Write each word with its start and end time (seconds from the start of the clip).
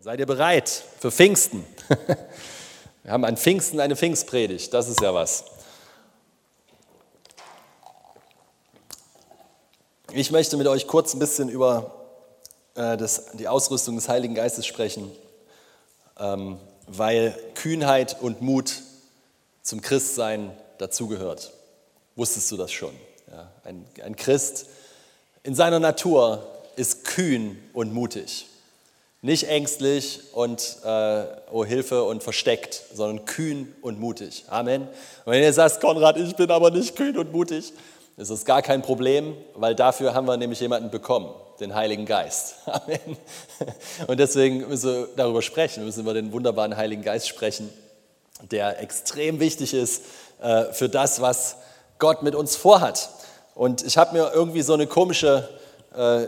Seid 0.00 0.20
ihr 0.20 0.26
bereit 0.26 0.84
für 1.00 1.10
Pfingsten? 1.10 1.66
Wir 3.02 3.10
haben 3.10 3.24
an 3.24 3.36
Pfingsten 3.36 3.80
eine 3.80 3.96
Pfingstpredigt, 3.96 4.72
das 4.72 4.88
ist 4.88 5.00
ja 5.00 5.12
was. 5.12 5.44
Ich 10.12 10.30
möchte 10.30 10.56
mit 10.56 10.68
euch 10.68 10.86
kurz 10.86 11.14
ein 11.14 11.18
bisschen 11.18 11.48
über 11.48 11.96
äh, 12.76 12.96
das, 12.96 13.32
die 13.32 13.48
Ausrüstung 13.48 13.96
des 13.96 14.08
Heiligen 14.08 14.36
Geistes 14.36 14.66
sprechen, 14.66 15.10
ähm, 16.16 16.60
weil 16.86 17.36
Kühnheit 17.56 18.22
und 18.22 18.40
Mut 18.40 18.82
zum 19.62 19.80
Christsein 19.80 20.56
dazugehört. 20.78 21.52
Wusstest 22.14 22.52
du 22.52 22.56
das 22.56 22.70
schon? 22.70 22.94
Ja, 23.32 23.50
ein, 23.64 23.84
ein 24.04 24.14
Christ 24.14 24.66
in 25.42 25.56
seiner 25.56 25.80
Natur 25.80 26.46
ist 26.76 27.04
kühn 27.04 27.60
und 27.72 27.92
mutig. 27.92 28.46
Nicht 29.28 29.46
ängstlich 29.46 30.20
und 30.32 30.78
äh, 30.86 31.24
oh 31.52 31.62
Hilfe 31.62 32.04
und 32.04 32.22
versteckt, 32.22 32.80
sondern 32.94 33.26
kühn 33.26 33.74
und 33.82 34.00
mutig. 34.00 34.46
Amen. 34.48 34.84
Und 35.26 35.32
wenn 35.32 35.42
ihr 35.42 35.52
sagst, 35.52 35.82
Konrad, 35.82 36.16
ich 36.16 36.34
bin 36.34 36.50
aber 36.50 36.70
nicht 36.70 36.96
kühn 36.96 37.14
und 37.18 37.30
mutig, 37.30 37.74
ist 38.16 38.30
das 38.30 38.46
gar 38.46 38.62
kein 38.62 38.80
Problem, 38.80 39.36
weil 39.54 39.74
dafür 39.74 40.14
haben 40.14 40.26
wir 40.26 40.38
nämlich 40.38 40.60
jemanden 40.60 40.88
bekommen, 40.88 41.28
den 41.60 41.74
Heiligen 41.74 42.06
Geist. 42.06 42.54
Amen. 42.64 43.18
Und 44.06 44.18
deswegen 44.18 44.66
müssen 44.66 44.94
wir 44.94 45.08
darüber 45.14 45.42
sprechen, 45.42 45.84
müssen 45.84 46.06
wir 46.06 46.14
den 46.14 46.32
wunderbaren 46.32 46.74
Heiligen 46.74 47.02
Geist 47.02 47.28
sprechen, 47.28 47.68
der 48.50 48.80
extrem 48.80 49.40
wichtig 49.40 49.74
ist 49.74 50.04
äh, 50.40 50.72
für 50.72 50.88
das, 50.88 51.20
was 51.20 51.56
Gott 51.98 52.22
mit 52.22 52.34
uns 52.34 52.56
vorhat. 52.56 53.10
Und 53.54 53.84
ich 53.84 53.98
habe 53.98 54.16
mir 54.16 54.30
irgendwie 54.32 54.62
so 54.62 54.72
eine 54.72 54.86
komische 54.86 55.46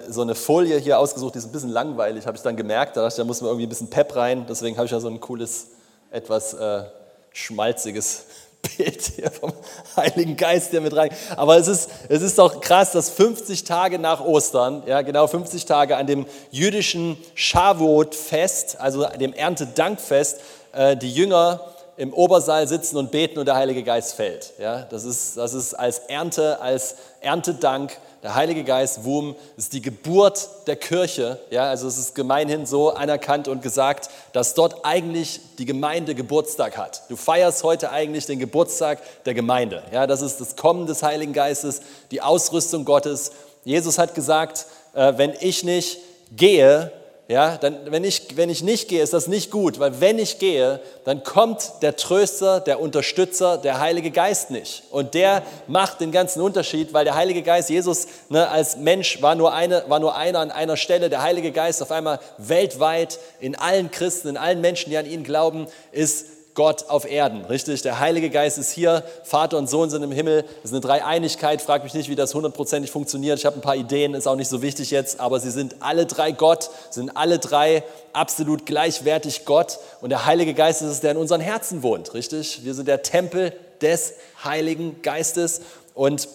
so 0.08 0.22
eine 0.22 0.34
Folie 0.34 0.78
hier 0.78 0.98
ausgesucht, 0.98 1.34
die 1.34 1.38
ist 1.38 1.46
ein 1.46 1.52
bisschen 1.52 1.70
langweilig, 1.70 2.26
habe 2.26 2.36
ich 2.36 2.42
dann 2.42 2.56
gemerkt. 2.56 2.96
Da 2.96 3.02
dachte 3.02 3.14
ich, 3.14 3.16
da 3.18 3.24
muss 3.24 3.40
man 3.40 3.50
irgendwie 3.50 3.66
ein 3.66 3.68
bisschen 3.68 3.90
Pep 3.90 4.16
rein. 4.16 4.44
Deswegen 4.48 4.76
habe 4.76 4.86
ich 4.86 4.92
ja 4.92 4.98
so 4.98 5.06
ein 5.08 5.20
cooles, 5.20 5.68
etwas 6.10 6.54
äh, 6.54 6.82
schmalziges 7.32 8.24
Bild 8.76 9.00
hier 9.00 9.30
vom 9.30 9.52
Heiligen 9.96 10.36
Geist 10.36 10.70
hier 10.70 10.80
mit 10.80 10.96
rein. 10.96 11.10
Aber 11.36 11.56
es 11.56 11.68
ist, 11.68 11.88
es 12.08 12.20
ist 12.20 12.38
doch 12.38 12.60
krass, 12.60 12.90
dass 12.90 13.10
50 13.10 13.62
Tage 13.62 14.00
nach 14.00 14.24
Ostern, 14.24 14.82
ja 14.86 15.02
genau 15.02 15.28
50 15.28 15.64
Tage 15.66 15.96
an 15.96 16.08
dem 16.08 16.26
jüdischen 16.50 17.16
Shavuot-Fest, 17.34 18.80
also 18.80 19.06
dem 19.20 19.32
Erntedankfest, 19.32 20.40
äh, 20.72 20.96
die 20.96 21.12
Jünger 21.12 21.60
im 21.96 22.12
Obersaal 22.12 22.66
sitzen 22.66 22.96
und 22.96 23.10
beten 23.10 23.38
und 23.38 23.46
der 23.46 23.54
Heilige 23.54 23.84
Geist 23.84 24.14
fällt. 24.14 24.54
Ja, 24.58 24.82
das, 24.82 25.04
ist, 25.04 25.36
das 25.36 25.54
ist 25.54 25.74
als 25.74 25.98
Ernte, 26.00 26.60
als 26.60 26.96
Erntedank 27.20 27.98
der 28.22 28.34
Heilige 28.34 28.64
Geist, 28.64 29.04
Wum, 29.04 29.34
ist 29.56 29.72
die 29.72 29.80
Geburt 29.80 30.48
der 30.66 30.76
Kirche. 30.76 31.38
Ja, 31.50 31.70
also 31.70 31.88
es 31.88 31.96
ist 31.96 32.14
gemeinhin 32.14 32.66
so 32.66 32.90
anerkannt 32.90 33.48
und 33.48 33.62
gesagt, 33.62 34.10
dass 34.32 34.54
dort 34.54 34.84
eigentlich 34.84 35.40
die 35.58 35.64
Gemeinde 35.64 36.14
Geburtstag 36.14 36.76
hat. 36.76 37.02
Du 37.08 37.16
feierst 37.16 37.64
heute 37.64 37.90
eigentlich 37.90 38.26
den 38.26 38.38
Geburtstag 38.38 38.98
der 39.24 39.34
Gemeinde. 39.34 39.82
Ja, 39.92 40.06
das 40.06 40.20
ist 40.20 40.40
das 40.40 40.56
Kommen 40.56 40.86
des 40.86 41.02
Heiligen 41.02 41.32
Geistes, 41.32 41.80
die 42.10 42.20
Ausrüstung 42.20 42.84
Gottes. 42.84 43.32
Jesus 43.64 43.98
hat 43.98 44.14
gesagt, 44.14 44.66
äh, 44.94 45.14
wenn 45.16 45.32
ich 45.40 45.64
nicht 45.64 45.98
gehe, 46.32 46.92
ja, 47.30 47.58
dann, 47.58 47.78
wenn, 47.92 48.02
ich, 48.02 48.36
wenn 48.36 48.50
ich 48.50 48.64
nicht 48.64 48.88
gehe, 48.88 49.04
ist 49.04 49.12
das 49.12 49.28
nicht 49.28 49.52
gut, 49.52 49.78
weil 49.78 50.00
wenn 50.00 50.18
ich 50.18 50.40
gehe, 50.40 50.80
dann 51.04 51.22
kommt 51.22 51.74
der 51.80 51.94
Tröster, 51.94 52.58
der 52.58 52.80
Unterstützer, 52.80 53.56
der 53.56 53.78
Heilige 53.78 54.10
Geist 54.10 54.50
nicht. 54.50 54.82
Und 54.90 55.14
der 55.14 55.44
macht 55.68 56.00
den 56.00 56.10
ganzen 56.10 56.40
Unterschied, 56.40 56.92
weil 56.92 57.04
der 57.04 57.14
Heilige 57.14 57.42
Geist, 57.42 57.70
Jesus 57.70 58.08
ne, 58.30 58.48
als 58.48 58.78
Mensch 58.78 59.22
war 59.22 59.36
nur, 59.36 59.54
eine, 59.54 59.84
war 59.86 60.00
nur 60.00 60.16
einer 60.16 60.40
an 60.40 60.50
einer 60.50 60.76
Stelle. 60.76 61.08
Der 61.08 61.22
Heilige 61.22 61.52
Geist 61.52 61.80
auf 61.82 61.92
einmal 61.92 62.18
weltweit 62.36 63.20
in 63.38 63.54
allen 63.54 63.92
Christen, 63.92 64.26
in 64.26 64.36
allen 64.36 64.60
Menschen, 64.60 64.90
die 64.90 64.96
an 64.96 65.06
ihn 65.06 65.22
glauben, 65.22 65.68
ist 65.92 66.26
Gott 66.60 66.90
auf 66.90 67.10
Erden, 67.10 67.46
richtig? 67.46 67.80
Der 67.80 68.00
Heilige 68.00 68.28
Geist 68.28 68.58
ist 68.58 68.70
hier, 68.70 69.02
Vater 69.22 69.56
und 69.56 69.70
Sohn 69.70 69.88
sind 69.88 70.02
im 70.02 70.12
Himmel. 70.12 70.42
Das 70.42 70.64
ist 70.64 70.72
eine 70.72 70.82
Dreieinigkeit. 70.82 71.62
Frag 71.62 71.84
mich 71.84 71.94
nicht, 71.94 72.10
wie 72.10 72.16
das 72.16 72.34
hundertprozentig 72.34 72.90
funktioniert. 72.90 73.38
Ich 73.38 73.46
habe 73.46 73.56
ein 73.56 73.62
paar 73.62 73.76
Ideen, 73.76 74.12
ist 74.12 74.28
auch 74.28 74.36
nicht 74.36 74.50
so 74.50 74.60
wichtig 74.60 74.90
jetzt, 74.90 75.20
aber 75.20 75.40
sie 75.40 75.50
sind 75.50 75.76
alle 75.80 76.04
drei 76.04 76.32
Gott, 76.32 76.68
sind 76.90 77.16
alle 77.16 77.38
drei 77.38 77.82
absolut 78.12 78.66
gleichwertig 78.66 79.46
Gott. 79.46 79.78
Und 80.02 80.10
der 80.10 80.26
Heilige 80.26 80.52
Geist 80.52 80.82
ist 80.82 80.88
es, 80.88 81.00
der 81.00 81.12
in 81.12 81.16
unseren 81.16 81.40
Herzen 81.40 81.82
wohnt, 81.82 82.12
richtig? 82.12 82.62
Wir 82.62 82.74
sind 82.74 82.88
der 82.88 83.00
Tempel 83.00 83.54
des 83.80 84.12
Heiligen 84.44 85.00
Geistes 85.00 85.62
und 85.94 86.28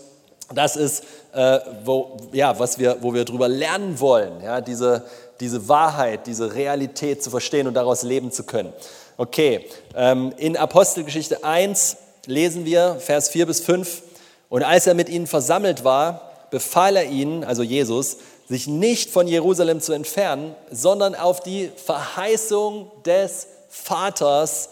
das 0.55 0.75
ist, 0.75 1.03
äh, 1.33 1.59
wo, 1.83 2.17
ja, 2.31 2.57
was 2.57 2.79
wir, 2.79 2.97
wo 3.01 3.13
wir 3.13 3.25
darüber 3.25 3.47
lernen 3.47 3.99
wollen, 3.99 4.41
ja, 4.43 4.59
diese, 4.59 5.05
diese 5.39 5.69
Wahrheit, 5.69 6.25
diese 6.25 6.55
Realität 6.55 7.21
zu 7.21 7.29
verstehen 7.29 7.67
und 7.67 7.75
daraus 7.75 8.01
leben 8.01 8.31
zu 8.31 8.43
können. 8.43 8.73
Okay, 9.17 9.65
ähm, 9.95 10.33
in 10.35 10.57
Apostelgeschichte 10.57 11.45
1 11.45 11.95
lesen 12.25 12.65
wir 12.65 12.97
Vers 12.99 13.29
4 13.29 13.45
bis 13.45 13.61
5. 13.61 14.03
Und 14.49 14.63
als 14.63 14.87
er 14.87 14.93
mit 14.93 15.07
ihnen 15.07 15.25
versammelt 15.25 15.85
war, 15.85 16.31
befahl 16.51 16.97
er 16.97 17.05
ihnen, 17.05 17.45
also 17.45 17.63
Jesus, 17.63 18.17
sich 18.49 18.67
nicht 18.67 19.09
von 19.09 19.27
Jerusalem 19.27 19.79
zu 19.79 19.93
entfernen, 19.93 20.53
sondern 20.69 21.15
auf 21.15 21.39
die 21.39 21.71
Verheißung 21.77 22.91
des 23.05 23.47
Vaters 23.69 24.69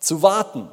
zu 0.00 0.22
warten, 0.22 0.68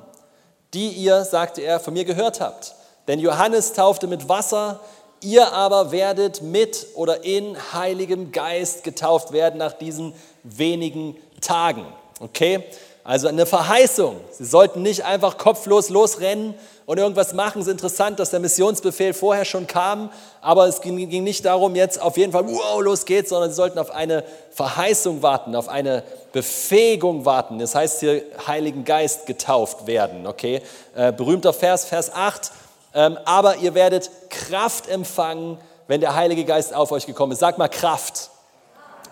die 0.73 0.87
ihr, 0.89 1.25
sagte 1.25 1.61
er, 1.61 1.81
von 1.81 1.93
mir 1.93 2.05
gehört 2.05 2.39
habt. 2.39 2.73
Denn 3.09 3.19
Johannes 3.19 3.73
taufte 3.73 4.07
mit 4.07 4.29
Wasser, 4.29 4.79
ihr 5.21 5.51
aber 5.51 5.91
werdet 5.91 6.41
mit 6.41 6.87
oder 6.95 7.25
in 7.25 7.57
Heiligem 7.73 8.31
Geist 8.31 8.85
getauft 8.85 9.33
werden 9.33 9.57
nach 9.57 9.73
diesen 9.73 10.13
wenigen 10.43 11.17
Tagen. 11.41 11.85
Okay? 12.19 12.63
Also 13.09 13.27
eine 13.27 13.47
Verheißung. 13.47 14.17
Sie 14.29 14.45
sollten 14.45 14.83
nicht 14.83 15.03
einfach 15.03 15.39
kopflos 15.39 15.89
losrennen 15.89 16.53
und 16.85 16.99
irgendwas 16.99 17.33
machen. 17.33 17.59
Es 17.59 17.65
ist 17.65 17.71
interessant, 17.71 18.19
dass 18.19 18.29
der 18.29 18.39
Missionsbefehl 18.39 19.15
vorher 19.15 19.45
schon 19.45 19.65
kam, 19.65 20.11
aber 20.41 20.67
es 20.67 20.79
ging, 20.79 21.23
nicht 21.23 21.43
darum, 21.43 21.73
jetzt 21.73 21.99
auf 21.99 22.17
jeden 22.17 22.31
Fall, 22.31 22.45
wow, 22.45 22.79
los 22.79 23.05
geht's, 23.05 23.29
sondern 23.29 23.49
sie 23.49 23.55
sollten 23.55 23.79
auf 23.79 23.89
eine 23.89 24.23
Verheißung 24.51 25.23
warten, 25.23 25.55
auf 25.55 25.69
eine 25.69 26.03
Befähigung 26.33 27.25
warten. 27.25 27.57
Das 27.57 27.73
heißt 27.73 28.01
hier 28.01 28.21
Heiligen 28.45 28.85
Geist 28.85 29.25
getauft 29.25 29.87
werden. 29.87 30.27
Okay, 30.27 30.61
äh, 30.95 31.11
berühmter 31.11 31.51
Vers, 31.51 31.85
Vers 31.85 32.13
8. 32.13 32.51
Ähm, 32.93 33.17
aber 33.25 33.55
ihr 33.55 33.73
werdet 33.73 34.11
Kraft 34.29 34.87
empfangen, 34.87 35.57
wenn 35.87 35.99
der 35.99 36.13
Heilige 36.13 36.45
Geist 36.45 36.75
auf 36.75 36.91
euch 36.91 37.07
gekommen 37.07 37.31
ist. 37.31 37.39
Sag 37.39 37.57
mal 37.57 37.69
Kraft. 37.69 38.28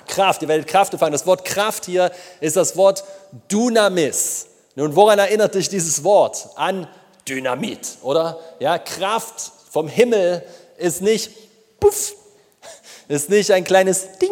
Kraft, 0.07 0.41
ihr 0.41 0.47
werdet 0.47 0.68
Kraft 0.68 0.94
empfangen. 0.94 1.12
Das 1.12 1.25
Wort 1.25 1.45
Kraft 1.45 1.85
hier 1.85 2.12
ist 2.40 2.56
das 2.56 2.75
Wort 2.75 3.03
Dunamis. 3.47 4.47
Nun, 4.75 4.95
woran 4.95 5.18
erinnert 5.18 5.56
dich 5.56 5.69
dieses 5.69 6.03
Wort? 6.03 6.50
An 6.56 6.88
Dynamit, 7.28 7.97
oder? 8.03 8.40
Ja, 8.59 8.78
Kraft 8.78 9.51
vom 9.72 9.88
Himmel 9.88 10.44
ist 10.78 11.01
nicht 11.01 11.31
puff, 11.79 12.13
ist 13.07 13.29
nicht 13.29 13.51
ein 13.51 13.63
kleines 13.63 14.17
Ding, 14.19 14.31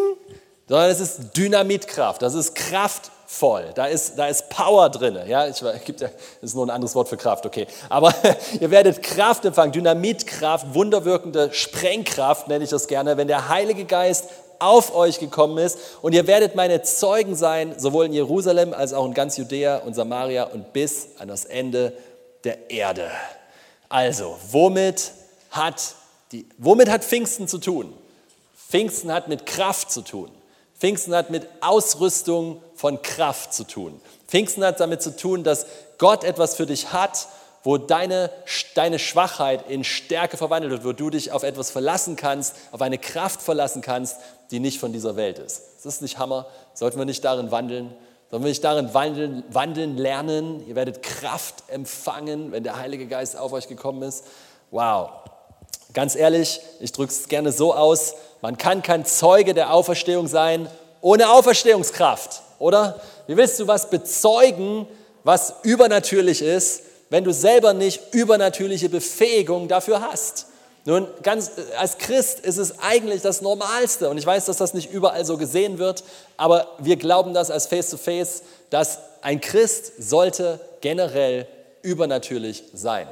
sondern 0.68 0.90
es 0.90 1.00
ist 1.00 1.36
Dynamitkraft. 1.36 2.22
Das 2.22 2.34
ist 2.34 2.56
kraftvoll. 2.56 3.72
Da 3.76 3.86
ist, 3.86 4.18
da 4.18 4.28
ist 4.28 4.50
Power 4.50 4.90
drin. 4.90 5.20
Ja, 5.28 5.48
ich, 5.48 5.62
gibt, 5.84 6.02
das 6.02 6.12
ist 6.42 6.56
nur 6.56 6.66
ein 6.66 6.70
anderes 6.70 6.96
Wort 6.96 7.10
für 7.10 7.18
Kraft, 7.18 7.46
okay. 7.46 7.68
Aber 7.90 8.14
ihr 8.60 8.72
werdet 8.72 9.04
Kraft 9.04 9.46
empfangen, 9.46 9.72
Dynamitkraft, 9.72 10.74
wunderwirkende 10.74 11.52
Sprengkraft, 11.54 12.48
nenne 12.48 12.64
ich 12.64 12.70
das 12.70 12.88
gerne, 12.88 13.18
wenn 13.18 13.28
der 13.28 13.50
Heilige 13.50 13.86
Geist 13.86 14.30
auf 14.60 14.96
euch 14.96 15.20
gekommen 15.20 15.58
ist. 15.58 15.78
Und 16.02 16.14
ihr 16.14 16.28
werdet 16.28 16.56
meine 16.56 16.82
Zeugen 16.82 17.36
sein, 17.36 17.78
sowohl 17.78 18.06
in 18.06 18.14
Jerusalem 18.14 18.74
als 18.74 18.94
auch 18.94 19.06
in 19.06 19.14
ganz 19.14 19.38
Judäa 19.38 19.78
und 19.78 19.94
Samaria 19.94 20.44
und 20.44 20.74
bis 20.74 21.10
an 21.20 21.28
das 21.28 21.46
Ende 21.46 21.94
der 22.44 22.70
Erde. 22.70 23.10
Also, 23.90 24.38
womit 24.52 25.12
hat, 25.52 25.96
die, 26.32 26.46
womit 26.58 26.90
hat 26.90 27.04
Pfingsten 27.04 27.48
zu 27.48 27.58
tun? 27.58 27.94
Pfingsten 28.70 29.12
hat 29.12 29.28
mit 29.28 29.46
Kraft 29.46 29.92
zu 29.92 30.02
tun. 30.02 30.30
Pfingsten 30.78 31.16
hat 31.16 31.30
mit 31.30 31.48
Ausrüstung 31.62 32.62
von 32.76 33.02
Kraft 33.02 33.54
zu 33.54 33.64
tun. 33.64 34.00
Pfingsten 34.28 34.64
hat 34.66 34.80
damit 34.80 35.02
zu 35.02 35.16
tun, 35.16 35.44
dass 35.44 35.66
Gott 35.98 36.24
etwas 36.24 36.56
für 36.56 36.66
dich 36.66 36.92
hat, 36.92 37.28
wo 37.64 37.78
deine, 37.78 38.30
deine 38.76 39.00
Schwachheit 39.00 39.70
in 39.70 39.84
Stärke 39.84 40.38
verwandelt 40.38 40.72
wird, 40.72 40.86
wo 40.86 40.92
du 40.94 41.10
dich 41.10 41.32
auf 41.32 41.42
etwas 41.42 41.72
verlassen 41.72 42.16
kannst, 42.16 42.56
auf 42.72 42.82
eine 42.82 43.00
Kraft 43.00 43.42
verlassen 43.42 43.82
kannst, 43.82 44.18
die 44.52 44.60
nicht 44.60 44.80
von 44.80 44.94
dieser 44.94 45.16
Welt 45.16 45.40
ist. 45.40 45.62
Das 45.78 45.96
ist 45.96 46.02
nicht 46.02 46.18
Hammer. 46.18 46.46
Sollten 46.74 46.98
wir 46.98 47.06
nicht 47.06 47.24
darin 47.24 47.52
wandeln? 47.52 47.94
Sollen 48.30 48.44
wir 48.44 48.50
nicht 48.50 48.64
darin 48.64 48.94
wandeln, 48.94 49.44
wandeln 49.50 49.98
lernen? 49.98 50.66
Ihr 50.68 50.76
werdet 50.76 51.04
Kraft 51.04 51.64
empfangen, 51.68 52.52
wenn 52.52 52.64
der 52.64 52.78
Heilige 52.78 53.08
Geist 53.08 53.38
auf 53.38 53.54
euch 53.54 53.68
gekommen 53.68 54.02
ist. 54.02 54.26
Wow. 54.72 55.10
Ganz 55.94 56.16
ehrlich, 56.16 56.60
ich 56.80 56.92
drücke 56.92 57.12
es 57.12 57.28
gerne 57.28 57.52
so 57.52 57.74
aus, 57.74 58.16
man 58.42 58.58
kann 58.58 58.82
kein 58.82 59.06
Zeuge 59.06 59.54
der 59.54 59.74
Auferstehung 59.74 60.28
sein 60.28 60.68
ohne 61.02 61.30
Auferstehungskraft, 61.30 62.42
oder? 62.58 63.00
Wie 63.28 63.38
willst 63.38 63.60
du 63.60 63.68
was 63.68 63.92
bezeugen, 63.92 64.88
was 65.24 65.54
übernatürlich 65.62 66.42
ist, 66.42 66.82
wenn 67.10 67.24
du 67.24 67.32
selber 67.32 67.74
nicht 67.74 68.14
übernatürliche 68.14 68.90
Befähigung 68.90 69.68
dafür 69.68 70.02
hast. 70.02 70.48
Nun, 70.88 71.08
ganz, 71.24 71.52
als 71.80 71.98
Christ 71.98 72.42
ist 72.42 72.58
es 72.58 72.80
eigentlich 72.80 73.24
das 73.24 73.42
Normalste 73.42 74.08
und 74.08 74.20
ich 74.20 74.26
weiß, 74.26 74.46
dass 74.46 74.58
das 74.58 74.76
nicht 74.76 74.92
überall 74.92 75.26
so 75.26 75.36
gesehen 75.36 75.80
wird, 75.80 76.04
aber 76.38 76.68
wir 76.78 76.96
glauben 76.96 77.34
das 77.34 77.50
als 77.50 77.66
Face-to-Face, 77.66 78.42
-face, 78.42 78.44
dass 78.70 79.00
ein 79.22 79.42
Christ 79.42 79.94
sollte 79.98 80.60
generell 80.82 81.48
übernatürlich 81.82 82.66
sein. 82.74 83.08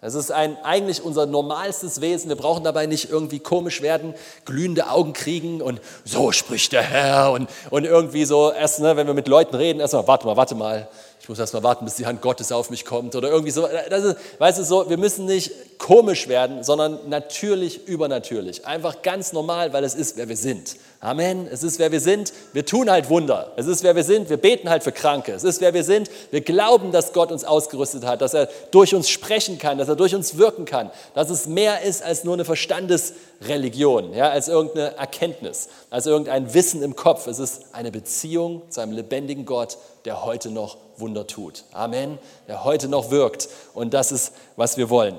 Das 0.00 0.14
ist 0.14 0.32
ein, 0.32 0.56
eigentlich 0.64 1.04
unser 1.04 1.26
normalstes 1.26 2.00
Wesen. 2.00 2.30
Wir 2.30 2.36
brauchen 2.36 2.64
dabei 2.64 2.86
nicht 2.86 3.10
irgendwie 3.10 3.38
komisch 3.38 3.82
werden, 3.82 4.14
glühende 4.46 4.88
Augen 4.88 5.12
kriegen 5.12 5.60
und 5.60 5.82
so 6.06 6.32
spricht 6.32 6.72
der 6.72 6.82
Herr 6.82 7.32
und, 7.32 7.50
und 7.68 7.84
irgendwie 7.84 8.24
so 8.24 8.50
erst, 8.50 8.80
ne, 8.80 8.96
wenn 8.96 9.06
wir 9.06 9.12
mit 9.12 9.28
Leuten 9.28 9.54
reden, 9.56 9.78
erstmal, 9.78 10.06
warte 10.06 10.26
mal, 10.26 10.38
warte 10.38 10.54
mal, 10.54 10.88
ich 11.20 11.28
muss 11.28 11.38
erst 11.38 11.52
mal 11.52 11.62
warten, 11.62 11.84
bis 11.84 11.96
die 11.96 12.06
Hand 12.06 12.22
Gottes 12.22 12.50
auf 12.50 12.70
mich 12.70 12.86
kommt 12.86 13.14
oder 13.14 13.28
irgendwie 13.28 13.50
so. 13.50 13.68
Das 13.90 14.04
ist, 14.04 14.16
weißt 14.38 14.58
du, 14.58 14.64
so, 14.64 14.88
wir 14.88 14.96
müssen 14.96 15.26
nicht 15.26 15.78
komisch 15.78 16.28
werden, 16.28 16.64
sondern 16.64 16.98
natürlich 17.08 17.86
übernatürlich. 17.86 18.66
Einfach 18.66 19.02
ganz 19.02 19.34
normal, 19.34 19.74
weil 19.74 19.84
es 19.84 19.94
ist, 19.94 20.16
wer 20.16 20.30
wir 20.30 20.36
sind. 20.36 20.76
Amen. 21.02 21.46
Es 21.50 21.62
ist, 21.62 21.78
wer 21.78 21.92
wir 21.92 22.00
sind. 22.00 22.32
Wir 22.52 22.64
tun 22.64 22.90
halt 22.90 23.08
Wunder. 23.08 23.52
Es 23.56 23.66
ist, 23.66 23.82
wer 23.82 23.96
wir 23.96 24.04
sind. 24.04 24.30
Wir 24.30 24.38
beten 24.38 24.68
halt 24.68 24.82
für 24.82 24.92
Kranke. 24.92 25.32
Es 25.32 25.44
ist, 25.44 25.60
wer 25.60 25.74
wir 25.74 25.84
sind. 25.84 26.10
Wir 26.30 26.40
glauben, 26.42 26.90
dass 26.92 27.12
Gott 27.12 27.32
uns 27.32 27.44
ausgerüstet 27.44 28.04
hat, 28.04 28.22
dass 28.22 28.34
er 28.34 28.48
durch 28.70 28.94
uns 28.94 29.08
sprechen 29.08 29.58
kann, 29.58 29.78
dass 29.78 29.88
er 29.88 29.96
durch 29.96 30.14
uns 30.14 30.38
wirken 30.38 30.64
kann, 30.64 30.90
dass 31.14 31.28
es 31.28 31.46
mehr 31.46 31.82
ist 31.82 32.02
als 32.02 32.24
nur 32.24 32.34
eine 32.34 32.44
Verstandesreligion, 32.44 34.12
ja, 34.14 34.30
als 34.30 34.48
irgendeine 34.48 34.96
Erkenntnis, 34.96 35.68
als 35.88 36.06
irgendein 36.06 36.52
Wissen 36.52 36.82
im 36.82 36.96
Kopf. 36.96 37.26
Es 37.26 37.38
ist 37.38 37.62
eine 37.72 37.90
Beziehung 37.90 38.62
zu 38.70 38.80
einem 38.80 38.92
lebendigen 38.92 39.46
Gott, 39.46 39.78
der 40.04 40.24
heute 40.24 40.50
noch 40.50 40.76
Wunder 40.96 41.26
tut. 41.26 41.64
Amen. 41.72 42.18
Der 42.48 42.64
heute 42.64 42.88
noch 42.88 43.10
wirkt. 43.10 43.48
Und 43.74 43.94
das 43.94 44.12
ist, 44.12 44.32
was 44.56 44.76
wir 44.76 44.90
wollen. 44.90 45.18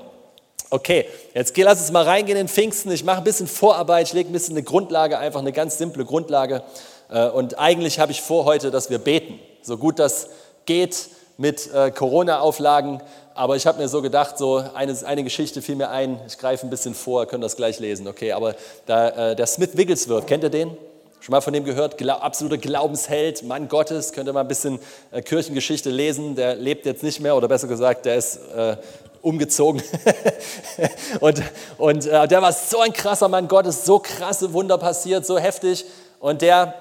Okay, 0.70 1.06
jetzt 1.34 1.58
lass 1.58 1.82
uns 1.82 1.92
mal 1.92 2.04
reingehen 2.04 2.38
in 2.38 2.48
Pfingsten. 2.48 2.92
Ich 2.92 3.04
mache 3.04 3.18
ein 3.18 3.26
bisschen 3.26 3.48
Vorarbeit, 3.48 4.08
ich 4.08 4.14
lege 4.14 4.30
ein 4.30 4.34
bisschen 4.34 4.56
eine 4.56 4.64
Grundlage, 4.64 5.18
einfach 5.18 5.42
eine 5.42 5.52
ganz 5.52 5.78
simple 5.78 6.06
Grundlage. 6.06 6.64
Äh, 7.10 7.28
und 7.28 7.60
eigentlich 7.60 8.00
habe 8.00 8.14
ich 8.14 8.22
vor 8.22 8.46
heute, 8.46 8.72
dass 8.72 8.90
wir 8.90 9.00
beten. 9.00 9.38
So 9.62 9.78
gut 9.78 10.00
das 10.00 10.30
geht 10.66 11.10
mit 11.38 11.74
äh, 11.74 11.92
Corona-Auflagen. 11.92 13.02
Aber 13.34 13.56
ich 13.56 13.68
habe 13.68 13.80
mir 13.80 13.90
so 13.90 14.02
gedacht, 14.02 14.38
so 14.38 14.64
eine, 14.74 14.96
eine 15.06 15.24
Geschichte 15.24 15.62
fiel 15.62 15.76
mir 15.76 15.90
ein. 15.90 16.20
Ich 16.28 16.38
greife 16.38 16.66
ein 16.66 16.70
bisschen 16.70 16.94
vor, 16.94 17.26
könnt 17.26 17.44
das 17.44 17.56
gleich 17.56 17.80
lesen. 17.80 18.08
Okay, 18.08 18.32
aber 18.32 18.56
da, 18.86 19.32
äh, 19.32 19.36
der 19.36 19.48
Smith 19.48 19.76
Wigglesworth, 19.76 20.28
kennt 20.28 20.44
ihr 20.44 20.50
den? 20.50 20.78
Schon 21.22 21.34
mal 21.34 21.42
von 21.42 21.54
dem 21.54 21.64
gehört? 21.64 22.00
Gla 22.00 22.16
absoluter 22.16 22.58
Glaubensheld, 22.58 23.44
Mann 23.44 23.68
Gottes. 23.68 24.12
Könnt 24.12 24.28
ihr 24.28 24.34
mal 24.34 24.42
ein 24.42 24.48
bisschen 24.48 24.80
äh, 25.12 25.22
Kirchengeschichte 25.22 25.92
lesen. 25.92 26.36
Der 26.36 26.56
lebt 26.56 26.84
jetzt 26.88 27.04
nicht 27.04 27.20
mehr, 27.20 27.36
oder 27.36 27.48
besser 27.48 27.68
gesagt, 27.68 28.08
der 28.08 28.16
ist 28.16 28.38
äh, 28.38 28.76
umgezogen. 29.22 29.84
und 31.20 31.44
und 31.78 32.08
äh, 32.08 32.28
der 32.28 32.42
war 32.42 32.52
so 32.52 32.80
ein 32.80 32.92
krasser 32.92 33.28
Mann 33.28 33.48
Gottes, 33.48 33.86
so 33.86 34.00
krasse 34.00 34.52
Wunder 34.54 34.80
passiert, 34.80 35.24
so 35.24 35.38
heftig. 35.38 35.86
Und 36.20 36.42
der, 36.42 36.74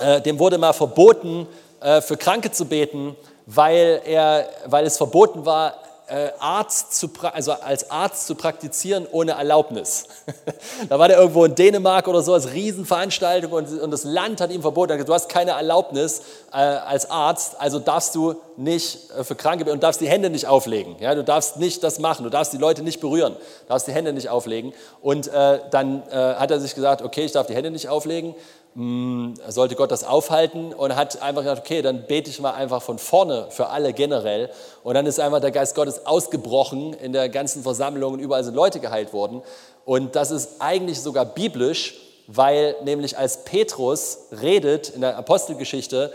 äh, 0.00 0.22
dem 0.22 0.38
wurde 0.38 0.56
mal 0.56 0.72
verboten, 0.72 1.46
äh, 1.82 2.00
für 2.00 2.16
Kranke 2.16 2.50
zu 2.52 2.64
beten, 2.64 3.14
weil, 3.44 4.00
er, 4.06 4.48
weil 4.64 4.86
es 4.86 4.96
verboten 4.96 5.44
war, 5.44 5.74
äh, 6.06 6.30
Arzt 6.38 6.94
zu, 6.94 7.10
also 7.22 7.52
als 7.52 7.90
Arzt 7.90 8.26
zu 8.26 8.34
praktizieren 8.34 9.06
ohne 9.10 9.32
Erlaubnis. 9.32 10.06
da 10.88 10.98
war 10.98 11.08
der 11.08 11.18
irgendwo 11.18 11.44
in 11.44 11.54
Dänemark 11.54 12.08
oder 12.08 12.22
so 12.22 12.34
als 12.34 12.52
Riesenveranstaltung 12.52 13.52
und, 13.52 13.80
und 13.80 13.90
das 13.90 14.04
Land 14.04 14.40
hat 14.40 14.50
ihm 14.50 14.62
verboten, 14.62 15.04
du 15.04 15.14
hast 15.14 15.28
keine 15.28 15.52
Erlaubnis 15.52 16.22
äh, 16.52 16.56
als 16.56 17.10
Arzt, 17.10 17.60
also 17.60 17.78
darfst 17.78 18.14
du 18.14 18.34
nicht 18.56 19.10
äh, 19.10 19.24
für 19.24 19.34
Kranke 19.34 19.70
und 19.72 19.82
darfst 19.82 20.00
die 20.00 20.08
Hände 20.08 20.30
nicht 20.30 20.46
auflegen. 20.46 20.96
Ja, 21.00 21.14
du 21.14 21.24
darfst 21.24 21.56
nicht 21.56 21.82
das 21.82 21.98
machen, 21.98 22.24
du 22.24 22.30
darfst 22.30 22.52
die 22.52 22.58
Leute 22.58 22.82
nicht 22.82 23.00
berühren, 23.00 23.36
darfst 23.68 23.88
die 23.88 23.92
Hände 23.92 24.12
nicht 24.12 24.28
auflegen. 24.28 24.74
Und 25.00 25.28
äh, 25.28 25.60
dann 25.70 26.02
hat 26.10 26.50
er 26.50 26.60
sich 26.60 26.74
gesagt, 26.74 27.02
okay, 27.02 27.24
ich 27.24 27.32
darf 27.32 27.46
die 27.46 27.54
Hände 27.54 27.70
nicht 27.70 27.88
auflegen 27.88 28.34
sollte 28.76 29.76
Gott 29.76 29.92
das 29.92 30.02
aufhalten 30.02 30.72
und 30.72 30.96
hat 30.96 31.22
einfach 31.22 31.42
gesagt, 31.42 31.60
okay, 31.60 31.80
dann 31.80 32.06
bete 32.06 32.28
ich 32.28 32.40
mal 32.40 32.54
einfach 32.54 32.82
von 32.82 32.98
vorne 32.98 33.46
für 33.50 33.68
alle 33.68 33.92
generell. 33.92 34.50
Und 34.82 34.94
dann 34.94 35.06
ist 35.06 35.20
einfach 35.20 35.40
der 35.40 35.52
Geist 35.52 35.76
Gottes 35.76 36.06
ausgebrochen 36.06 36.92
in 36.94 37.12
der 37.12 37.28
ganzen 37.28 37.62
Versammlung 37.62 38.14
und 38.14 38.18
überall 38.18 38.42
sind 38.42 38.54
Leute 38.54 38.80
geheilt 38.80 39.12
worden. 39.12 39.42
Und 39.84 40.16
das 40.16 40.32
ist 40.32 40.56
eigentlich 40.58 41.00
sogar 41.00 41.24
biblisch, 41.24 41.94
weil 42.26 42.74
nämlich 42.84 43.16
als 43.16 43.44
Petrus 43.44 44.18
redet 44.42 44.88
in 44.88 45.02
der 45.02 45.16
Apostelgeschichte, 45.18 46.12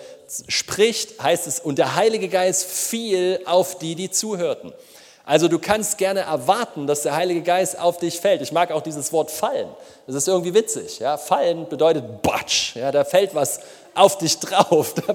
spricht, 0.48 1.22
heißt 1.22 1.48
es, 1.48 1.60
und 1.60 1.78
der 1.78 1.96
Heilige 1.96 2.28
Geist 2.28 2.66
fiel 2.66 3.40
auf 3.46 3.78
die, 3.78 3.96
die 3.96 4.12
zuhörten. 4.12 4.74
Also 5.30 5.48
du 5.48 5.60
kannst 5.60 6.00
gerne 6.00 6.22
erwarten, 6.22 6.88
dass 6.88 7.04
der 7.04 7.16
Heilige 7.16 7.44
Geist 7.44 7.78
auf 7.78 8.00
dich 8.00 8.20
fällt. 8.20 8.42
Ich 8.42 8.52
mag 8.52 8.72
auch 8.72 8.82
dieses 8.82 9.14
Wort 9.14 9.30
fallen. 9.30 9.68
Das 10.08 10.16
ist 10.16 10.28
irgendwie 10.28 10.56
witzig. 10.56 10.98
Ja? 10.98 11.18
Fallen 11.18 11.70
bedeutet 11.70 12.24
Batsch. 12.24 12.76
Ja? 12.76 12.92
Da 12.92 13.06
fällt 13.06 13.36
was 13.36 13.60
auf 14.00 14.18
dich 14.18 14.40
drauf, 14.40 14.94
da, 15.08 15.14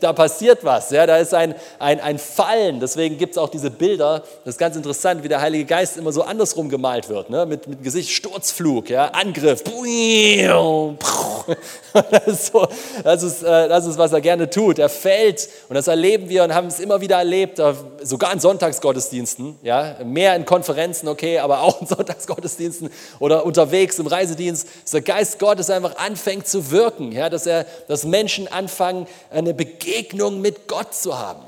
da 0.00 0.12
passiert 0.12 0.64
was, 0.64 0.90
ja, 0.90 1.06
da 1.06 1.18
ist 1.18 1.34
ein, 1.34 1.54
ein, 1.78 2.00
ein 2.00 2.18
Fallen, 2.18 2.80
deswegen 2.80 3.18
gibt 3.18 3.32
es 3.32 3.38
auch 3.38 3.48
diese 3.48 3.70
Bilder, 3.70 4.22
das 4.44 4.54
ist 4.54 4.58
ganz 4.58 4.76
interessant, 4.76 5.22
wie 5.22 5.28
der 5.28 5.40
Heilige 5.40 5.64
Geist 5.64 5.96
immer 5.96 6.12
so 6.12 6.22
andersrum 6.22 6.68
gemalt 6.68 7.08
wird, 7.08 7.30
ne? 7.30 7.46
mit, 7.46 7.66
mit 7.66 7.82
Gesicht 7.82 8.10
Sturzflug, 8.10 8.90
ja? 8.90 9.06
Angriff, 9.08 9.62
das 11.92 12.26
ist, 12.26 12.46
so, 12.46 12.66
das, 13.02 13.22
ist, 13.22 13.42
äh, 13.42 13.68
das 13.68 13.86
ist, 13.86 13.98
was 13.98 14.12
er 14.12 14.20
gerne 14.20 14.48
tut, 14.48 14.78
er 14.78 14.88
fällt 14.88 15.48
und 15.68 15.74
das 15.74 15.86
erleben 15.86 16.28
wir 16.28 16.44
und 16.44 16.54
haben 16.54 16.68
es 16.68 16.80
immer 16.80 17.00
wieder 17.00 17.16
erlebt, 17.16 17.60
sogar 18.02 18.32
in 18.32 18.40
Sonntagsgottesdiensten, 18.40 19.58
ja? 19.62 19.96
mehr 20.04 20.34
in 20.36 20.44
Konferenzen, 20.44 21.08
okay, 21.08 21.38
aber 21.38 21.62
auch 21.62 21.80
in 21.80 21.86
Sonntagsgottesdiensten 21.86 22.90
oder 23.18 23.44
unterwegs 23.44 23.98
im 23.98 24.06
Reisedienst, 24.06 24.66
dass 24.82 24.92
der 24.92 25.02
Geist 25.02 25.38
Gottes 25.38 25.70
einfach 25.70 25.96
anfängt 25.96 26.46
zu 26.46 26.70
wirken, 26.70 27.12
ja? 27.12 27.28
dass 27.28 27.46
er 27.46 27.66
das 27.88 28.04
Menschen 28.14 28.46
anfangen, 28.46 29.08
eine 29.30 29.54
Begegnung 29.54 30.40
mit 30.40 30.68
Gott 30.68 30.94
zu 30.94 31.18
haben. 31.18 31.42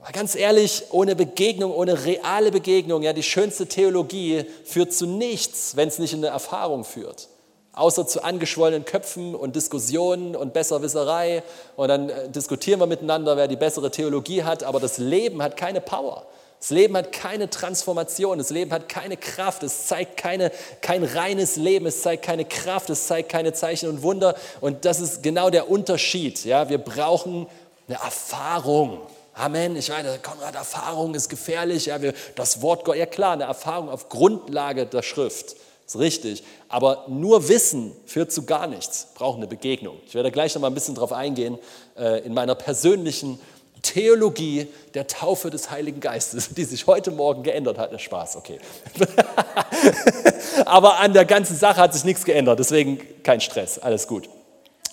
Aber 0.00 0.10
ganz 0.12 0.34
ehrlich, 0.34 0.84
ohne 0.90 1.14
Begegnung, 1.14 1.70
ohne 1.70 2.06
reale 2.06 2.50
Begegnung, 2.50 3.02
ja, 3.02 3.12
die 3.12 3.22
schönste 3.22 3.66
Theologie 3.66 4.46
führt 4.64 4.94
zu 4.94 5.04
nichts, 5.04 5.76
wenn 5.76 5.88
es 5.88 5.98
nicht 5.98 6.14
in 6.14 6.20
eine 6.20 6.28
Erfahrung 6.28 6.84
führt. 6.84 7.28
Außer 7.74 8.06
zu 8.06 8.24
angeschwollenen 8.24 8.86
Köpfen 8.86 9.34
und 9.34 9.54
Diskussionen 9.54 10.34
und 10.34 10.54
Besserwisserei. 10.54 11.42
Und 11.76 11.88
dann 11.88 12.08
äh, 12.08 12.30
diskutieren 12.30 12.80
wir 12.80 12.86
miteinander, 12.86 13.36
wer 13.36 13.46
die 13.46 13.56
bessere 13.56 13.90
Theologie 13.90 14.44
hat. 14.44 14.64
Aber 14.64 14.80
das 14.80 14.96
Leben 14.96 15.42
hat 15.42 15.58
keine 15.58 15.82
Power. 15.82 16.26
Das 16.62 16.70
Leben 16.70 16.96
hat 16.96 17.10
keine 17.10 17.50
Transformation, 17.50 18.38
das 18.38 18.50
Leben 18.50 18.70
hat 18.70 18.88
keine 18.88 19.16
Kraft, 19.16 19.64
es 19.64 19.88
zeigt 19.88 20.16
keine, 20.16 20.52
kein 20.80 21.02
reines 21.02 21.56
Leben, 21.56 21.86
es 21.86 22.02
zeigt 22.02 22.24
keine 22.24 22.44
Kraft, 22.44 22.88
es 22.88 23.08
zeigt 23.08 23.30
keine 23.30 23.52
Zeichen 23.52 23.88
und 23.88 24.02
Wunder. 24.02 24.36
Und 24.60 24.84
das 24.84 25.00
ist 25.00 25.24
genau 25.24 25.50
der 25.50 25.68
Unterschied. 25.68 26.44
Ja? 26.44 26.68
Wir 26.68 26.78
brauchen 26.78 27.48
eine 27.88 27.96
Erfahrung. 27.98 29.00
Amen. 29.34 29.74
Ich 29.74 29.88
meine, 29.88 30.20
Konrad, 30.22 30.54
Erfahrung 30.54 31.16
ist 31.16 31.28
gefährlich. 31.28 31.86
Ja, 31.86 32.00
wir, 32.00 32.14
das 32.36 32.62
Wort 32.62 32.84
Gott, 32.84 32.94
ja 32.94 33.06
klar, 33.06 33.32
eine 33.32 33.42
Erfahrung 33.42 33.88
auf 33.88 34.08
Grundlage 34.08 34.86
der 34.86 35.02
Schrift. 35.02 35.56
Ist 35.84 35.98
richtig. 35.98 36.44
Aber 36.68 37.06
nur 37.08 37.48
Wissen 37.48 37.90
führt 38.06 38.30
zu 38.30 38.46
gar 38.46 38.68
nichts. 38.68 39.08
Braucht 39.16 39.38
eine 39.38 39.48
Begegnung. 39.48 39.96
Ich 40.06 40.14
werde 40.14 40.30
gleich 40.30 40.54
noch 40.54 40.62
mal 40.62 40.68
ein 40.68 40.74
bisschen 40.74 40.94
darauf 40.94 41.12
eingehen 41.12 41.58
äh, 41.98 42.24
in 42.24 42.34
meiner 42.34 42.54
persönlichen 42.54 43.40
Theologie 43.82 44.68
der 44.94 45.06
Taufe 45.06 45.50
des 45.50 45.70
Heiligen 45.70 46.00
Geistes, 46.00 46.50
die 46.50 46.64
sich 46.64 46.86
heute 46.86 47.10
Morgen 47.10 47.42
geändert 47.42 47.78
hat. 47.78 48.00
Spaß, 48.00 48.36
okay. 48.36 48.58
Aber 50.66 50.98
an 51.00 51.12
der 51.12 51.24
ganzen 51.24 51.56
Sache 51.56 51.80
hat 51.80 51.92
sich 51.92 52.04
nichts 52.04 52.24
geändert, 52.24 52.58
deswegen 52.58 53.00
kein 53.22 53.40
Stress, 53.40 53.78
alles 53.78 54.06
gut. 54.06 54.28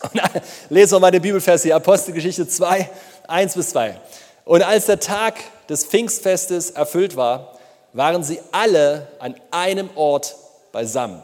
Lesen 0.69 0.93
wir 0.93 0.99
mal 0.99 1.11
den 1.11 1.21
Bibelvers 1.21 1.63
hier, 1.63 1.75
Apostelgeschichte 1.75 2.47
2, 2.47 2.89
1 3.27 3.53
bis 3.53 3.69
2. 3.69 3.99
Und 4.45 4.63
als 4.63 4.87
der 4.87 4.99
Tag 4.99 5.35
des 5.69 5.85
Pfingstfestes 5.85 6.71
erfüllt 6.71 7.15
war, 7.15 7.59
waren 7.93 8.23
sie 8.23 8.39
alle 8.51 9.07
an 9.19 9.35
einem 9.51 9.89
Ort 9.95 10.35
beisammen. 10.71 11.23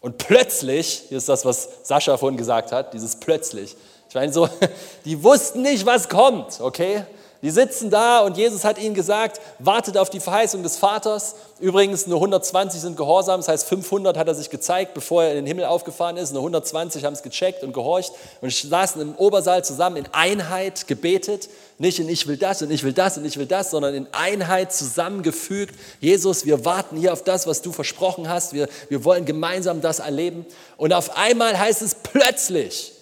Und 0.00 0.18
plötzlich, 0.18 1.04
hier 1.08 1.18
ist 1.18 1.28
das, 1.28 1.44
was 1.44 1.68
Sascha 1.84 2.16
vorhin 2.16 2.36
gesagt 2.36 2.72
hat, 2.72 2.92
dieses 2.92 3.16
plötzlich, 3.16 3.76
ich 4.12 4.14
meine, 4.14 4.30
so, 4.30 4.46
die 5.06 5.22
wussten 5.22 5.62
nicht, 5.62 5.86
was 5.86 6.06
kommt, 6.06 6.60
okay? 6.60 7.06
Die 7.40 7.50
sitzen 7.50 7.88
da 7.88 8.20
und 8.20 8.36
Jesus 8.36 8.62
hat 8.62 8.78
ihnen 8.78 8.94
gesagt, 8.94 9.40
wartet 9.58 9.96
auf 9.96 10.10
die 10.10 10.20
Verheißung 10.20 10.62
des 10.62 10.76
Vaters. 10.76 11.34
Übrigens, 11.60 12.06
nur 12.06 12.18
120 12.18 12.78
sind 12.78 12.98
gehorsam, 12.98 13.40
das 13.40 13.48
heißt 13.48 13.66
500 13.66 14.18
hat 14.18 14.28
er 14.28 14.34
sich 14.34 14.50
gezeigt, 14.50 14.92
bevor 14.92 15.24
er 15.24 15.30
in 15.30 15.36
den 15.36 15.46
Himmel 15.46 15.64
aufgefahren 15.64 16.18
ist. 16.18 16.32
Nur 16.32 16.42
120 16.42 17.06
haben 17.06 17.14
es 17.14 17.22
gecheckt 17.22 17.64
und 17.64 17.72
gehorcht 17.72 18.12
und 18.42 18.52
saßen 18.52 19.00
im 19.00 19.14
Obersaal 19.14 19.64
zusammen 19.64 19.96
in 19.96 20.08
Einheit 20.12 20.86
gebetet. 20.86 21.48
Nicht 21.78 21.98
in 21.98 22.08
ich 22.10 22.26
will 22.26 22.36
das 22.36 22.60
und 22.60 22.70
ich 22.70 22.84
will 22.84 22.92
das 22.92 23.16
und 23.16 23.24
ich 23.24 23.38
will 23.38 23.46
das, 23.46 23.70
sondern 23.70 23.94
in 23.94 24.08
Einheit 24.12 24.74
zusammengefügt. 24.74 25.74
Jesus, 26.00 26.44
wir 26.44 26.66
warten 26.66 26.98
hier 26.98 27.14
auf 27.14 27.24
das, 27.24 27.46
was 27.46 27.62
du 27.62 27.72
versprochen 27.72 28.28
hast. 28.28 28.52
Wir, 28.52 28.68
wir 28.90 29.04
wollen 29.04 29.24
gemeinsam 29.24 29.80
das 29.80 30.00
erleben. 30.00 30.44
Und 30.76 30.92
auf 30.92 31.16
einmal 31.16 31.58
heißt 31.58 31.80
es 31.80 31.94
plötzlich, 31.94 32.92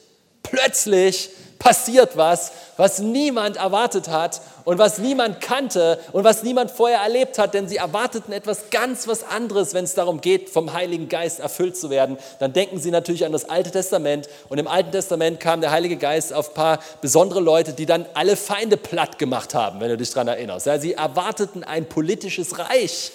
Plötzlich 0.51 1.31
passiert 1.61 2.17
was, 2.17 2.53
was 2.77 2.99
niemand 2.99 3.59
erwartet 3.59 4.09
hat 4.09 4.41
und 4.65 4.79
was 4.79 4.99
niemand 4.99 5.41
kannte 5.41 6.01
und 6.13 6.25
was 6.25 6.43
niemand 6.43 6.71
vorher 6.71 7.01
erlebt 7.01 7.39
hat, 7.39 7.55
denn 7.55 7.69
sie 7.69 7.77
erwarteten 7.77 8.33
etwas 8.33 8.71
ganz 8.71 9.07
was 9.07 9.23
anderes, 9.23 9.75
wenn 9.75 9.85
es 9.85 9.95
darum 9.95 10.23
geht, 10.23 10.49
vom 10.49 10.73
Heiligen 10.73 11.09
Geist 11.09 11.39
erfüllt 11.39 11.77
zu 11.77 11.91
werden. 11.91 12.17
Dann 12.39 12.55
denken 12.55 12.81
sie 12.81 12.91
natürlich 12.91 13.27
an 13.27 13.33
das 13.33 13.49
Alte 13.49 13.71
Testament 13.71 14.29
und 14.49 14.59
im 14.59 14.67
Alten 14.67 14.91
Testament 14.91 15.39
kam 15.39 15.61
der 15.61 15.71
Heilige 15.71 15.97
Geist 15.97 16.33
auf 16.33 16.49
ein 16.49 16.55
paar 16.55 16.79
besondere 17.03 17.41
Leute, 17.41 17.75
die 17.75 17.87
dann 17.87 18.07
alle 18.15 18.37
Feinde 18.37 18.79
platt 18.79 19.19
gemacht 19.19 19.55
haben, 19.55 19.81
wenn 19.81 19.91
du 19.91 19.99
dich 19.99 20.11
daran 20.11 20.29
erinnerst. 20.29 20.67
Ja, 20.67 20.79
sie 20.79 20.95
erwarteten 20.95 21.63
ein 21.63 21.87
politisches 21.87 22.59
Reich. 22.59 23.13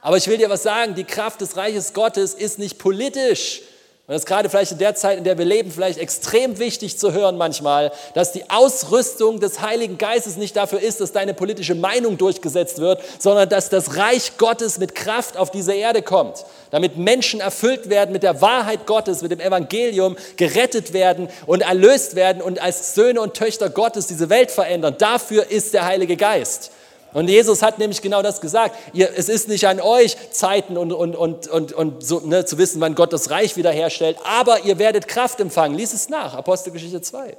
Aber 0.00 0.16
ich 0.16 0.26
will 0.26 0.36
dir 0.36 0.50
was 0.50 0.64
sagen, 0.64 0.96
die 0.96 1.04
Kraft 1.04 1.40
des 1.40 1.56
Reiches 1.56 1.94
Gottes 1.94 2.34
ist 2.34 2.58
nicht 2.58 2.78
politisch. 2.78 3.62
Und 4.06 4.12
das 4.12 4.20
ist 4.20 4.26
gerade 4.26 4.50
vielleicht 4.50 4.72
in 4.72 4.78
der 4.78 4.94
Zeit, 4.94 5.16
in 5.16 5.24
der 5.24 5.38
wir 5.38 5.46
leben, 5.46 5.70
vielleicht 5.70 5.98
extrem 5.98 6.58
wichtig 6.58 6.98
zu 6.98 7.14
hören 7.14 7.38
manchmal, 7.38 7.90
dass 8.12 8.32
die 8.32 8.50
Ausrüstung 8.50 9.40
des 9.40 9.62
Heiligen 9.62 9.96
Geistes 9.96 10.36
nicht 10.36 10.56
dafür 10.56 10.82
ist, 10.82 11.00
dass 11.00 11.12
deine 11.12 11.32
politische 11.32 11.74
Meinung 11.74 12.18
durchgesetzt 12.18 12.80
wird, 12.80 13.00
sondern 13.18 13.48
dass 13.48 13.70
das 13.70 13.96
Reich 13.96 14.36
Gottes 14.36 14.76
mit 14.76 14.94
Kraft 14.94 15.38
auf 15.38 15.50
diese 15.50 15.72
Erde 15.72 16.02
kommt, 16.02 16.44
damit 16.70 16.98
Menschen 16.98 17.40
erfüllt 17.40 17.88
werden 17.88 18.12
mit 18.12 18.22
der 18.22 18.42
Wahrheit 18.42 18.84
Gottes, 18.84 19.22
mit 19.22 19.30
dem 19.30 19.40
Evangelium, 19.40 20.16
gerettet 20.36 20.92
werden 20.92 21.30
und 21.46 21.62
erlöst 21.62 22.14
werden 22.14 22.42
und 22.42 22.60
als 22.60 22.94
Söhne 22.94 23.22
und 23.22 23.32
Töchter 23.32 23.70
Gottes 23.70 24.06
diese 24.06 24.28
Welt 24.28 24.50
verändern. 24.50 24.96
Dafür 24.98 25.50
ist 25.50 25.72
der 25.72 25.86
Heilige 25.86 26.18
Geist. 26.18 26.72
Und 27.14 27.28
Jesus 27.28 27.62
hat 27.62 27.78
nämlich 27.78 28.02
genau 28.02 28.22
das 28.22 28.40
gesagt. 28.40 28.76
Ihr, 28.92 29.10
es 29.16 29.28
ist 29.28 29.48
nicht 29.48 29.66
an 29.66 29.80
euch, 29.80 30.16
Zeiten 30.32 30.76
und, 30.76 30.92
und, 30.92 31.16
und, 31.16 31.46
und, 31.46 31.72
und 31.72 32.04
so, 32.04 32.20
ne, 32.20 32.44
zu 32.44 32.58
wissen, 32.58 32.80
wann 32.80 32.94
Gott 32.94 33.12
das 33.12 33.30
Reich 33.30 33.56
wiederherstellt, 33.56 34.18
aber 34.24 34.64
ihr 34.64 34.78
werdet 34.78 35.08
Kraft 35.08 35.40
empfangen. 35.40 35.76
Lies 35.78 35.94
es 35.94 36.08
nach, 36.08 36.34
Apostelgeschichte 36.34 37.00
2. 37.00 37.36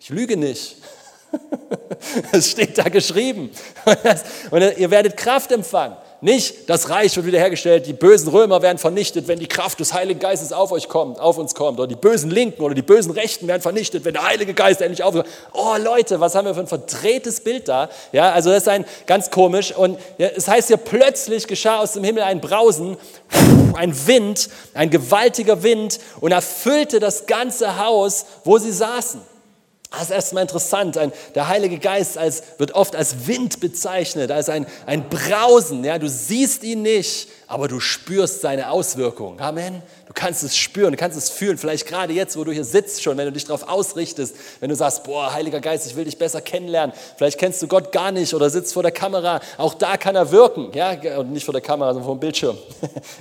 Ich 0.00 0.08
lüge 0.08 0.36
nicht. 0.36 0.76
Es 2.32 2.50
steht 2.50 2.76
da 2.76 2.88
geschrieben. 2.88 3.50
Und 4.50 4.60
ihr 4.76 4.90
werdet 4.90 5.16
Kraft 5.16 5.52
empfangen. 5.52 5.96
Nicht, 6.24 6.70
das 6.70 6.88
Reich 6.88 7.16
wird 7.16 7.26
wiederhergestellt, 7.26 7.84
die 7.88 7.92
bösen 7.92 8.28
Römer 8.28 8.62
werden 8.62 8.78
vernichtet, 8.78 9.26
wenn 9.26 9.40
die 9.40 9.48
Kraft 9.48 9.80
des 9.80 9.92
Heiligen 9.92 10.20
Geistes 10.20 10.52
auf 10.52 10.70
euch 10.70 10.88
kommt, 10.88 11.18
auf 11.18 11.36
uns 11.36 11.52
kommt. 11.52 11.80
Oder 11.80 11.88
die 11.88 11.96
bösen 11.96 12.30
Linken 12.30 12.62
oder 12.62 12.76
die 12.76 12.82
bösen 12.82 13.10
Rechten 13.10 13.48
werden 13.48 13.60
vernichtet, 13.60 14.04
wenn 14.04 14.12
der 14.12 14.24
Heilige 14.24 14.54
Geist 14.54 14.80
endlich 14.80 15.02
auf 15.02 15.16
uns 15.16 15.24
kommt. 15.24 15.36
Oh 15.52 15.74
Leute, 15.82 16.20
was 16.20 16.36
haben 16.36 16.44
wir 16.44 16.54
für 16.54 16.60
ein 16.60 16.68
verdrehtes 16.68 17.40
Bild 17.40 17.66
da? 17.66 17.90
Ja, 18.12 18.30
also 18.30 18.50
das 18.50 18.62
ist 18.62 18.68
ein 18.68 18.84
ganz 19.06 19.32
komisch. 19.32 19.74
Und 19.74 19.98
ja, 20.16 20.28
es 20.28 20.46
heißt 20.46 20.68
hier, 20.68 20.76
plötzlich 20.76 21.48
geschah 21.48 21.80
aus 21.80 21.94
dem 21.94 22.04
Himmel 22.04 22.22
ein 22.22 22.40
Brausen, 22.40 22.98
ein 23.74 24.06
Wind, 24.06 24.48
ein 24.74 24.90
gewaltiger 24.90 25.64
Wind 25.64 25.98
und 26.20 26.30
erfüllte 26.30 27.00
das 27.00 27.26
ganze 27.26 27.84
Haus, 27.84 28.26
wo 28.44 28.58
sie 28.58 28.70
saßen. 28.70 29.31
Das 29.92 30.04
ist 30.04 30.10
erstmal 30.10 30.42
interessant. 30.42 30.96
Ein, 30.96 31.12
der 31.34 31.48
Heilige 31.48 31.78
Geist 31.78 32.16
als, 32.16 32.42
wird 32.56 32.72
oft 32.72 32.96
als 32.96 33.26
Wind 33.26 33.60
bezeichnet, 33.60 34.30
als 34.30 34.48
ein, 34.48 34.66
ein 34.86 35.08
Brausen. 35.08 35.84
Ja? 35.84 35.98
Du 35.98 36.08
siehst 36.08 36.64
ihn 36.64 36.82
nicht, 36.82 37.28
aber 37.46 37.68
du 37.68 37.78
spürst 37.78 38.40
seine 38.40 38.70
Auswirkungen. 38.70 39.38
Amen. 39.38 39.82
Du 40.06 40.14
kannst 40.14 40.42
es 40.42 40.56
spüren, 40.56 40.92
du 40.92 40.96
kannst 40.96 41.18
es 41.18 41.28
fühlen. 41.28 41.58
Vielleicht 41.58 41.86
gerade 41.86 42.14
jetzt, 42.14 42.38
wo 42.38 42.44
du 42.44 42.52
hier 42.52 42.64
sitzt 42.64 43.02
schon, 43.02 43.18
wenn 43.18 43.26
du 43.26 43.32
dich 43.32 43.44
darauf 43.44 43.68
ausrichtest, 43.68 44.34
wenn 44.60 44.70
du 44.70 44.74
sagst, 44.74 45.04
boah, 45.04 45.32
Heiliger 45.34 45.60
Geist, 45.60 45.86
ich 45.86 45.94
will 45.94 46.04
dich 46.04 46.18
besser 46.18 46.40
kennenlernen. 46.40 46.96
Vielleicht 47.16 47.38
kennst 47.38 47.60
du 47.62 47.68
Gott 47.68 47.92
gar 47.92 48.12
nicht 48.12 48.32
oder 48.32 48.48
sitzt 48.48 48.72
vor 48.72 48.82
der 48.82 48.92
Kamera. 48.92 49.40
Auch 49.58 49.74
da 49.74 49.98
kann 49.98 50.16
er 50.16 50.30
wirken. 50.30 50.70
Ja? 50.74 50.92
Und 51.18 51.32
nicht 51.32 51.44
vor 51.44 51.52
der 51.52 51.62
Kamera, 51.62 51.90
sondern 51.92 52.06
vor 52.06 52.16
dem 52.16 52.20
Bildschirm. 52.20 52.56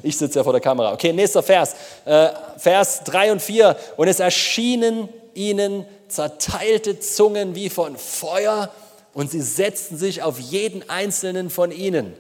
Ich 0.03 0.17
sitze 0.17 0.39
ja 0.39 0.43
vor 0.43 0.53
der 0.53 0.61
Kamera. 0.61 0.93
Okay, 0.93 1.13
nächster 1.13 1.43
Vers. 1.43 1.75
Äh, 2.05 2.29
Vers 2.57 3.03
3 3.03 3.33
und 3.33 3.41
4. 3.41 3.75
Und 3.97 4.07
es 4.07 4.19
erschienen 4.19 5.09
ihnen 5.33 5.85
zerteilte 6.07 6.99
Zungen 6.99 7.55
wie 7.55 7.69
von 7.69 7.97
Feuer 7.97 8.71
und 9.13 9.31
sie 9.31 9.41
setzten 9.41 9.97
sich 9.97 10.23
auf 10.23 10.39
jeden 10.39 10.89
einzelnen 10.89 11.49
von 11.49 11.71
ihnen. 11.71 12.13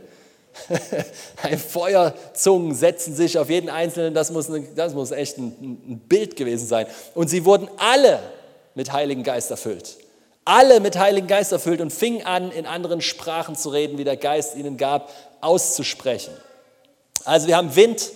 Ein 1.43 1.57
Feuerzungen 1.57 2.75
setzen 2.75 3.15
sich 3.15 3.37
auf 3.37 3.49
jeden 3.49 3.69
einzelnen, 3.69 4.13
das 4.13 4.31
muss, 4.31 4.49
das 4.75 4.93
muss 4.93 5.11
echt 5.11 5.37
ein, 5.37 5.47
ein 5.51 6.01
Bild 6.07 6.35
gewesen 6.35 6.67
sein. 6.67 6.87
Und 7.15 7.29
sie 7.29 7.45
wurden 7.45 7.69
alle 7.77 8.19
mit 8.75 8.91
Heiligen 8.91 9.23
Geist 9.23 9.51
erfüllt. 9.51 9.97
Alle 10.43 10.79
mit 10.79 10.97
Heiligen 10.97 11.27
Geist 11.27 11.51
erfüllt 11.51 11.81
und 11.81 11.93
fingen 11.93 12.25
an, 12.25 12.51
in 12.51 12.65
anderen 12.65 13.01
Sprachen 13.01 13.55
zu 13.55 13.69
reden, 13.69 13.97
wie 13.97 14.03
der 14.03 14.17
Geist 14.17 14.55
ihnen 14.55 14.77
gab, 14.77 15.09
auszusprechen. 15.39 16.33
Also 17.25 17.47
wir 17.47 17.55
haben 17.55 17.75
Wind, 17.75 18.11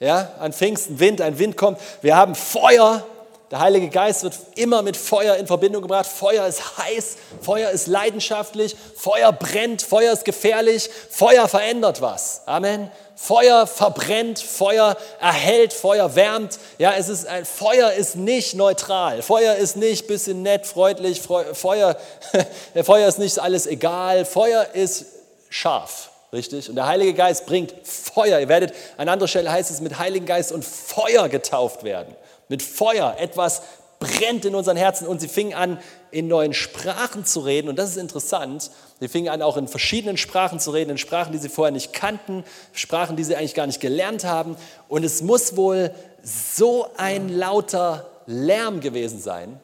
ja, 0.00 0.32
an 0.38 0.52
Pfingsten 0.52 0.98
Wind, 0.98 1.20
ein 1.20 1.38
Wind 1.38 1.56
kommt. 1.56 1.78
Wir 2.02 2.16
haben 2.16 2.34
Feuer, 2.34 3.06
der 3.52 3.60
Heilige 3.60 3.88
Geist 3.90 4.24
wird 4.24 4.34
immer 4.56 4.82
mit 4.82 4.96
Feuer 4.96 5.36
in 5.36 5.46
Verbindung 5.46 5.82
gebracht. 5.82 6.06
Feuer 6.06 6.46
ist 6.48 6.78
heiß, 6.78 7.16
Feuer 7.40 7.70
ist 7.70 7.86
leidenschaftlich, 7.86 8.74
Feuer 8.96 9.30
brennt, 9.30 9.82
Feuer 9.82 10.12
ist 10.12 10.24
gefährlich, 10.24 10.90
Feuer 11.10 11.46
verändert 11.46 12.00
was. 12.00 12.42
Amen. 12.46 12.90
Feuer 13.14 13.68
verbrennt, 13.68 14.40
Feuer 14.40 14.96
erhält, 15.20 15.72
Feuer 15.72 16.16
wärmt. 16.16 16.58
Ja, 16.78 16.94
es 16.98 17.08
ist 17.08 17.26
ein, 17.28 17.44
Feuer 17.44 17.92
ist 17.92 18.16
nicht 18.16 18.54
neutral. 18.54 19.22
Feuer 19.22 19.54
ist 19.54 19.76
nicht 19.76 20.08
bisschen 20.08 20.42
nett, 20.42 20.66
freundlich. 20.66 21.22
Feuer, 21.22 21.96
Feuer 22.82 23.08
ist 23.08 23.20
nicht 23.20 23.38
alles 23.38 23.68
egal. 23.68 24.24
Feuer 24.24 24.66
ist 24.72 25.06
scharf. 25.50 26.10
Richtig? 26.32 26.68
Und 26.68 26.74
der 26.74 26.88
Heilige 26.88 27.14
Geist 27.14 27.46
bringt 27.46 27.72
Feuer. 27.84 28.40
Ihr 28.40 28.48
werdet, 28.48 28.74
an 28.96 29.08
anderer 29.08 29.28
Stelle 29.28 29.52
heißt 29.52 29.70
es, 29.70 29.80
mit 29.80 30.00
Heiligen 30.00 30.26
Geist 30.26 30.50
und 30.50 30.64
Feuer 30.64 31.28
getauft 31.28 31.84
werden 31.84 32.16
mit 32.48 32.62
Feuer. 32.62 33.16
Etwas 33.18 33.62
brennt 33.98 34.44
in 34.44 34.54
unseren 34.54 34.76
Herzen 34.76 35.06
und 35.06 35.20
sie 35.20 35.28
fingen 35.28 35.54
an, 35.54 35.78
in 36.10 36.28
neuen 36.28 36.52
Sprachen 36.52 37.24
zu 37.24 37.40
reden. 37.40 37.68
Und 37.68 37.76
das 37.76 37.90
ist 37.90 37.96
interessant. 37.96 38.70
Sie 39.00 39.08
fingen 39.08 39.28
an, 39.28 39.42
auch 39.42 39.56
in 39.56 39.68
verschiedenen 39.68 40.16
Sprachen 40.16 40.60
zu 40.60 40.70
reden, 40.70 40.90
in 40.90 40.98
Sprachen, 40.98 41.32
die 41.32 41.38
sie 41.38 41.48
vorher 41.48 41.72
nicht 41.72 41.92
kannten, 41.92 42.44
Sprachen, 42.72 43.16
die 43.16 43.24
sie 43.24 43.36
eigentlich 43.36 43.54
gar 43.54 43.66
nicht 43.66 43.80
gelernt 43.80 44.24
haben. 44.24 44.56
Und 44.88 45.04
es 45.04 45.22
muss 45.22 45.56
wohl 45.56 45.92
so 46.22 46.88
ein 46.96 47.28
lauter 47.28 48.10
Lärm 48.26 48.80
gewesen 48.80 49.20
sein. 49.20 49.60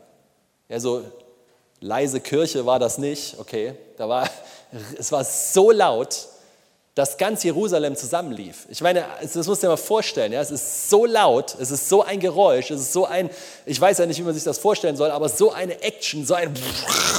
Ja, 0.68 0.80
so 0.80 1.02
leise 1.80 2.20
Kirche 2.20 2.64
war 2.64 2.78
das 2.78 2.98
nicht, 2.98 3.38
okay. 3.38 3.74
Da 3.98 4.08
war, 4.08 4.28
es 4.98 5.12
war 5.12 5.24
so 5.24 5.70
laut, 5.70 6.28
dass 6.94 7.16
ganz 7.16 7.42
Jerusalem 7.42 7.96
zusammenlief. 7.96 8.66
Ich 8.68 8.82
meine, 8.82 9.06
das 9.22 9.34
musst 9.46 9.62
du 9.62 9.66
dir 9.66 9.70
mal 9.70 9.76
vorstellen, 9.78 10.30
ja? 10.30 10.42
es 10.42 10.50
ist 10.50 10.90
so 10.90 11.06
laut, 11.06 11.56
es 11.58 11.70
ist 11.70 11.88
so 11.88 12.02
ein 12.02 12.20
Geräusch, 12.20 12.70
es 12.70 12.82
ist 12.82 12.92
so 12.92 13.06
ein, 13.06 13.30
ich 13.64 13.80
weiß 13.80 13.96
ja 13.96 14.04
nicht, 14.04 14.18
wie 14.18 14.24
man 14.24 14.34
sich 14.34 14.44
das 14.44 14.58
vorstellen 14.58 14.96
soll, 14.96 15.10
aber 15.10 15.30
so 15.30 15.52
eine 15.52 15.82
Action, 15.82 16.26
so 16.26 16.34
ein 16.34 16.52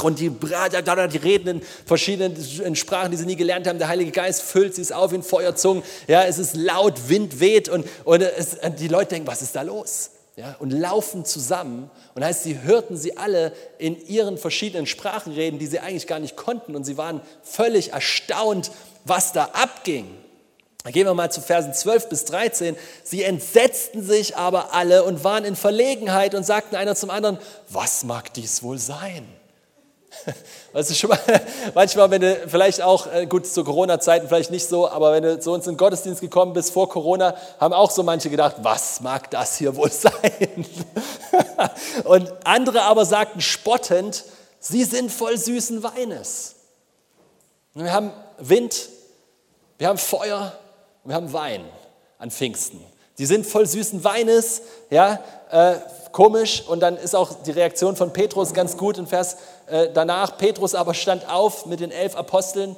und 0.03 0.19
die, 0.19 0.29
die 0.29 1.17
reden 1.17 1.47
in 1.47 1.61
verschiedenen 1.87 2.75
Sprachen, 2.75 3.09
die 3.09 3.17
sie 3.17 3.25
nie 3.25 3.35
gelernt 3.35 3.65
haben, 3.65 3.79
der 3.79 3.87
Heilige 3.87 4.11
Geist 4.11 4.43
füllt 4.43 4.75
sie 4.75 4.81
es 4.83 4.91
auf 4.91 5.11
in 5.11 5.23
Feuerzungen, 5.23 5.81
ja, 6.07 6.23
es 6.23 6.37
ist 6.37 6.55
laut, 6.55 7.09
Wind 7.09 7.39
weht 7.39 7.67
und, 7.67 7.87
und 8.03 8.21
es, 8.21 8.57
die 8.77 8.87
Leute 8.87 9.15
denken, 9.15 9.27
was 9.27 9.41
ist 9.41 9.55
da 9.55 9.63
los? 9.63 10.11
Ja, 10.35 10.55
und 10.57 10.71
laufen 10.71 11.25
zusammen. 11.25 11.91
Und 12.15 12.25
heißt, 12.25 12.41
sie 12.41 12.63
hörten 12.63 12.97
sie 12.97 13.17
alle 13.17 13.53
in 13.77 14.03
ihren 14.07 14.39
verschiedenen 14.39 14.87
Sprachen 14.87 15.31
reden, 15.31 15.59
die 15.59 15.67
sie 15.67 15.79
eigentlich 15.79 16.07
gar 16.07 16.17
nicht 16.17 16.35
konnten. 16.35 16.75
Und 16.75 16.85
sie 16.85 16.97
waren 16.97 17.21
völlig 17.43 17.91
erstaunt 17.93 18.71
was 19.05 19.31
da 19.31 19.49
abging. 19.53 20.07
Gehen 20.85 21.07
wir 21.07 21.13
mal 21.13 21.31
zu 21.31 21.39
Versen 21.39 21.73
12 21.73 22.09
bis 22.09 22.25
13. 22.25 22.75
Sie 23.03 23.23
entsetzten 23.23 24.03
sich 24.03 24.35
aber 24.35 24.73
alle 24.73 25.05
und 25.05 25.23
waren 25.23 25.45
in 25.45 25.55
Verlegenheit 25.55 26.35
und 26.35 26.43
sagten 26.43 26.75
einer 26.75 26.95
zum 26.95 27.09
anderen, 27.09 27.37
was 27.69 28.03
mag 28.03 28.33
dies 28.33 28.63
wohl 28.63 28.77
sein? 28.77 29.25
Weißt 30.73 30.89
du 30.89 30.93
schon 30.93 31.09
mal, 31.09 31.19
manchmal, 31.73 32.11
wenn 32.11 32.21
du 32.21 32.35
vielleicht 32.47 32.81
auch, 32.81 33.07
äh, 33.07 33.25
gut, 33.25 33.47
zu 33.47 33.63
Corona-Zeiten 33.63 34.27
vielleicht 34.27 34.51
nicht 34.51 34.67
so, 34.67 34.89
aber 34.89 35.13
wenn 35.13 35.23
du 35.23 35.39
zu 35.39 35.51
uns 35.51 35.65
in 35.67 35.73
den 35.73 35.77
Gottesdienst 35.77 36.19
gekommen 36.19 36.53
bist 36.53 36.71
vor 36.73 36.89
Corona, 36.89 37.35
haben 37.59 37.73
auch 37.73 37.89
so 37.89 38.03
manche 38.03 38.29
gedacht, 38.29 38.57
was 38.61 38.99
mag 38.99 39.31
das 39.31 39.57
hier 39.57 39.75
wohl 39.75 39.91
sein? 39.91 40.65
Und 42.03 42.31
andere 42.43 42.83
aber 42.83 43.05
sagten 43.05 43.39
spottend, 43.41 44.25
sie 44.59 44.83
sind 44.83 45.11
voll 45.11 45.37
süßen 45.37 45.81
Weines. 45.81 46.55
Wir 47.73 47.91
haben 47.91 48.11
Wind, 48.37 48.89
wir 49.77 49.87
haben 49.87 49.97
Feuer 49.97 50.53
und 51.03 51.09
wir 51.09 51.15
haben 51.15 51.33
Wein 51.33 51.63
an 52.19 52.31
Pfingsten. 52.31 52.79
Die 53.17 53.25
sind 53.25 53.45
voll 53.45 53.67
süßen 53.67 54.03
Weines, 54.03 54.63
ja, 54.89 55.19
äh, 55.51 55.75
komisch. 56.11 56.63
Und 56.67 56.79
dann 56.79 56.97
ist 56.97 57.15
auch 57.15 57.43
die 57.43 57.51
Reaktion 57.51 57.95
von 57.95 58.11
Petrus 58.11 58.53
ganz 58.53 58.77
gut 58.77 58.97
im 58.97 59.05
Vers 59.05 59.37
äh, 59.67 59.89
danach. 59.93 60.37
Petrus 60.37 60.73
aber 60.73 60.93
stand 60.93 61.29
auf 61.29 61.65
mit 61.65 61.79
den 61.79 61.91
elf 61.91 62.15
Aposteln. 62.15 62.75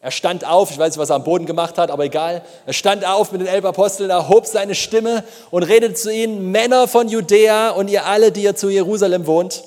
Er 0.00 0.10
stand 0.10 0.44
auf, 0.44 0.72
ich 0.72 0.78
weiß 0.78 0.88
nicht, 0.88 0.98
was 0.98 1.10
er 1.10 1.16
am 1.16 1.24
Boden 1.24 1.46
gemacht 1.46 1.78
hat, 1.78 1.90
aber 1.90 2.04
egal. 2.04 2.42
Er 2.66 2.72
stand 2.72 3.06
auf 3.06 3.30
mit 3.30 3.40
den 3.40 3.46
elf 3.46 3.64
Aposteln, 3.64 4.10
erhob 4.10 4.46
seine 4.46 4.74
Stimme 4.74 5.22
und 5.52 5.62
redete 5.62 5.94
zu 5.94 6.12
ihnen, 6.12 6.50
Männer 6.50 6.88
von 6.88 7.08
Judäa 7.08 7.70
und 7.70 7.88
ihr 7.88 8.04
alle, 8.04 8.32
die 8.32 8.42
ihr 8.42 8.56
zu 8.56 8.68
Jerusalem 8.68 9.26
wohnt, 9.26 9.62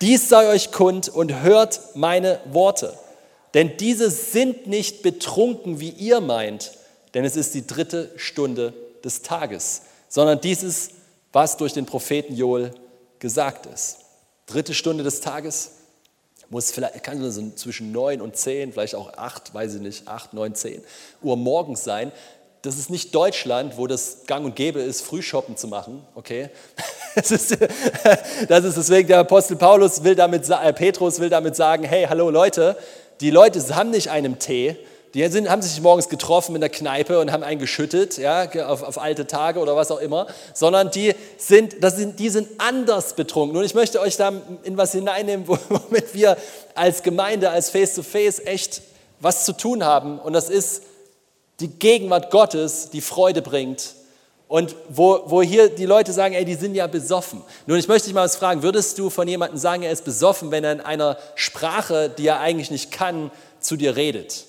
dies 0.00 0.28
sei 0.28 0.48
euch 0.48 0.70
kund 0.70 1.08
und 1.08 1.42
hört 1.42 1.80
meine 1.94 2.38
Worte. 2.44 2.96
Denn 3.56 3.78
diese 3.78 4.10
sind 4.10 4.66
nicht 4.66 5.00
betrunken, 5.00 5.80
wie 5.80 5.88
ihr 5.88 6.20
meint, 6.20 6.72
denn 7.14 7.24
es 7.24 7.36
ist 7.36 7.54
die 7.54 7.66
dritte 7.66 8.12
Stunde 8.16 8.74
des 9.02 9.22
Tages, 9.22 9.80
sondern 10.10 10.42
dieses, 10.42 10.90
was 11.32 11.56
durch 11.56 11.72
den 11.72 11.86
Propheten 11.86 12.36
Joel 12.36 12.72
gesagt 13.18 13.64
ist. 13.64 13.96
dritte 14.44 14.74
Stunde 14.74 15.04
des 15.04 15.22
Tages. 15.22 15.70
Muss 16.50 16.70
vielleicht, 16.70 17.02
kann 17.02 17.18
so 17.30 17.50
zwischen 17.52 17.92
neun 17.92 18.20
und 18.20 18.36
zehn, 18.36 18.74
vielleicht 18.74 18.94
auch 18.94 19.14
acht, 19.14 19.54
weiß 19.54 19.76
ich 19.76 19.80
nicht, 19.80 20.06
acht, 20.06 20.34
neun, 20.34 20.54
zehn 20.54 20.82
Uhr 21.22 21.38
morgens 21.38 21.82
sein. 21.82 22.12
Das 22.60 22.76
ist 22.76 22.90
nicht 22.90 23.14
Deutschland, 23.14 23.78
wo 23.78 23.86
das 23.86 24.26
gang 24.26 24.44
und 24.44 24.54
gäbe 24.54 24.80
ist, 24.80 25.00
Frühshoppen 25.00 25.56
zu 25.56 25.66
machen, 25.66 26.06
okay? 26.14 26.50
Das 27.14 27.30
ist, 27.30 27.56
das 28.46 28.64
ist 28.66 28.76
deswegen 28.76 29.08
der 29.08 29.20
Apostel 29.20 29.56
Paulus 29.56 30.04
will 30.04 30.14
damit, 30.14 30.50
äh, 30.50 30.72
Petrus 30.74 31.18
will 31.18 31.30
damit 31.30 31.56
sagen, 31.56 31.84
hey, 31.84 32.04
hallo 32.06 32.28
Leute, 32.28 32.76
die 33.20 33.30
Leute 33.30 33.60
haben 33.74 33.90
nicht 33.90 34.10
einen 34.10 34.38
Tee, 34.38 34.76
die 35.14 35.26
sind, 35.28 35.48
haben 35.48 35.62
sich 35.62 35.80
morgens 35.80 36.10
getroffen 36.10 36.54
in 36.54 36.60
der 36.60 36.68
Kneipe 36.68 37.18
und 37.20 37.32
haben 37.32 37.42
einen 37.42 37.58
geschüttet, 37.58 38.18
ja, 38.18 38.50
auf, 38.66 38.82
auf, 38.82 39.00
alte 39.00 39.26
Tage 39.26 39.60
oder 39.60 39.74
was 39.74 39.90
auch 39.90 40.00
immer, 40.00 40.26
sondern 40.52 40.90
die 40.90 41.14
sind, 41.38 41.82
das 41.82 41.96
sind, 41.96 42.18
die 42.18 42.28
sind 42.28 42.48
anders 42.58 43.14
betrunken. 43.14 43.56
Und 43.56 43.64
ich 43.64 43.74
möchte 43.74 43.98
euch 43.98 44.18
da 44.18 44.30
in 44.64 44.76
was 44.76 44.92
hineinnehmen, 44.92 45.48
womit 45.48 46.12
wir 46.12 46.36
als 46.74 47.02
Gemeinde, 47.02 47.48
als 47.48 47.70
Face-to-Face 47.70 48.42
-face 48.42 48.46
echt 48.46 48.82
was 49.20 49.46
zu 49.46 49.54
tun 49.54 49.84
haben. 49.84 50.18
Und 50.18 50.34
das 50.34 50.50
ist 50.50 50.82
die 51.60 51.68
Gegenwart 51.68 52.30
Gottes, 52.30 52.90
die 52.90 53.00
Freude 53.00 53.40
bringt. 53.40 53.94
Und 54.48 54.76
wo, 54.88 55.22
wo 55.26 55.42
hier 55.42 55.68
die 55.68 55.86
Leute 55.86 56.12
sagen, 56.12 56.34
ey, 56.34 56.44
die 56.44 56.54
sind 56.54 56.74
ja 56.74 56.86
besoffen. 56.86 57.42
Nun, 57.66 57.78
ich 57.78 57.88
möchte 57.88 58.06
dich 58.06 58.14
mal 58.14 58.24
was 58.24 58.36
fragen, 58.36 58.62
würdest 58.62 58.98
du 58.98 59.10
von 59.10 59.26
jemandem 59.26 59.58
sagen, 59.58 59.82
er 59.82 59.90
ist 59.90 60.04
besoffen, 60.04 60.52
wenn 60.52 60.62
er 60.62 60.72
in 60.72 60.80
einer 60.80 61.18
Sprache, 61.34 62.08
die 62.08 62.28
er 62.28 62.38
eigentlich 62.40 62.70
nicht 62.70 62.92
kann, 62.92 63.32
zu 63.58 63.76
dir 63.76 63.96
redet? 63.96 64.44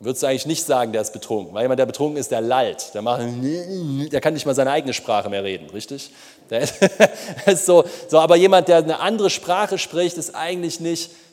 Würdest 0.00 0.22
du 0.22 0.28
eigentlich 0.28 0.46
nicht 0.46 0.64
sagen, 0.64 0.92
der 0.92 1.02
ist 1.02 1.12
betrunken. 1.12 1.54
Weil 1.54 1.62
jemand, 1.62 1.80
der 1.80 1.86
betrunken 1.86 2.18
ist, 2.18 2.30
der 2.30 2.40
lallt. 2.40 2.94
Der, 2.94 3.02
macht, 3.02 3.22
der 3.22 4.20
kann 4.20 4.34
nicht 4.34 4.46
mal 4.46 4.54
seine 4.54 4.70
eigene 4.70 4.94
Sprache 4.94 5.28
mehr 5.28 5.42
reden, 5.42 5.70
richtig? 5.70 6.10
Der 6.50 6.62
ist 7.46 7.66
so, 7.66 7.84
so, 8.08 8.18
aber 8.18 8.36
jemand, 8.36 8.68
der 8.68 8.78
eine 8.78 9.00
andere 9.00 9.28
Sprache 9.28 9.76
spricht, 9.76 10.16
ist 10.16 10.34
eigentlich 10.34 10.78
nicht 10.78 11.10
betrunken. 11.10 11.27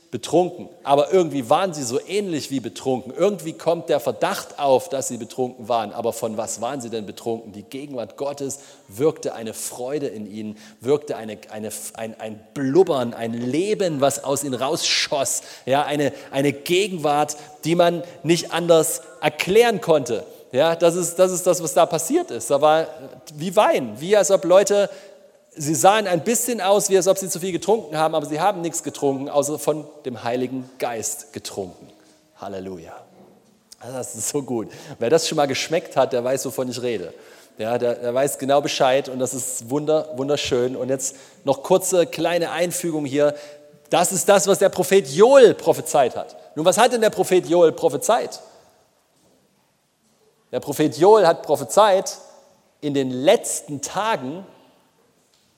Aber 0.84 1.12
irgendwie 1.12 1.50
waren 1.50 1.74
sie 1.74 1.84
so 1.84 2.00
ähnlich 2.08 2.52
wie 2.52 2.60
betrunken. 2.60 3.14
Irgendwie 3.16 3.54
kommt 3.54 3.90
der 3.90 4.00
Verdacht 4.00 4.60
auf, 4.60 4.90
dass 4.90 5.08
sie 5.08 5.18
betrunken 5.18 5.68
waren. 5.68 5.92
Aber 5.92 6.14
von 6.14 6.38
was 6.38 6.62
waren 6.62 6.82
sie 6.82 6.90
denn 6.90 7.06
betrunken? 7.06 7.52
Die 7.52 7.64
Gegenwart 7.64 8.18
Gottes 8.18 8.60
wirkte 8.88 9.34
eine 9.34 9.54
Freude 9.54 10.08
in 10.08 10.30
ihnen, 10.30 10.58
wirkte 10.82 11.16
eine, 11.18 11.38
eine, 11.52 11.70
ein, 11.96 12.20
ein 12.20 12.40
Blubbern, 12.54 13.14
ein 13.14 13.34
Leben, 13.34 14.02
was 14.02 14.24
aus 14.24 14.44
ihnen 14.44 14.54
rausschoss. 14.54 15.42
Ja, 15.66 15.84
eine, 15.84 16.14
eine 16.32 16.54
Gegenwart, 16.54 17.38
die 17.64 17.76
man 17.76 18.04
nicht 18.24 18.52
anders 18.52 19.02
erklären 19.22 19.82
konnte. 19.82 20.26
Ja, 20.52 20.76
das 20.76 20.96
ist, 20.96 21.20
das 21.20 21.32
ist 21.32 21.46
das, 21.46 21.62
was 21.62 21.74
da 21.74 21.86
passiert 21.86 22.32
ist. 22.32 22.50
Da 22.50 22.62
war 22.62 22.88
wie 23.34 23.56
Wein, 23.56 23.96
wie 24.00 24.16
als 24.16 24.32
ob 24.32 24.46
Leute 24.46 24.90
Sie 25.58 25.76
sahen 25.76 26.08
ein 26.08 26.24
bisschen 26.24 26.60
aus, 26.60 26.90
wie 26.90 26.98
als 26.98 27.08
ob 27.08 27.18
sie 27.18 27.30
zu 27.30 27.40
viel 27.40 27.52
getrunken 27.52 27.98
haben, 27.98 28.14
aber 28.14 28.26
sie 28.26 28.40
haben 28.40 28.62
nichts 28.62 28.84
getrunken, 28.84 29.30
außer 29.30 29.58
von 29.58 29.88
dem 30.06 30.24
Heiligen 30.24 30.70
Geist 30.80 31.32
getrunken. 31.32 31.88
Halleluja. 32.38 32.94
Das 33.80 34.16
ist 34.16 34.30
so 34.30 34.42
gut. 34.42 34.70
Wer 35.00 35.10
das 35.10 35.28
schon 35.28 35.36
mal 35.36 35.46
geschmeckt 35.46 35.96
hat, 35.96 36.14
der 36.14 36.24
weiß, 36.24 36.46
wovon 36.46 36.70
ich 36.70 36.82
rede. 36.82 37.14
Ja, 37.58 37.78
der, 37.78 37.96
der 37.96 38.14
weiß 38.14 38.38
genau 38.38 38.60
Bescheid 38.62 39.08
und 39.08 39.20
das 39.20 39.34
ist 39.34 39.70
wunder, 39.70 40.10
wunderschön. 40.16 40.76
Und 40.76 40.90
jetzt 40.90 41.16
noch 41.46 41.64
kurze 41.64 42.06
kleine 42.06 42.52
Einfügung 42.52 43.06
hier. 43.06 43.36
Das 43.90 44.12
ist 44.12 44.28
das, 44.28 44.48
was 44.48 44.60
der 44.60 44.70
Prophet 44.70 45.08
Joel 45.08 45.54
prophezeit 45.54 46.16
hat. 46.16 46.36
Nun, 46.56 46.66
was 46.66 46.78
hat 46.78 46.92
denn 46.92 47.02
der 47.02 47.12
Prophet 47.12 47.48
Joel 47.48 47.72
prophezeit? 47.72 48.42
Der 50.52 50.60
Prophet 50.60 50.98
Joel 50.98 51.28
hat 51.28 51.44
prophezeit, 51.44 52.18
in 52.82 52.94
den 52.94 53.10
letzten 53.10 53.82
Tagen 53.82 54.46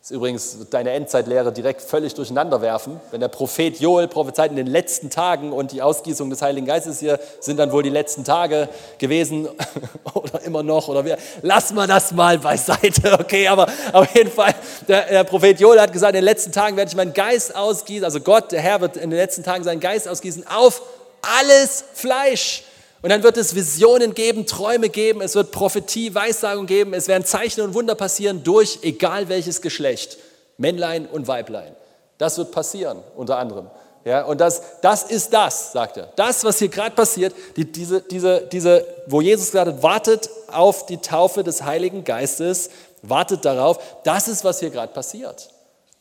das 0.08 0.12
ist 0.12 0.16
übrigens 0.20 0.58
deine 0.70 0.92
Endzeitlehre 0.92 1.52
direkt 1.52 1.82
völlig 1.82 2.14
durcheinander 2.14 2.62
werfen. 2.62 3.02
Wenn 3.12 3.20
der 3.20 3.28
Prophet 3.28 3.78
Joel 3.78 4.08
prophezeit 4.08 4.52
in 4.52 4.56
den 4.56 4.68
letzten 4.68 5.10
Tagen 5.10 5.52
und 5.52 5.74
die 5.74 5.82
Ausgießung 5.82 6.30
des 6.30 6.42
Heiligen 6.42 6.66
Geistes 6.66 7.02
hier 7.02 7.20
sind 7.42 7.58
dann 7.58 7.74
wohl 7.74 7.84
die 7.84 7.90
letzten 7.90 8.24
Tage 8.24 8.70
gewesen 9.00 9.50
oder 10.14 10.42
immer 10.44 10.64
noch 10.64 10.88
oder 10.88 11.04
wir, 11.04 11.18
lass 11.42 11.74
mal 11.74 11.88
das 11.88 12.14
mal 12.14 12.40
beiseite, 12.40 13.12
okay, 13.20 13.50
aber 13.50 13.68
auf 13.92 14.16
jeden 14.16 14.32
Fall, 14.32 14.56
der, 14.88 15.08
der 15.08 15.24
Prophet 15.26 15.60
Joel 15.60 15.82
hat 15.82 15.92
gesagt, 15.92 16.12
in 16.12 16.22
den 16.22 16.24
letzten 16.24 16.54
Tagen 16.54 16.78
werde 16.78 16.88
ich 16.88 16.96
meinen 16.96 17.14
Geist 17.14 17.54
ausgießen, 17.54 18.06
also 18.06 18.22
Gott, 18.22 18.54
der 18.54 18.62
Herr 18.62 18.80
wird 18.80 18.96
in 18.96 19.10
den 19.10 19.20
letzten 19.20 19.44
Tagen 19.44 19.66
seinen 19.66 19.82
Geist 19.82 20.08
ausgießen 20.08 20.46
auf 20.48 20.84
alles 21.22 21.84
Fleisch. 21.94 22.64
Und 23.02 23.10
dann 23.10 23.24
wird 23.24 23.38
es 23.38 23.56
Visionen 23.56 24.14
geben, 24.14 24.46
Träume 24.46 24.90
geben, 24.90 25.22
es 25.22 25.36
wird 25.36 25.52
Prophetie, 25.52 26.16
Weissagung 26.16 26.66
geben, 26.66 26.94
es 26.94 27.08
werden 27.08 27.26
Zeichen 27.26 27.62
und 27.62 27.74
Wunder 27.74 27.96
passieren 27.96 28.44
durch 28.44 28.80
egal 28.82 29.30
welches 29.30 29.62
Geschlecht, 29.62 30.18
Männlein 30.58 31.06
und 31.06 31.28
Weiblein. 31.28 31.76
Das 32.18 32.38
wird 32.38 32.52
passieren, 32.52 33.04
unter 33.16 33.38
anderem. 33.38 33.70
Ja, 34.04 34.24
und 34.24 34.40
das, 34.40 34.62
das 34.82 35.04
ist 35.04 35.34
das, 35.34 35.74
sagt 35.74 35.98
er. 35.98 36.10
Das, 36.16 36.44
was 36.44 36.60
hier 36.60 36.70
gerade 36.70 36.96
passiert, 36.96 37.36
die, 37.58 37.70
diese, 37.70 38.02
diese, 38.02 38.42
diese, 38.42 38.86
wo 39.06 39.22
Jesus 39.22 39.48
gesagt 39.48 39.68
hat, 39.68 39.84
wartet 39.84 40.30
auf 40.48 40.86
die 40.86 40.98
Taufe 40.98 41.44
des 41.44 41.64
Heiligen 41.64 42.04
Geistes, 42.04 42.70
wartet 43.02 43.44
darauf, 43.46 43.80
das 44.06 44.28
ist, 44.28 44.44
was 44.44 44.60
hier 44.60 44.70
gerade 44.70 44.94
passiert. 44.94 45.50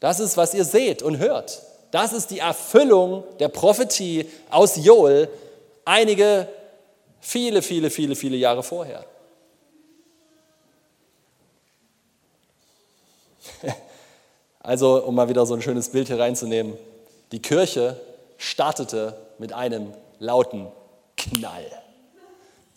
Das 0.00 0.20
ist, 0.20 0.36
was 0.36 0.54
ihr 0.54 0.64
seht 0.64 1.02
und 1.02 1.18
hört. 1.18 1.62
Das 1.90 2.12
ist 2.12 2.30
die 2.30 2.38
Erfüllung 2.38 3.24
der 3.40 3.48
Prophetie 3.48 4.30
aus 4.50 4.76
Joel, 4.76 5.28
einige 5.84 6.48
Viele, 7.28 7.60
viele, 7.60 7.90
viele, 7.90 8.14
viele 8.14 8.36
Jahre 8.36 8.62
vorher. 8.62 9.04
Also, 14.60 15.04
um 15.04 15.14
mal 15.14 15.28
wieder 15.28 15.46
so 15.46 15.54
ein 15.54 15.62
schönes 15.62 15.90
Bild 15.90 16.08
hier 16.08 16.18
reinzunehmen, 16.18 16.76
die 17.30 17.40
Kirche 17.40 18.00
startete 18.36 19.16
mit 19.38 19.52
einem 19.52 19.92
lauten 20.18 20.66
Knall. 21.16 21.70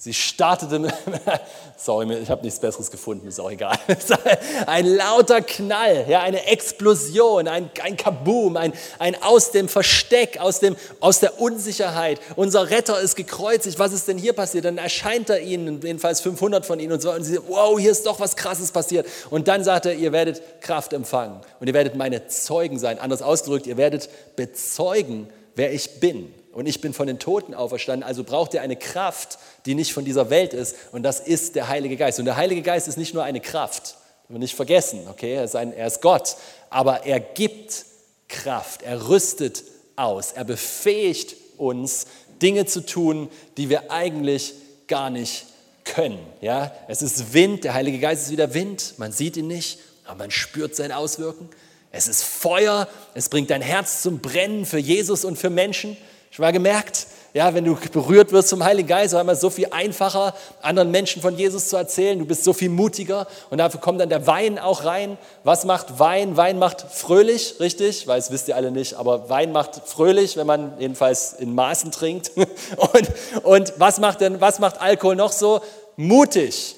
Sie 0.02 0.14
startete 0.14 0.94
sorry, 1.78 2.20
ich 2.20 2.30
habe 2.30 2.42
nichts 2.42 2.58
Besseres 2.58 2.90
gefunden, 2.90 3.28
ist 3.28 3.38
auch 3.38 3.52
egal. 3.52 3.78
Ein 4.66 4.86
lauter 4.86 5.42
Knall, 5.42 6.06
ja, 6.08 6.22
eine 6.22 6.46
Explosion, 6.48 7.50
ein, 7.50 7.70
ein 7.84 7.98
Kaboom, 7.98 8.56
ein, 8.56 8.72
ein 8.98 9.22
aus 9.22 9.52
dem 9.52 9.68
Versteck, 9.68 10.40
aus, 10.40 10.62
dem, 10.62 10.78
aus 11.02 11.20
der 11.20 11.42
Unsicherheit. 11.42 12.22
Unser 12.38 12.70
Retter 12.70 12.98
ist 13.02 13.18
gekreuzigt, 13.18 13.78
was 13.78 13.92
ist 13.92 14.08
denn 14.08 14.18
hier 14.18 14.32
passiert? 14.32 14.64
Dann 14.64 14.78
erscheint 14.78 15.30
er 15.30 15.42
ihnen, 15.42 15.82
jedenfalls 15.82 16.22
500 16.22 16.66
von 16.66 16.80
ihnen 16.80 16.94
und 16.94 17.02
so, 17.02 17.12
und 17.12 17.26
sie 17.26 17.34
sagen, 17.34 17.48
wow, 17.50 17.78
hier 17.78 17.92
ist 17.92 18.06
doch 18.06 18.22
was 18.22 18.38
Krasses 18.38 18.72
passiert. 18.72 19.06
Und 19.30 19.50
dann 19.50 19.66
sagt 19.66 19.86
er, 19.86 19.96
ihr 19.96 20.14
werdet 20.14 20.62
Kraft 20.62 20.94
empfangen 20.94 21.42
und 21.60 21.68
ihr 21.68 21.74
werdet 21.74 21.96
meine 21.96 22.26
Zeugen 22.30 22.80
sein. 22.80 23.00
Anders 23.00 23.22
ausgedrückt, 23.22 23.68
ihr 23.68 23.76
werdet 23.76 24.10
bezeugen, 24.38 25.28
wer 25.56 25.74
ich 25.74 26.00
bin 26.00 26.34
und 26.52 26.66
ich 26.66 26.82
bin 26.82 26.94
von 26.94 27.08
den 27.08 27.20
Toten 27.20 27.54
auferstanden. 27.54 28.08
Also 28.08 28.24
braucht 28.24 28.54
ihr 28.54 28.62
eine 28.62 28.76
Kraft, 28.76 29.38
die 29.66 29.76
nicht 29.76 29.94
von 29.94 30.04
dieser 30.04 30.30
Welt 30.30 30.54
ist. 30.54 30.76
Und 30.92 31.04
das 31.04 31.20
ist 31.20 31.56
der 31.56 31.70
Heilige 31.70 31.96
Geist. 31.96 32.20
Und 32.20 32.26
der 32.26 32.38
Heilige 32.38 32.62
Geist 32.62 32.88
ist 32.88 32.98
nicht 32.98 33.14
nur 33.14 33.24
eine 33.24 33.40
Kraft. 33.40 33.96
Nicht 34.30 34.56
vergessen, 34.56 35.08
okay? 35.10 35.36
Er 35.36 35.44
ist, 35.44 35.56
ein, 35.56 35.74
er 35.74 35.88
ist 35.88 36.02
Gott. 36.02 36.36
Aber 36.70 37.06
er 37.06 37.20
gibt 37.20 37.86
Kraft. 38.28 38.84
Er 38.84 39.10
rüstet 39.10 39.64
aus. 39.96 40.32
Er 40.32 40.44
befähigt 40.44 41.36
uns, 41.58 42.06
Dinge 42.42 42.66
zu 42.66 42.86
tun, 42.86 43.30
die 43.58 43.70
wir 43.70 43.92
eigentlich 43.92 44.54
gar 44.88 45.10
nicht 45.10 45.46
können. 45.84 46.20
Ja? 46.42 46.72
Es 46.88 47.02
ist 47.02 47.34
Wind. 47.34 47.64
Der 47.64 47.74
Heilige 47.74 48.00
Geist 48.00 48.26
ist 48.26 48.32
wieder 48.32 48.54
Wind. 48.54 48.96
Man 48.98 49.12
sieht 49.12 49.38
ihn 49.38 49.48
nicht, 49.48 49.80
aber 50.06 50.20
man 50.20 50.32
spürt 50.32 50.76
seine 50.76 50.98
Auswirkungen. 50.98 51.50
Es 51.92 52.08
ist 52.08 52.24
Feuer. 52.24 52.88
Es 53.14 53.30
bringt 53.30 53.50
dein 53.50 53.62
Herz 53.62 54.02
zum 54.02 54.20
Brennen 54.20 54.66
für 54.66 54.78
Jesus 54.78 55.26
und 55.26 55.38
für 55.38 55.50
Menschen. 55.50 55.98
Schon 56.40 56.46
mal 56.46 56.54
gemerkt, 56.54 57.08
ja, 57.34 57.54
wenn 57.54 57.66
du 57.66 57.76
berührt 57.92 58.32
wirst 58.32 58.48
zum 58.48 58.64
Heiligen 58.64 58.88
Geist, 58.88 59.14
ist 59.14 59.28
es 59.28 59.42
so 59.42 59.50
viel 59.50 59.68
einfacher, 59.72 60.34
anderen 60.62 60.90
Menschen 60.90 61.22
von 61.22 61.38
Jesus 61.38 61.68
zu 61.68 61.76
erzählen. 61.76 62.18
Du 62.18 62.24
bist 62.24 62.46
so 62.46 62.54
viel 62.54 62.70
mutiger 62.70 63.28
und 63.50 63.58
dafür 63.58 63.82
kommt 63.82 64.00
dann 64.00 64.08
der 64.08 64.26
Wein 64.26 64.58
auch 64.58 64.86
rein. 64.86 65.18
Was 65.44 65.66
macht 65.66 66.00
Wein? 66.00 66.38
Wein 66.38 66.58
macht 66.58 66.86
fröhlich, 66.94 67.56
richtig? 67.60 68.08
Weil 68.08 68.20
das 68.20 68.32
wisst 68.32 68.48
ihr 68.48 68.56
alle 68.56 68.72
nicht, 68.72 68.94
aber 68.94 69.30
Wein 69.30 69.52
macht 69.52 69.82
fröhlich, 69.86 70.38
wenn 70.38 70.48
man 70.48 70.80
jedenfalls 70.80 71.34
in 71.34 71.54
Maßen 71.54 71.92
trinkt. 71.92 72.32
Und, 72.38 73.12
und 73.44 73.74
was 73.76 74.00
macht 74.00 74.22
denn, 74.22 74.40
was 74.40 74.60
macht 74.60 74.80
Alkohol 74.80 75.18
noch 75.18 75.34
so? 75.34 75.60
Mutig. 75.98 76.78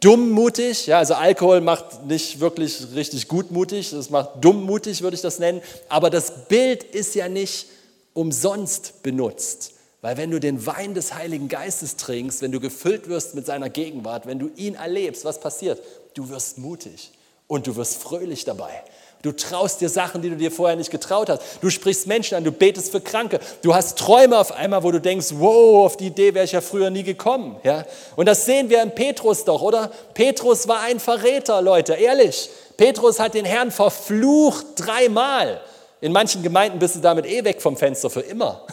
Dummmutig, 0.00 0.86
ja, 0.86 0.96
also 0.96 1.12
Alkohol 1.12 1.60
macht 1.60 2.06
nicht 2.06 2.40
wirklich 2.40 2.78
richtig 2.94 3.28
gutmutig, 3.28 3.90
das 3.90 4.08
macht 4.08 4.42
dummmutig, 4.42 5.02
würde 5.02 5.16
ich 5.16 5.20
das 5.20 5.38
nennen. 5.38 5.60
Aber 5.90 6.08
das 6.08 6.46
Bild 6.48 6.82
ist 6.82 7.14
ja 7.14 7.28
nicht 7.28 7.66
umsonst 8.14 9.02
benutzt. 9.02 9.72
Weil 10.00 10.16
wenn 10.16 10.30
du 10.32 10.40
den 10.40 10.66
Wein 10.66 10.94
des 10.94 11.14
Heiligen 11.14 11.48
Geistes 11.48 11.96
trinkst, 11.96 12.42
wenn 12.42 12.50
du 12.50 12.58
gefüllt 12.58 13.08
wirst 13.08 13.34
mit 13.34 13.46
seiner 13.46 13.70
Gegenwart, 13.70 14.26
wenn 14.26 14.40
du 14.40 14.50
ihn 14.56 14.74
erlebst, 14.74 15.24
was 15.24 15.38
passiert? 15.38 15.80
Du 16.14 16.28
wirst 16.28 16.58
mutig 16.58 17.12
und 17.46 17.66
du 17.66 17.76
wirst 17.76 18.02
fröhlich 18.02 18.44
dabei. 18.44 18.82
Du 19.22 19.30
traust 19.30 19.80
dir 19.80 19.88
Sachen, 19.88 20.20
die 20.20 20.30
du 20.30 20.36
dir 20.36 20.50
vorher 20.50 20.76
nicht 20.76 20.90
getraut 20.90 21.28
hast. 21.28 21.42
Du 21.60 21.70
sprichst 21.70 22.08
Menschen 22.08 22.36
an, 22.36 22.42
du 22.42 22.50
betest 22.50 22.90
für 22.90 23.00
Kranke. 23.00 23.38
Du 23.62 23.72
hast 23.72 23.96
Träume 23.96 24.36
auf 24.36 24.50
einmal, 24.50 24.82
wo 24.82 24.90
du 24.90 25.00
denkst, 25.00 25.28
wow, 25.34 25.86
auf 25.86 25.96
die 25.96 26.08
Idee 26.08 26.34
wäre 26.34 26.44
ich 26.44 26.52
ja 26.52 26.60
früher 26.60 26.90
nie 26.90 27.04
gekommen. 27.04 27.54
Ja? 27.62 27.84
Und 28.16 28.26
das 28.26 28.44
sehen 28.44 28.68
wir 28.68 28.82
im 28.82 28.90
Petrus 28.90 29.44
doch, 29.44 29.62
oder? 29.62 29.92
Petrus 30.14 30.66
war 30.66 30.80
ein 30.80 30.98
Verräter, 30.98 31.62
Leute, 31.62 31.94
ehrlich. 31.94 32.50
Petrus 32.76 33.20
hat 33.20 33.34
den 33.34 33.44
Herrn 33.44 33.70
verflucht 33.70 34.66
dreimal. 34.74 35.60
In 36.02 36.10
manchen 36.10 36.42
Gemeinden 36.42 36.80
bist 36.80 36.96
du 36.96 36.98
damit 36.98 37.26
eh 37.26 37.44
weg 37.44 37.62
vom 37.62 37.76
Fenster 37.76 38.10
für 38.10 38.22
immer. 38.22 38.66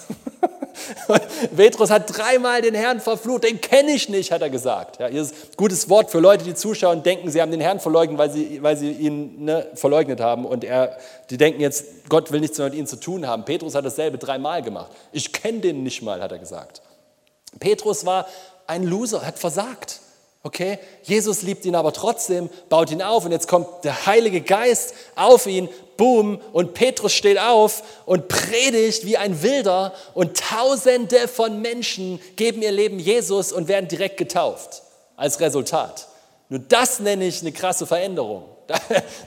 Petrus 1.56 1.92
hat 1.92 2.18
dreimal 2.18 2.64
den 2.64 2.74
Herrn 2.74 3.00
verflucht, 3.00 3.44
den 3.44 3.62
kenne 3.62 3.92
ich 3.92 4.10
nicht, 4.10 4.32
hat 4.32 4.42
er 4.42 4.50
gesagt. 4.50 5.00
Ja, 5.00 5.06
hier 5.06 5.22
ist 5.22 5.56
gutes 5.56 5.88
Wort 5.92 6.10
für 6.10 6.20
Leute, 6.20 6.44
die 6.44 6.56
zuschauen 6.56 6.98
und 6.98 7.06
denken, 7.06 7.30
sie 7.30 7.40
haben 7.40 7.52
den 7.52 7.62
Herrn 7.62 7.80
verleugnet, 7.80 8.18
weil 8.18 8.32
sie, 8.32 8.64
weil 8.64 8.76
sie 8.78 8.94
ihn 8.94 9.46
ne, 9.46 9.68
verleugnet 9.76 10.20
haben. 10.20 10.44
Und 10.44 10.64
er, 10.64 10.98
die 11.30 11.38
denken 11.38 11.62
jetzt, 11.62 12.10
Gott 12.10 12.32
will 12.32 12.40
nichts 12.40 12.58
mehr 12.58 12.66
mit 12.66 12.76
ihnen 12.76 12.88
zu 12.88 13.00
tun 13.00 13.28
haben. 13.28 13.46
Petrus 13.46 13.76
hat 13.76 13.86
dasselbe 13.86 14.18
dreimal 14.18 14.64
gemacht. 14.64 14.90
Ich 15.12 15.32
kenne 15.32 15.60
den 15.60 15.84
nicht 15.84 16.02
mal, 16.02 16.24
hat 16.24 16.32
er 16.32 16.40
gesagt. 16.40 16.82
Petrus 17.60 18.08
war 18.08 18.26
ein 18.66 18.86
Loser, 18.86 19.24
hat 19.24 19.38
versagt. 19.38 20.00
Okay? 20.44 20.80
Jesus 21.04 21.42
liebt 21.42 21.66
ihn 21.66 21.76
aber 21.76 21.92
trotzdem, 21.92 22.50
baut 22.70 22.92
ihn 22.92 23.02
auf 23.02 23.26
und 23.26 23.32
jetzt 23.32 23.48
kommt 23.48 23.68
der 23.84 24.06
Heilige 24.06 24.42
Geist 24.42 24.94
auf 25.16 25.48
ihn, 25.48 25.68
boom, 25.98 26.40
und 26.54 26.74
Petrus 26.74 27.12
steht 27.12 27.38
auf 27.38 27.84
und 28.06 28.30
predigt 28.30 29.06
wie 29.06 29.18
ein 29.18 29.44
Wilder 29.44 29.94
und 30.14 30.38
Tausende 30.38 31.28
von 31.28 31.62
Menschen 31.62 32.22
geben 32.38 32.62
ihr 32.62 32.72
Leben 32.72 33.00
Jesus 33.00 33.52
und 33.52 33.68
werden 33.68 33.90
direkt 33.90 34.16
getauft 34.18 34.84
als 35.18 35.42
Resultat. 35.42 36.08
Nur 36.48 36.60
das 36.60 37.00
nenne 37.02 37.28
ich 37.28 37.42
eine 37.42 37.52
krasse 37.52 37.86
Veränderung. 37.86 38.46
Da, 38.70 38.80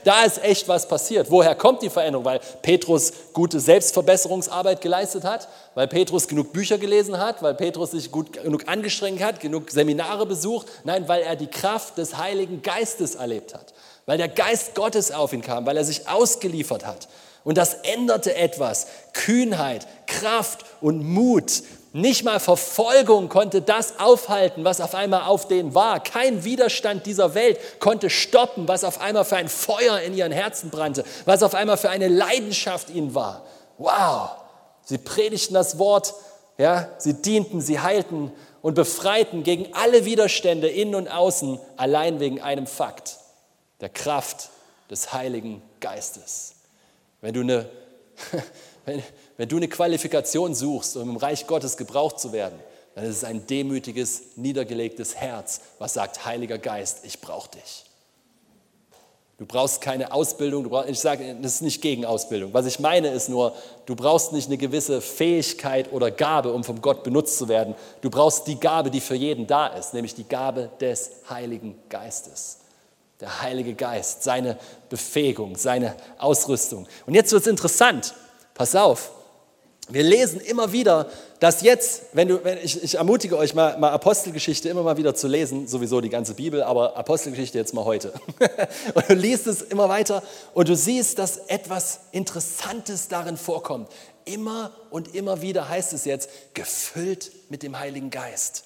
da, 0.04 0.24
ist 0.24 0.42
echt 0.44 0.68
was 0.68 0.86
passiert. 0.86 1.28
Woher 1.28 1.56
kommt 1.56 1.82
die 1.82 1.90
Veränderung? 1.90 2.24
Weil 2.24 2.40
Petrus 2.62 3.12
gute 3.32 3.58
Selbstverbesserungsarbeit 3.58 4.80
geleistet 4.80 5.24
hat, 5.24 5.48
weil 5.74 5.88
Petrus 5.88 6.28
genug 6.28 6.52
Bücher 6.52 6.78
gelesen 6.78 7.18
hat, 7.18 7.42
weil 7.42 7.54
Petrus 7.54 7.90
sich 7.90 8.12
gut 8.12 8.34
genug 8.34 8.68
angestrengt 8.68 9.20
hat, 9.20 9.40
genug 9.40 9.72
Seminare 9.72 10.26
besucht. 10.26 10.68
Nein, 10.84 11.08
weil 11.08 11.22
er 11.22 11.34
die 11.34 11.48
Kraft 11.48 11.98
des 11.98 12.16
Heiligen 12.18 12.62
Geistes 12.62 13.16
erlebt 13.16 13.52
hat, 13.52 13.74
weil 14.06 14.16
der 14.16 14.28
Geist 14.28 14.76
Gottes 14.76 15.10
auf 15.10 15.32
ihn 15.32 15.42
kam, 15.42 15.66
weil 15.66 15.76
er 15.76 15.84
sich 15.84 16.08
ausgeliefert 16.08 16.86
hat. 16.86 17.08
Und 17.42 17.58
das 17.58 17.74
änderte 17.74 18.36
etwas. 18.36 18.86
Kühnheit, 19.12 19.88
Kraft 20.06 20.64
und 20.80 21.02
Mut. 21.04 21.64
Nicht 21.94 22.24
mal 22.24 22.40
Verfolgung 22.40 23.28
konnte 23.28 23.60
das 23.60 23.98
aufhalten, 23.98 24.64
was 24.64 24.80
auf 24.80 24.94
einmal 24.94 25.24
auf 25.24 25.46
denen 25.46 25.74
war. 25.74 26.02
Kein 26.02 26.42
Widerstand 26.42 27.04
dieser 27.04 27.34
Welt 27.34 27.58
konnte 27.80 28.08
stoppen, 28.08 28.66
was 28.66 28.82
auf 28.82 29.00
einmal 29.00 29.26
für 29.26 29.36
ein 29.36 29.50
Feuer 29.50 30.00
in 30.00 30.14
ihren 30.14 30.32
Herzen 30.32 30.70
brannte, 30.70 31.04
was 31.26 31.42
auf 31.42 31.54
einmal 31.54 31.76
für 31.76 31.90
eine 31.90 32.08
Leidenschaft 32.08 32.88
ihnen 32.88 33.14
war. 33.14 33.44
Wow! 33.76 34.30
Sie 34.84 34.96
predigten 34.96 35.54
das 35.54 35.78
Wort, 35.78 36.14
ja, 36.56 36.88
sie 36.98 37.14
dienten, 37.14 37.60
sie 37.60 37.80
heilten 37.80 38.32
und 38.62 38.74
befreiten 38.74 39.42
gegen 39.42 39.74
alle 39.74 40.06
Widerstände 40.06 40.68
innen 40.68 40.94
und 40.94 41.08
außen, 41.08 41.60
allein 41.76 42.20
wegen 42.20 42.40
einem 42.40 42.66
Fakt, 42.66 43.18
der 43.80 43.90
Kraft 43.90 44.48
des 44.90 45.12
Heiligen 45.12 45.62
Geistes. 45.80 46.54
Wenn 47.20 47.34
du 47.34 47.40
eine 47.40 47.68
wenn, 48.84 49.02
wenn 49.42 49.48
du 49.48 49.56
eine 49.56 49.66
Qualifikation 49.66 50.54
suchst, 50.54 50.96
um 50.96 51.10
im 51.10 51.16
Reich 51.16 51.48
Gottes 51.48 51.76
gebraucht 51.76 52.20
zu 52.20 52.32
werden, 52.32 52.60
dann 52.94 53.04
ist 53.06 53.16
es 53.16 53.24
ein 53.24 53.44
demütiges, 53.44 54.36
niedergelegtes 54.36 55.16
Herz, 55.16 55.62
was 55.80 55.94
sagt, 55.94 56.24
Heiliger 56.24 56.58
Geist, 56.58 57.00
ich 57.02 57.20
brauche 57.20 57.50
dich. 57.50 57.84
Du 59.38 59.46
brauchst 59.46 59.80
keine 59.80 60.12
Ausbildung, 60.12 60.62
brauchst, 60.68 60.90
ich 60.90 61.00
sage, 61.00 61.36
das 61.42 61.54
ist 61.54 61.62
nicht 61.62 61.82
gegen 61.82 62.04
Ausbildung. 62.04 62.54
Was 62.54 62.66
ich 62.66 62.78
meine 62.78 63.08
ist 63.08 63.28
nur, 63.28 63.52
du 63.86 63.96
brauchst 63.96 64.32
nicht 64.32 64.46
eine 64.46 64.58
gewisse 64.58 65.00
Fähigkeit 65.00 65.92
oder 65.92 66.12
Gabe, 66.12 66.52
um 66.52 66.62
vom 66.62 66.80
Gott 66.80 67.02
benutzt 67.02 67.36
zu 67.36 67.48
werden. 67.48 67.74
Du 68.00 68.10
brauchst 68.10 68.46
die 68.46 68.60
Gabe, 68.60 68.92
die 68.92 69.00
für 69.00 69.16
jeden 69.16 69.48
da 69.48 69.66
ist, 69.66 69.92
nämlich 69.92 70.14
die 70.14 70.28
Gabe 70.28 70.70
des 70.80 71.10
Heiligen 71.28 71.76
Geistes. 71.88 72.58
Der 73.18 73.42
Heilige 73.42 73.74
Geist, 73.74 74.22
seine 74.22 74.56
Befähigung, 74.88 75.56
seine 75.56 75.96
Ausrüstung. 76.18 76.86
Und 77.06 77.14
jetzt 77.14 77.32
wird 77.32 77.42
es 77.42 77.48
interessant. 77.48 78.14
Pass 78.54 78.76
auf, 78.76 79.10
wir 79.88 80.02
lesen 80.02 80.40
immer 80.40 80.72
wieder, 80.72 81.10
dass 81.40 81.62
jetzt, 81.62 82.02
wenn 82.12 82.28
du, 82.28 82.44
wenn 82.44 82.58
ich, 82.58 82.82
ich 82.82 82.94
ermutige 82.94 83.36
euch 83.36 83.54
mal, 83.54 83.76
mal 83.78 83.90
Apostelgeschichte 83.90 84.68
immer 84.68 84.82
mal 84.82 84.96
wieder 84.96 85.14
zu 85.14 85.26
lesen, 85.26 85.66
sowieso 85.66 86.00
die 86.00 86.08
ganze 86.08 86.34
Bibel, 86.34 86.62
aber 86.62 86.96
Apostelgeschichte 86.96 87.58
jetzt 87.58 87.74
mal 87.74 87.84
heute. 87.84 88.12
und 88.94 89.08
du 89.08 89.14
liest 89.14 89.48
es 89.48 89.60
immer 89.60 89.88
weiter 89.88 90.22
und 90.54 90.68
du 90.68 90.76
siehst, 90.76 91.18
dass 91.18 91.38
etwas 91.48 92.00
Interessantes 92.12 93.08
darin 93.08 93.36
vorkommt. 93.36 93.90
Immer 94.24 94.70
und 94.90 95.14
immer 95.16 95.42
wieder 95.42 95.68
heißt 95.68 95.92
es 95.94 96.04
jetzt, 96.04 96.30
gefüllt 96.54 97.32
mit 97.48 97.64
dem 97.64 97.78
Heiligen 97.78 98.10
Geist 98.10 98.64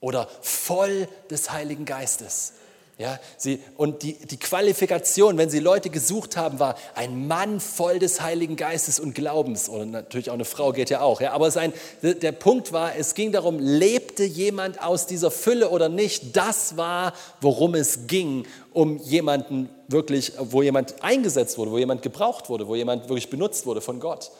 oder 0.00 0.28
voll 0.42 1.08
des 1.30 1.52
Heiligen 1.52 1.84
Geistes. 1.84 2.54
Ja, 2.98 3.20
sie, 3.36 3.60
und 3.76 4.02
die, 4.02 4.14
die 4.14 4.38
Qualifikation, 4.38 5.38
wenn 5.38 5.48
sie 5.50 5.60
Leute 5.60 5.88
gesucht 5.88 6.36
haben, 6.36 6.58
war 6.58 6.74
ein 6.96 7.28
Mann 7.28 7.60
voll 7.60 8.00
des 8.00 8.20
Heiligen 8.20 8.56
Geistes 8.56 8.98
und 8.98 9.14
Glaubens. 9.14 9.68
Und 9.68 9.92
natürlich 9.92 10.30
auch 10.30 10.34
eine 10.34 10.44
Frau 10.44 10.72
geht 10.72 10.90
ja 10.90 11.00
auch. 11.00 11.20
Ja, 11.20 11.30
aber 11.30 11.52
sein, 11.52 11.72
der 12.02 12.32
Punkt 12.32 12.72
war, 12.72 12.96
es 12.96 13.14
ging 13.14 13.30
darum, 13.30 13.60
lebte 13.60 14.24
jemand 14.24 14.82
aus 14.82 15.06
dieser 15.06 15.30
Fülle 15.30 15.70
oder 15.70 15.88
nicht. 15.88 16.36
Das 16.36 16.76
war, 16.76 17.12
worum 17.40 17.76
es 17.76 18.08
ging, 18.08 18.48
um 18.72 18.96
jemanden 18.98 19.68
wirklich, 19.86 20.32
wo 20.36 20.62
jemand 20.62 21.00
eingesetzt 21.00 21.56
wurde, 21.56 21.70
wo 21.70 21.78
jemand 21.78 22.02
gebraucht 22.02 22.48
wurde, 22.48 22.66
wo 22.66 22.74
jemand 22.74 23.08
wirklich 23.08 23.30
benutzt 23.30 23.64
wurde 23.64 23.80
von 23.80 24.00
Gott. 24.00 24.32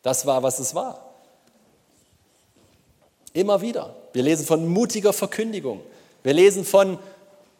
Das 0.00 0.24
war, 0.24 0.42
was 0.42 0.58
es 0.58 0.74
war. 0.74 1.14
Immer 3.34 3.60
wieder. 3.60 3.94
Wir 4.14 4.22
lesen 4.22 4.46
von 4.46 4.66
mutiger 4.66 5.12
Verkündigung. 5.12 5.82
Wir 6.22 6.32
lesen 6.32 6.64
von 6.64 6.98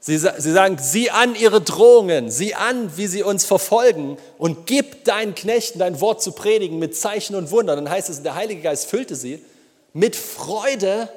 Sie, 0.07 0.19
sie 0.19 0.53
sagen, 0.53 0.77
sieh 0.79 1.09
an 1.09 1.35
ihre 1.35 1.63
Drohungen, 1.63 2.31
sieh 2.31 2.53
an, 2.53 2.95
wie 2.99 3.07
sie 3.07 3.23
uns 3.23 3.47
verfolgen 3.47 4.19
und 4.37 4.67
gib 4.67 5.07
deinen 5.07 5.35
Knechten 5.35 5.79
dein 5.79 5.99
Wort 6.03 6.23
zu 6.23 6.33
predigen 6.33 6.79
mit 6.79 6.95
Zeichen 6.95 7.35
und 7.35 7.51
Wundern. 7.51 7.83
Dann 7.83 7.89
heißt 7.89 8.11
es, 8.11 8.23
der 8.23 8.35
Heilige 8.35 8.61
Geist 8.61 8.91
füllte 8.91 9.17
sie 9.17 9.43
mit 9.95 10.15
Freude 10.15 11.09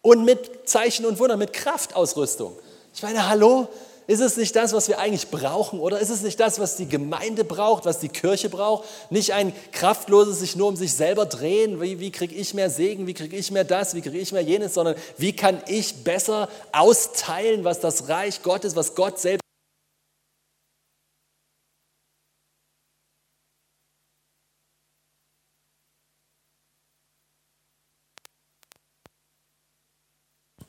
und 0.00 0.24
mit 0.24 0.66
Zeichen 0.66 1.04
und 1.04 1.18
Wundern, 1.18 1.38
mit 1.38 1.52
Kraftausrüstung. 1.52 2.56
Ich 2.94 3.02
meine, 3.02 3.28
hallo, 3.28 3.68
ist 4.08 4.20
es 4.20 4.38
nicht 4.38 4.56
das, 4.56 4.72
was 4.72 4.88
wir 4.88 4.98
eigentlich 4.98 5.30
brauchen? 5.30 5.80
Oder 5.80 6.00
ist 6.00 6.08
es 6.08 6.22
nicht 6.22 6.40
das, 6.40 6.58
was 6.58 6.76
die 6.76 6.88
Gemeinde 6.88 7.44
braucht, 7.44 7.84
was 7.84 8.00
die 8.00 8.08
Kirche 8.08 8.48
braucht? 8.48 8.88
Nicht 9.10 9.34
ein 9.34 9.52
kraftloses 9.70 10.40
sich 10.40 10.56
nur 10.56 10.68
um 10.68 10.76
sich 10.76 10.94
selber 10.94 11.26
drehen, 11.26 11.78
wie, 11.82 12.00
wie 12.00 12.10
kriege 12.10 12.34
ich 12.34 12.54
mehr 12.54 12.70
Segen, 12.70 13.06
wie 13.06 13.12
kriege 13.12 13.36
ich 13.36 13.50
mehr 13.50 13.64
das, 13.64 13.94
wie 13.94 14.00
kriege 14.00 14.18
ich 14.18 14.32
mehr 14.32 14.40
jenes, 14.40 14.72
sondern 14.72 14.96
wie 15.18 15.36
kann 15.36 15.62
ich 15.68 16.04
besser 16.04 16.48
austeilen, 16.72 17.64
was 17.64 17.80
das 17.80 18.08
Reich 18.08 18.42
Gottes, 18.42 18.74
was 18.74 18.94
Gott 18.94 19.20
selbst 19.20 19.42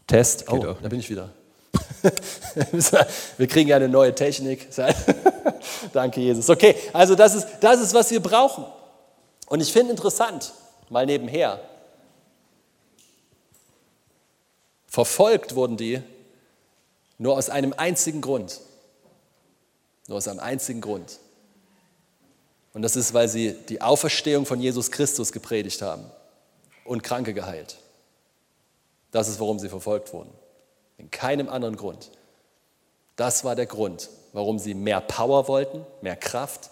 Test. 0.07 0.51
Oh, 0.51 0.57
da 0.57 0.89
bin 0.89 0.99
ich 0.99 1.09
wieder. 1.09 1.31
wir 3.37 3.47
kriegen 3.47 3.69
ja 3.69 3.75
eine 3.75 3.89
neue 3.89 4.13
Technik. 4.13 4.67
Danke, 5.93 6.21
Jesus. 6.21 6.49
Okay, 6.49 6.75
also 6.93 7.15
das 7.15 7.35
ist, 7.35 7.47
das 7.59 7.81
ist, 7.81 7.93
was 7.93 8.11
wir 8.11 8.21
brauchen. 8.21 8.65
Und 9.47 9.61
ich 9.61 9.71
finde 9.71 9.91
interessant, 9.91 10.53
mal 10.89 11.05
nebenher, 11.05 11.59
verfolgt 14.87 15.55
wurden 15.55 15.77
die 15.77 16.01
nur 17.17 17.37
aus 17.37 17.49
einem 17.49 17.73
einzigen 17.75 18.21
Grund. 18.21 18.61
Nur 20.07 20.17
aus 20.17 20.27
einem 20.27 20.39
einzigen 20.39 20.81
Grund. 20.81 21.19
Und 22.73 22.81
das 22.81 22.95
ist, 22.95 23.13
weil 23.13 23.27
sie 23.27 23.53
die 23.53 23.81
Auferstehung 23.81 24.45
von 24.45 24.59
Jesus 24.61 24.91
Christus 24.91 25.31
gepredigt 25.31 25.81
haben 25.81 26.05
und 26.85 27.03
Kranke 27.03 27.33
geheilt. 27.33 27.77
Das 29.11 29.27
ist, 29.27 29.39
warum 29.39 29.59
sie 29.59 29.69
verfolgt 29.69 30.13
wurden. 30.13 30.31
In 30.99 31.09
keinem 31.09 31.49
anderen 31.49 31.77
Grund. 31.77 32.11
Das 33.15 33.43
war 33.43 33.55
der 33.55 33.65
Grund, 33.65 34.09
warum 34.33 34.59
sie 34.59 34.73
mehr 34.73 35.01
Power 35.01 35.47
wollten, 35.47 35.85
mehr 36.01 36.15
Kraft. 36.15 36.69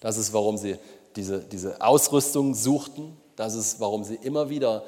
Das 0.00 0.16
ist, 0.16 0.32
warum 0.32 0.56
sie 0.56 0.78
diese, 1.16 1.40
diese 1.40 1.80
Ausrüstung 1.80 2.54
suchten. 2.54 3.16
Das 3.34 3.54
ist, 3.54 3.80
warum 3.80 4.04
sie 4.04 4.14
immer 4.14 4.50
wieder 4.50 4.84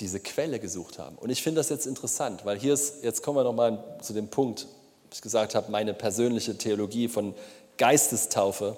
diese 0.00 0.20
Quelle 0.20 0.58
gesucht 0.58 0.98
haben. 0.98 1.16
Und 1.16 1.30
ich 1.30 1.42
finde 1.42 1.60
das 1.60 1.68
jetzt 1.68 1.86
interessant, 1.86 2.44
weil 2.44 2.58
hier 2.58 2.74
ist, 2.74 3.02
jetzt 3.02 3.22
kommen 3.22 3.38
wir 3.38 3.44
nochmal 3.44 3.82
zu 4.02 4.12
dem 4.12 4.28
Punkt, 4.28 4.66
wo 4.66 5.08
ich 5.12 5.22
gesagt 5.22 5.54
habe, 5.54 5.70
meine 5.70 5.94
persönliche 5.94 6.58
Theologie 6.58 7.08
von 7.08 7.34
Geistestaufe. 7.78 8.76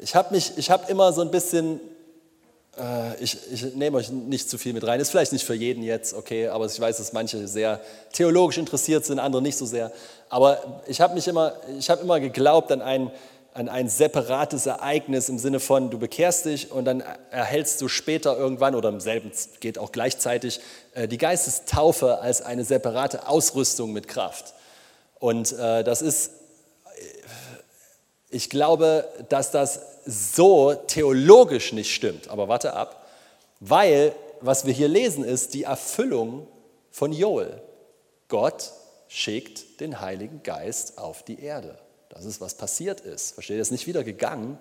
Ich 0.00 0.14
habe 0.14 0.36
hab 0.38 0.90
immer 0.90 1.12
so 1.12 1.22
ein 1.22 1.30
bisschen 1.30 1.80
ich, 3.20 3.38
ich 3.52 3.74
nehme 3.74 3.96
euch 3.96 4.10
nicht 4.10 4.50
zu 4.50 4.58
viel 4.58 4.72
mit 4.72 4.86
rein. 4.86 5.00
Ist 5.00 5.10
vielleicht 5.10 5.32
nicht 5.32 5.44
für 5.44 5.54
jeden 5.54 5.82
jetzt, 5.82 6.14
okay, 6.14 6.48
aber 6.48 6.66
ich 6.66 6.78
weiß, 6.78 6.96
dass 6.96 7.12
manche 7.12 7.46
sehr 7.46 7.80
theologisch 8.12 8.58
interessiert 8.58 9.04
sind, 9.04 9.18
andere 9.18 9.42
nicht 9.42 9.56
so 9.56 9.66
sehr. 9.66 9.92
Aber 10.28 10.82
ich 10.86 11.00
habe 11.00 11.14
mich 11.14 11.28
immer, 11.28 11.54
ich 11.78 11.88
habe 11.90 12.02
immer 12.02 12.18
geglaubt 12.18 12.72
an 12.72 12.82
ein, 12.82 13.10
an 13.52 13.68
ein 13.68 13.88
separates 13.88 14.66
Ereignis 14.66 15.28
im 15.28 15.38
Sinne 15.38 15.60
von, 15.60 15.90
du 15.90 15.98
bekehrst 15.98 16.46
dich 16.46 16.72
und 16.72 16.84
dann 16.84 17.04
erhältst 17.30 17.80
du 17.80 17.88
später 17.88 18.36
irgendwann 18.36 18.74
oder 18.74 18.88
im 18.88 19.00
selben 19.00 19.30
geht 19.60 19.78
auch 19.78 19.92
gleichzeitig 19.92 20.60
äh, 20.94 21.06
die 21.06 21.18
Geistestaufe 21.18 22.18
als 22.18 22.42
eine 22.42 22.64
separate 22.64 23.28
Ausrüstung 23.28 23.92
mit 23.92 24.08
Kraft. 24.08 24.54
Und 25.20 25.52
äh, 25.52 25.84
das 25.84 26.02
ist, 26.02 26.32
ich 28.34 28.50
glaube, 28.50 29.08
dass 29.28 29.50
das 29.50 29.80
so 30.04 30.74
theologisch 30.74 31.72
nicht 31.72 31.94
stimmt. 31.94 32.28
Aber 32.28 32.48
warte 32.48 32.74
ab, 32.74 33.06
weil 33.60 34.14
was 34.40 34.66
wir 34.66 34.74
hier 34.74 34.88
lesen 34.88 35.24
ist 35.24 35.54
die 35.54 35.62
Erfüllung 35.62 36.46
von 36.90 37.12
Joel. 37.12 37.62
Gott 38.28 38.72
schickt 39.08 39.80
den 39.80 40.00
Heiligen 40.00 40.42
Geist 40.42 40.98
auf 40.98 41.22
die 41.22 41.40
Erde. 41.40 41.78
Das 42.10 42.24
ist, 42.24 42.40
was 42.40 42.54
passiert 42.54 43.00
ist. 43.00 43.34
Versteht 43.34 43.56
ihr? 43.56 43.62
Ist 43.62 43.70
nicht 43.70 43.86
wieder 43.86 44.04
gegangen. 44.04 44.58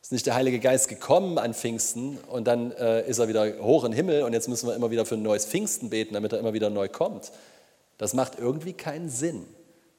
Ist 0.00 0.12
nicht 0.12 0.26
der 0.26 0.34
Heilige 0.34 0.60
Geist 0.60 0.88
gekommen 0.88 1.38
an 1.38 1.54
Pfingsten 1.54 2.18
und 2.28 2.44
dann 2.46 2.72
äh, 2.72 3.08
ist 3.08 3.18
er 3.18 3.28
wieder 3.28 3.58
hoch 3.62 3.84
in 3.84 3.90
den 3.90 3.96
Himmel 3.96 4.22
und 4.22 4.32
jetzt 4.32 4.48
müssen 4.48 4.68
wir 4.68 4.74
immer 4.74 4.90
wieder 4.90 5.06
für 5.06 5.14
ein 5.14 5.22
neues 5.22 5.46
Pfingsten 5.46 5.90
beten, 5.90 6.14
damit 6.14 6.32
er 6.32 6.38
immer 6.38 6.52
wieder 6.52 6.70
neu 6.70 6.88
kommt. 6.88 7.32
Das 7.98 8.14
macht 8.14 8.38
irgendwie 8.38 8.74
keinen 8.74 9.08
Sinn, 9.08 9.46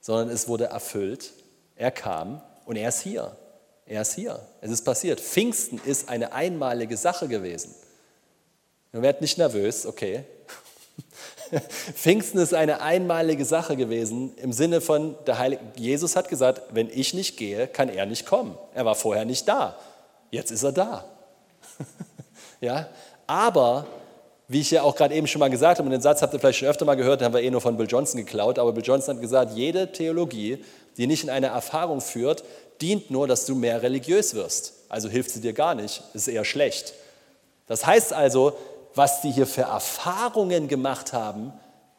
sondern 0.02 0.30
es 0.30 0.48
wurde 0.48 0.65
erfüllt. 0.65 1.34
Er 1.76 1.92
kam 1.92 2.42
und 2.66 2.76
er 2.76 2.90
ist 2.90 3.02
hier. 3.02 3.36
Er 3.86 4.02
ist 4.02 4.14
hier. 4.14 4.40
Es 4.62 4.72
ist 4.72 4.84
passiert. 4.84 5.20
Pfingsten 5.20 5.80
ist 5.86 6.10
eine 6.10 6.34
einmalige 6.34 6.98
Sache 6.98 7.28
gewesen. 7.28 7.76
Ihr 8.94 9.02
werdet 9.02 9.22
nicht 9.22 9.38
nervös, 9.38 9.86
okay. 9.86 10.24
Pfingsten 11.94 12.40
ist 12.40 12.54
eine 12.54 12.82
einmalige 12.82 13.46
Sache 13.46 13.76
gewesen 13.76 14.36
im 14.38 14.54
Sinne 14.54 14.82
von, 14.82 15.16
der 15.28 15.38
Heilige, 15.38 15.62
Jesus 15.76 16.16
hat 16.16 16.30
gesagt, 16.30 16.62
wenn 16.72 16.90
ich 16.90 17.14
nicht 17.14 17.38
gehe, 17.38 17.68
kann 17.68 17.90
er 17.90 18.06
nicht 18.06 18.26
kommen. 18.26 18.58
Er 18.74 18.86
war 18.86 18.96
vorher 18.96 19.26
nicht 19.26 19.48
da. 19.48 19.78
Jetzt 20.32 20.52
ist 20.52 20.64
er 20.64 20.72
da. 20.72 21.06
ja? 22.62 22.88
Aber, 23.28 23.86
wie 24.48 24.62
ich 24.62 24.72
ja 24.72 24.82
auch 24.84 24.96
gerade 24.96 25.14
eben 25.14 25.28
schon 25.28 25.40
mal 25.40 25.50
gesagt 25.50 25.78
habe, 25.80 25.86
und 25.88 25.92
den 25.92 26.02
Satz 26.02 26.22
habt 26.22 26.34
ihr 26.34 26.40
vielleicht 26.40 26.60
schon 26.60 26.68
öfter 26.68 26.86
mal 26.86 26.96
gehört, 26.96 27.22
den 27.22 27.26
haben 27.26 27.34
wir 27.34 27.42
eh 27.42 27.52
nur 27.52 27.62
von 27.62 27.78
Bill 27.78 27.88
Johnson 27.88 28.20
geklaut, 28.20 28.58
aber 28.58 28.72
Bill 28.74 28.84
Johnson 28.84 29.16
hat 29.16 29.22
gesagt, 29.22 29.52
jede 29.54 29.92
Theologie, 29.92 30.64
die 30.98 31.08
nicht 31.08 31.24
in 31.24 31.30
eine 31.30 31.48
Erfahrung 31.48 32.02
führt, 32.02 32.44
dient 32.82 33.12
nur, 33.12 33.28
dass 33.28 33.46
du 33.46 33.56
mehr 33.56 33.82
religiös 33.82 34.34
wirst. 34.34 34.74
Also 34.90 35.10
hilft 35.10 35.32
sie 35.32 35.42
dir 35.42 35.54
gar 35.54 35.76
nicht, 35.76 36.04
ist 36.14 36.28
eher 36.28 36.46
schlecht. 36.46 36.94
Das 37.68 37.86
heißt 37.86 38.14
also, 38.14 38.58
was 38.94 39.22
sie 39.22 39.32
hier 39.32 39.48
für 39.48 39.64
Erfahrungen 39.64 40.68
gemacht 40.68 41.14
haben, 41.14 41.54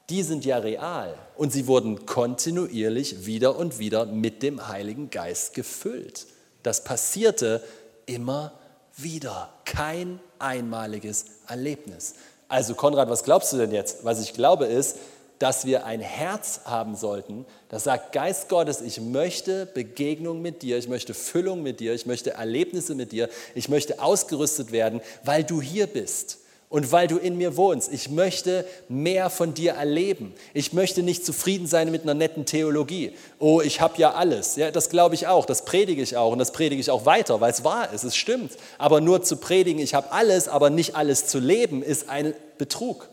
die 0.09 0.23
sind 0.23 0.45
ja 0.45 0.59
real. 0.59 1.15
Und 1.37 1.53
sie 1.53 1.67
wurden 1.67 2.07
kontinuierlich 2.07 3.27
wieder 3.27 3.57
und 3.57 3.79
wieder 3.79 4.07
mit 4.07 4.43
dem 4.43 4.69
Heiligen 4.69 5.11
Geist 5.11 5.55
gefüllt. 5.55 6.27
Das 6.63 6.85
passierte 6.85 7.63
immer 8.07 8.53
wieder. 8.97 9.51
Kein 9.65 10.21
einmaliges 10.39 11.27
Erlebnis. 11.49 12.15
Also 12.49 12.75
Konrad, 12.75 13.11
was 13.11 13.25
glaubst 13.25 13.53
du 13.53 13.57
denn 13.57 13.73
jetzt? 13.73 14.05
Was 14.05 14.21
ich 14.21 14.33
glaube 14.33 14.67
ist, 14.67 14.97
dass 15.39 15.67
wir 15.67 15.85
ein 15.85 16.01
Herz 16.01 16.63
haben 16.65 16.97
sollten, 16.97 17.45
das 17.69 17.85
sagt, 17.85 18.13
Geist 18.13 18.49
Gottes, 18.49 18.81
ich 18.81 19.01
möchte 19.01 19.67
Begegnung 19.67 20.41
mit 20.41 20.63
dir, 20.63 20.79
ich 20.79 20.89
möchte 20.89 21.15
Füllung 21.15 21.63
mit 21.63 21.81
dir, 21.81 21.95
ich 21.95 22.07
möchte 22.07 22.33
Erlebnisse 22.33 22.95
mit 22.95 23.13
dir, 23.13 23.29
ich 23.55 23.69
möchte 23.69 24.01
ausgerüstet 24.01 24.73
werden, 24.73 25.01
weil 25.25 25.45
du 25.45 25.61
hier 25.61 25.87
bist 25.87 26.39
und 26.69 26.91
weil 26.91 27.07
du 27.07 27.17
in 27.17 27.37
mir 27.37 27.57
wohnst. 27.57 27.93
Ich 27.93 28.11
möchte 28.11 28.67
mehr 28.89 29.31
von 29.31 29.55
dir 29.55 29.73
erleben. 29.73 30.35
Ich 30.53 30.73
möchte 30.73 31.03
nicht 31.03 31.25
zufrieden 31.25 31.67
sein 31.67 31.91
mit 31.91 32.03
einer 32.03 32.15
netten 32.15 32.45
Theologie. 32.45 33.13
Oh, 33.39 33.61
ich 33.61 33.81
habe 33.81 33.95
ja 33.99 34.13
alles. 34.15 34.57
Ja, 34.57 34.71
das 34.71 34.91
glaube 34.91 35.15
ich 35.15 35.27
auch, 35.27 35.47
das 35.47 35.65
predige 35.65 36.03
ich 36.03 36.17
auch 36.17 36.33
und 36.33 36.39
das 36.39 36.53
predige 36.53 36.81
ich 36.81 36.91
auch 36.91 37.07
weiter, 37.07 37.41
weil 37.41 37.53
es 37.53 37.65
wahr 37.65 37.93
ist, 37.93 38.05
es 38.05 38.17
stimmt. 38.17 38.53
Aber 38.79 39.01
nur 39.01 39.23
zu 39.23 39.37
predigen, 39.37 39.81
ich 39.81 39.95
habe 39.95 40.13
alles, 40.13 40.49
aber 40.49 40.71
nicht 40.71 40.97
alles 40.97 41.27
zu 41.27 41.39
leben, 41.39 41.83
ist 41.83 42.09
ein 42.09 42.35
Betrug. 42.59 43.09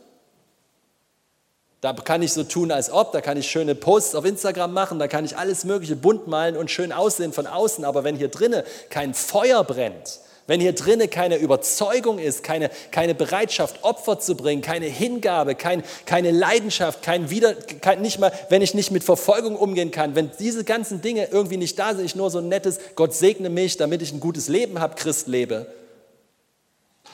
Da 1.83 1.91
kann 1.91 2.21
ich 2.21 2.31
so 2.31 2.45
tun, 2.45 2.71
als 2.71 2.89
ob, 2.89 3.11
da 3.11 3.19
kann 3.19 3.35
ich 3.35 3.51
schöne 3.51 3.75
Posts 3.75 4.15
auf 4.15 4.23
Instagram 4.23 4.71
machen, 4.71 4.99
da 4.99 5.09
kann 5.09 5.25
ich 5.25 5.37
alles 5.37 5.65
Mögliche 5.65 5.97
bunt 5.97 6.27
malen 6.27 6.55
und 6.55 6.71
schön 6.71 6.93
aussehen 6.93 7.33
von 7.33 7.45
außen, 7.45 7.83
aber 7.83 8.05
wenn 8.05 8.15
hier 8.15 8.29
drinnen 8.29 8.63
kein 8.89 9.13
Feuer 9.13 9.65
brennt, 9.65 10.21
wenn 10.47 10.61
hier 10.61 10.71
drinnen 10.71 11.09
keine 11.09 11.35
Überzeugung 11.35 12.19
ist, 12.19 12.41
keine, 12.41 12.69
keine 12.91 13.13
Bereitschaft, 13.13 13.83
Opfer 13.83 14.17
zu 14.17 14.35
bringen, 14.35 14.61
keine 14.61 14.85
Hingabe, 14.85 15.55
kein, 15.55 15.83
keine 16.05 16.31
Leidenschaft, 16.31 17.01
kein 17.03 17.29
Wieder, 17.29 17.53
kein, 17.53 18.01
nicht 18.01 18.17
mal, 18.17 18.31
wenn 18.47 18.61
ich 18.61 18.73
nicht 18.73 18.91
mit 18.91 19.03
Verfolgung 19.03 19.57
umgehen 19.57 19.91
kann, 19.91 20.15
wenn 20.15 20.31
diese 20.39 20.63
ganzen 20.63 21.01
Dinge 21.01 21.27
irgendwie 21.33 21.57
nicht 21.57 21.77
da 21.77 21.93
sind, 21.95 22.05
ich 22.05 22.15
nur 22.15 22.31
so 22.31 22.37
ein 22.37 22.47
nettes 22.47 22.79
Gott 22.95 23.13
segne 23.13 23.49
mich, 23.49 23.75
damit 23.75 24.01
ich 24.01 24.13
ein 24.13 24.21
gutes 24.21 24.47
Leben 24.47 24.79
habe, 24.79 24.95
Christ 24.95 25.27
lebe, 25.27 25.67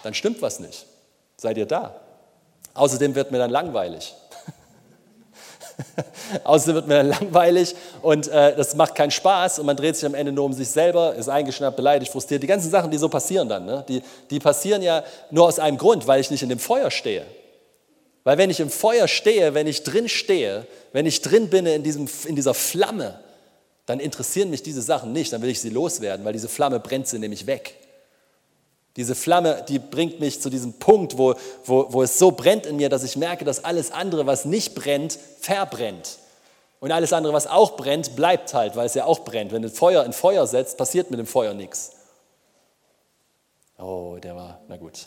dann 0.03 0.13
stimmt 0.13 0.43
was 0.43 0.59
nicht. 0.59 0.85
Seid 1.37 1.57
ihr 1.57 1.65
da? 1.65 1.99
Außerdem 2.75 3.15
wird 3.15 3.31
mir 3.31 3.39
dann 3.39 3.49
langweilig. 3.49 4.13
Außerdem 6.43 6.75
wird 6.75 6.87
mir 6.87 7.03
langweilig 7.03 7.75
und 8.01 8.27
äh, 8.27 8.55
das 8.55 8.75
macht 8.75 8.95
keinen 8.95 9.11
Spaß 9.11 9.59
und 9.59 9.65
man 9.65 9.77
dreht 9.77 9.95
sich 9.95 10.05
am 10.05 10.15
Ende 10.15 10.31
nur 10.31 10.45
um 10.45 10.53
sich 10.53 10.69
selber, 10.69 11.15
ist 11.15 11.29
eingeschnappt, 11.29 11.77
beleidigt, 11.77 12.11
frustriert. 12.11 12.43
Die 12.43 12.47
ganzen 12.47 12.69
Sachen, 12.69 12.91
die 12.91 12.97
so 12.97 13.09
passieren 13.09 13.47
dann, 13.49 13.65
ne? 13.65 13.85
die, 13.87 14.01
die 14.29 14.39
passieren 14.39 14.81
ja 14.81 15.03
nur 15.31 15.47
aus 15.47 15.59
einem 15.59 15.77
Grund, 15.77 16.07
weil 16.07 16.21
ich 16.21 16.31
nicht 16.31 16.43
in 16.43 16.49
dem 16.49 16.59
Feuer 16.59 16.91
stehe. 16.91 17.25
Weil 18.23 18.37
wenn 18.37 18.49
ich 18.49 18.59
im 18.59 18.69
Feuer 18.69 19.07
stehe, 19.07 19.53
wenn 19.53 19.67
ich 19.67 19.83
drin 19.83 20.09
stehe, 20.09 20.67
wenn 20.91 21.05
ich 21.05 21.21
drin 21.21 21.49
bin 21.49 21.65
in, 21.65 21.83
diesem, 21.83 22.07
in 22.25 22.35
dieser 22.35 22.53
Flamme, 22.53 23.19
dann 23.85 23.99
interessieren 23.99 24.49
mich 24.49 24.61
diese 24.61 24.81
Sachen 24.81 25.13
nicht, 25.13 25.33
dann 25.33 25.41
will 25.41 25.49
ich 25.49 25.59
sie 25.59 25.69
loswerden, 25.69 26.25
weil 26.25 26.33
diese 26.33 26.49
Flamme 26.49 26.79
brennt 26.79 27.07
sie 27.07 27.17
nämlich 27.17 27.47
weg. 27.47 27.75
Diese 28.95 29.15
Flamme, 29.15 29.63
die 29.69 29.79
bringt 29.79 30.19
mich 30.19 30.41
zu 30.41 30.49
diesem 30.49 30.73
Punkt, 30.73 31.17
wo, 31.17 31.35
wo, 31.63 31.87
wo 31.93 32.03
es 32.03 32.19
so 32.19 32.31
brennt 32.31 32.65
in 32.65 32.77
mir, 32.77 32.89
dass 32.89 33.03
ich 33.03 33.15
merke, 33.15 33.45
dass 33.45 33.63
alles 33.63 33.91
andere, 33.91 34.25
was 34.25 34.45
nicht 34.45 34.75
brennt, 34.75 35.17
verbrennt. 35.39 36.17
Und 36.79 36.91
alles 36.91 37.13
andere, 37.13 37.33
was 37.33 37.47
auch 37.47 37.75
brennt, 37.75 38.15
bleibt 38.15 38.53
halt, 38.53 38.75
weil 38.75 38.85
es 38.85 38.93
ja 38.93 39.05
auch 39.05 39.19
brennt. 39.19 39.51
Wenn 39.51 39.61
du 39.61 39.69
Feuer 39.69 40.03
in 40.05 40.13
Feuer 40.13 40.47
setzt, 40.47 40.77
passiert 40.77 41.11
mit 41.11 41.19
dem 41.19 41.27
Feuer 41.27 41.53
nichts. 41.53 41.91
Oh, 43.77 44.17
der 44.21 44.35
war, 44.35 44.59
na 44.67 44.77
gut. 44.77 45.05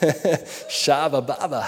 Schabababa. 0.68 1.64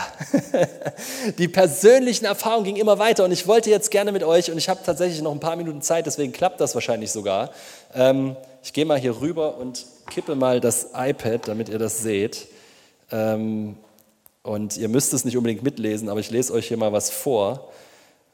Die 1.38 1.48
persönlichen 1.48 2.24
Erfahrungen 2.24 2.64
gingen 2.64 2.76
immer 2.78 2.98
weiter 2.98 3.24
und 3.24 3.32
ich 3.32 3.46
wollte 3.46 3.70
jetzt 3.70 3.90
gerne 3.90 4.12
mit 4.12 4.22
euch, 4.22 4.50
und 4.50 4.58
ich 4.58 4.68
habe 4.68 4.80
tatsächlich 4.84 5.22
noch 5.22 5.32
ein 5.32 5.40
paar 5.40 5.56
Minuten 5.56 5.82
Zeit, 5.82 6.06
deswegen 6.06 6.32
klappt 6.32 6.60
das 6.60 6.74
wahrscheinlich 6.74 7.10
sogar. 7.10 7.50
Ähm, 7.94 8.36
ich 8.68 8.74
gehe 8.74 8.84
mal 8.84 8.98
hier 8.98 9.22
rüber 9.22 9.56
und 9.56 9.86
kippe 10.10 10.34
mal 10.34 10.60
das 10.60 10.88
iPad, 10.94 11.48
damit 11.48 11.70
ihr 11.70 11.78
das 11.78 12.02
seht. 12.02 12.48
Ähm, 13.10 13.76
und 14.42 14.76
ihr 14.76 14.90
müsst 14.90 15.14
es 15.14 15.24
nicht 15.24 15.38
unbedingt 15.38 15.62
mitlesen, 15.62 16.10
aber 16.10 16.20
ich 16.20 16.30
lese 16.30 16.52
euch 16.52 16.68
hier 16.68 16.76
mal 16.76 16.92
was 16.92 17.08
vor. 17.08 17.70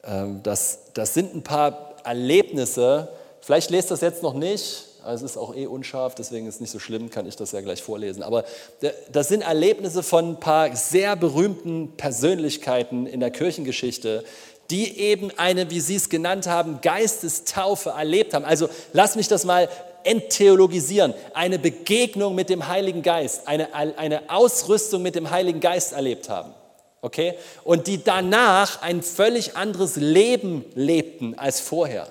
Ähm, 0.03 0.43
das, 0.43 0.91
das 0.95 1.15
sind 1.15 1.37
ein 1.37 1.45
paar 1.45 1.95
Erlebnisse. 2.03 3.11
Vielleicht 3.43 3.71
lest 3.71 3.93
das 3.93 4.01
jetzt 4.01 4.25
noch 4.25 4.35
nicht, 4.35 4.87
also 5.05 5.25
es 5.25 5.31
ist 5.31 5.37
auch 5.37 5.55
eh 5.55 5.67
unscharf, 5.67 6.17
deswegen 6.17 6.49
ist 6.49 6.57
es 6.57 6.61
nicht 6.61 6.73
so 6.73 6.81
schlimm, 6.81 7.11
kann 7.11 7.29
ich 7.29 7.37
das 7.37 7.53
ja 7.53 7.61
gleich 7.61 7.85
vorlesen. 7.85 8.25
Aber 8.25 8.45
das 9.13 9.29
sind 9.29 9.43
Erlebnisse 9.43 10.03
von 10.03 10.31
ein 10.31 10.41
paar 10.41 10.75
sehr 10.75 11.15
berühmten 11.15 11.93
Persönlichkeiten 11.97 13.07
in 13.07 13.21
der 13.21 13.31
Kirchengeschichte, 13.31 14.25
die 14.69 14.99
eben 14.99 15.31
eine, 15.37 15.71
wie 15.71 15.79
Sie 15.79 15.95
es 15.95 16.09
genannt 16.09 16.49
haben, 16.49 16.81
Geistestaufe 16.81 17.91
erlebt 17.91 18.35
haben. 18.35 18.45
Also 18.45 18.69
lass 18.93 19.15
mich 19.15 19.29
das 19.29 19.45
mal 19.45 19.69
enttheologisieren. 20.05 21.15
Eine 21.33 21.59
Begegnung 21.59 22.35
mit 22.35 22.51
dem 22.51 22.69
Heiligen 22.69 23.03
Geist, 23.03 23.49
eine, 23.49 23.75
eine 23.75 24.31
Ausrüstung 24.31 25.03
mit 25.03 25.15
dem 25.15 25.31
Heiligen 25.31 25.61
Geist 25.61 25.93
erlebt 25.93 26.29
haben. 26.29 26.55
Okay? 27.03 27.35
Und 27.65 27.87
die 27.87 28.03
danach 28.03 28.81
ein 28.83 29.03
völlig 29.03 29.57
anderes 29.57 29.97
Leben 29.97 30.65
lebten 30.75 31.39
als 31.39 31.61
vorher. 31.61 32.09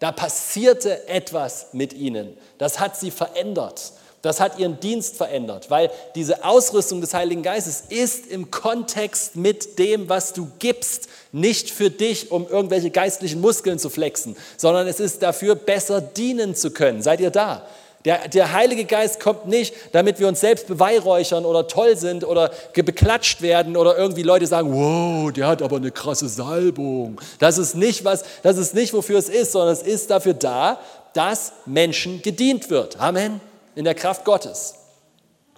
Da 0.00 0.12
passierte 0.12 1.08
etwas 1.08 1.68
mit 1.72 1.92
ihnen. 1.94 2.36
Das 2.58 2.80
hat 2.80 2.96
sie 2.96 3.10
verändert. 3.10 3.92
Das 4.24 4.40
hat 4.40 4.58
ihren 4.58 4.80
Dienst 4.80 5.16
verändert, 5.16 5.70
weil 5.70 5.90
diese 6.14 6.44
Ausrüstung 6.44 7.02
des 7.02 7.12
Heiligen 7.12 7.42
Geistes 7.42 7.84
ist 7.90 8.26
im 8.26 8.50
Kontext 8.50 9.36
mit 9.36 9.78
dem, 9.78 10.08
was 10.08 10.32
du 10.32 10.48
gibst, 10.58 11.08
nicht 11.30 11.70
für 11.70 11.90
dich, 11.90 12.30
um 12.30 12.48
irgendwelche 12.48 12.90
geistlichen 12.90 13.42
Muskeln 13.42 13.78
zu 13.78 13.90
flexen, 13.90 14.34
sondern 14.56 14.86
es 14.86 14.98
ist 14.98 15.22
dafür, 15.22 15.54
besser 15.56 16.00
dienen 16.00 16.54
zu 16.54 16.70
können. 16.70 17.02
Seid 17.02 17.20
ihr 17.20 17.30
da? 17.30 17.66
Der, 18.06 18.28
der 18.28 18.52
Heilige 18.52 18.86
Geist 18.86 19.20
kommt 19.20 19.46
nicht, 19.46 19.74
damit 19.92 20.18
wir 20.18 20.28
uns 20.28 20.40
selbst 20.40 20.68
beweihräuchern 20.68 21.44
oder 21.44 21.66
toll 21.66 21.96
sind 21.96 22.24
oder 22.24 22.50
beklatscht 22.74 23.42
werden 23.42 23.76
oder 23.76 23.96
irgendwie 23.96 24.22
Leute 24.22 24.46
sagen, 24.46 24.72
wow, 24.74 25.32
der 25.32 25.46
hat 25.46 25.60
aber 25.60 25.76
eine 25.76 25.90
krasse 25.90 26.28
Salbung. 26.28 27.20
Das 27.38 27.58
ist 27.58 27.74
nicht 27.74 28.04
was, 28.04 28.24
das 28.42 28.56
ist 28.56 28.74
nicht 28.74 28.94
wofür 28.94 29.18
es 29.18 29.28
ist, 29.28 29.52
sondern 29.52 29.72
es 29.72 29.82
ist 29.82 30.10
dafür 30.10 30.34
da, 30.34 30.80
dass 31.12 31.52
Menschen 31.66 32.22
gedient 32.22 32.70
wird. 32.70 32.98
Amen. 33.00 33.40
In 33.74 33.84
der 33.84 33.94
Kraft 33.94 34.24
Gottes. 34.24 34.74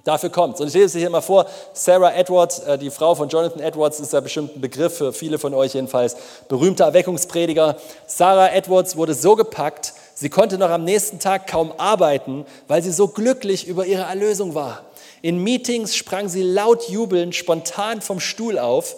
Dafür 0.07 0.31
kommt 0.31 0.61
Und 0.61 0.69
ich 0.69 0.75
lese 0.75 0.85
es 0.85 0.95
hier 0.95 1.11
mal 1.11 1.21
vor. 1.21 1.47
Sarah 1.73 2.15
Edwards, 2.15 2.61
äh, 2.61 2.79
die 2.79 2.91
Frau 2.91 3.17
von 3.17 3.29
Jonathan 3.29 3.61
Edwards, 3.61 3.99
ist 3.99 4.13
ja 4.13 4.21
bestimmt 4.21 4.57
ein 4.57 4.61
Begriff 4.61 4.99
für 4.99 5.13
viele 5.13 5.37
von 5.37 5.53
euch 5.53 5.75
jedenfalls. 5.75 6.17
Berühmter 6.49 6.85
Erweckungsprediger. 6.85 7.77
Sarah 8.07 8.53
Edwards 8.53 8.97
wurde 8.97 9.15
so 9.15 9.35
gepackt, 9.35 9.95
sie 10.15 10.31
konnte 10.31 10.59
noch 10.59 10.71
am 10.71 10.85
nächsten 10.85 11.19
Tag 11.19 11.49
kaum 11.49 11.73
arbeiten, 11.77 12.47
weil 12.69 12.85
sie 12.85 12.93
so 12.93 13.09
glücklich 13.09 13.67
über 13.67 13.85
ihre 13.85 14.05
Erlösung 14.05 14.55
war. 14.55 14.85
In 15.23 15.43
Meetings 15.43 15.97
sprang 15.97 16.29
sie 16.29 16.45
laut 16.45 16.89
jubelnd 16.89 17.35
spontan 17.35 18.01
vom 18.01 18.21
Stuhl 18.21 18.61
auf, 18.61 18.95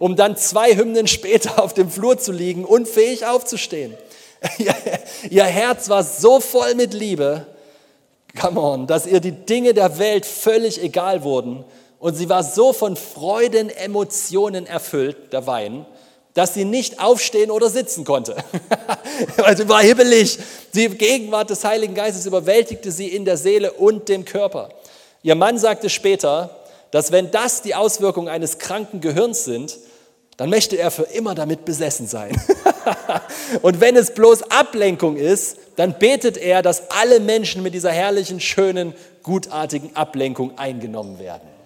um 0.00 0.16
dann 0.16 0.36
zwei 0.36 0.76
Hymnen 0.76 1.06
später 1.06 1.62
auf 1.62 1.72
dem 1.72 1.88
Flur 1.88 2.18
zu 2.18 2.32
liegen, 2.32 2.64
unfähig 2.64 3.26
aufzustehen. 3.26 3.94
Ihr 5.30 5.44
Herz 5.44 5.88
war 5.88 6.02
so 6.02 6.40
voll 6.40 6.74
mit 6.74 6.94
Liebe, 6.94 7.46
come 8.38 8.60
on, 8.60 8.86
dass 8.86 9.06
ihr 9.06 9.20
die 9.20 9.32
Dinge 9.32 9.74
der 9.74 9.98
Welt 9.98 10.26
völlig 10.26 10.82
egal 10.82 11.22
wurden. 11.22 11.64
Und 11.98 12.14
sie 12.14 12.28
war 12.28 12.44
so 12.44 12.72
von 12.72 12.96
Freuden, 12.96 13.70
Emotionen 13.70 14.66
erfüllt, 14.66 15.32
der 15.32 15.46
Wein, 15.46 15.84
dass 16.34 16.54
sie 16.54 16.64
nicht 16.64 17.00
aufstehen 17.00 17.50
oder 17.50 17.68
sitzen 17.68 18.04
konnte. 18.04 18.36
also 19.42 19.64
sie 19.64 19.68
war 19.68 19.82
hibbelig. 19.82 20.38
Die 20.74 20.88
Gegenwart 20.88 21.50
des 21.50 21.64
Heiligen 21.64 21.94
Geistes 21.94 22.26
überwältigte 22.26 22.92
sie 22.92 23.08
in 23.08 23.24
der 23.24 23.36
Seele 23.36 23.72
und 23.72 24.08
dem 24.08 24.24
Körper. 24.24 24.68
Ihr 25.22 25.34
Mann 25.34 25.58
sagte 25.58 25.90
später, 25.90 26.50
dass 26.92 27.10
wenn 27.10 27.30
das 27.30 27.62
die 27.62 27.74
Auswirkungen 27.74 28.28
eines 28.28 28.58
kranken 28.58 29.00
Gehirns 29.00 29.44
sind, 29.44 29.76
dann 30.38 30.50
möchte 30.50 30.78
er 30.78 30.92
für 30.92 31.02
immer 31.02 31.34
damit 31.34 31.64
besessen 31.64 32.06
sein. 32.06 32.40
und 33.62 33.80
wenn 33.80 33.96
es 33.96 34.14
bloß 34.14 34.50
Ablenkung 34.52 35.16
ist, 35.16 35.58
dann 35.76 35.98
betet 35.98 36.36
er, 36.36 36.62
dass 36.62 36.90
alle 36.92 37.18
Menschen 37.20 37.62
mit 37.62 37.74
dieser 37.74 37.90
herrlichen, 37.90 38.40
schönen, 38.40 38.94
gutartigen 39.24 39.94
Ablenkung 39.96 40.56
eingenommen 40.56 41.18
werden. 41.18 41.57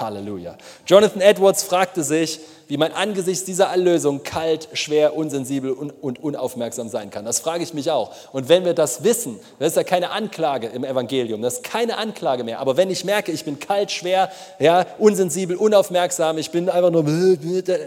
Halleluja. 0.00 0.56
Jonathan 0.86 1.20
Edwards 1.20 1.62
fragte 1.62 2.02
sich, 2.02 2.40
wie 2.68 2.76
man 2.76 2.92
angesichts 2.92 3.44
dieser 3.44 3.66
Erlösung 3.66 4.22
kalt, 4.22 4.68
schwer, 4.72 5.16
unsensibel 5.16 5.70
und, 5.70 5.90
und, 6.02 6.22
unaufmerksam 6.22 6.88
sein 6.88 7.10
kann. 7.10 7.24
Das 7.24 7.38
frage 7.38 7.62
ich 7.62 7.74
mich 7.74 7.90
auch. 7.90 8.12
Und 8.32 8.48
wenn 8.48 8.64
wir 8.64 8.74
das 8.74 9.04
wissen, 9.04 9.38
das 9.58 9.68
ist 9.68 9.76
ja 9.76 9.84
keine 9.84 10.10
Anklage 10.10 10.66
im 10.68 10.84
Evangelium, 10.84 11.42
das 11.42 11.54
ist 11.54 11.64
keine 11.64 11.96
Anklage 11.96 12.44
mehr. 12.44 12.58
Aber 12.58 12.76
wenn 12.76 12.90
ich 12.90 13.04
merke, 13.04 13.30
ich 13.30 13.44
bin 13.44 13.60
kalt, 13.60 13.92
schwer, 13.92 14.30
ja, 14.58 14.84
unsensibel, 14.98 15.56
unaufmerksam, 15.56 16.38
ich 16.38 16.50
bin 16.50 16.68
einfach 16.68 16.90
nur, 16.90 17.04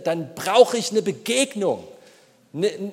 dann 0.04 0.30
brauche 0.36 0.78
ich 0.78 0.92
eine 0.92 1.02
Begegnung. 1.02 1.84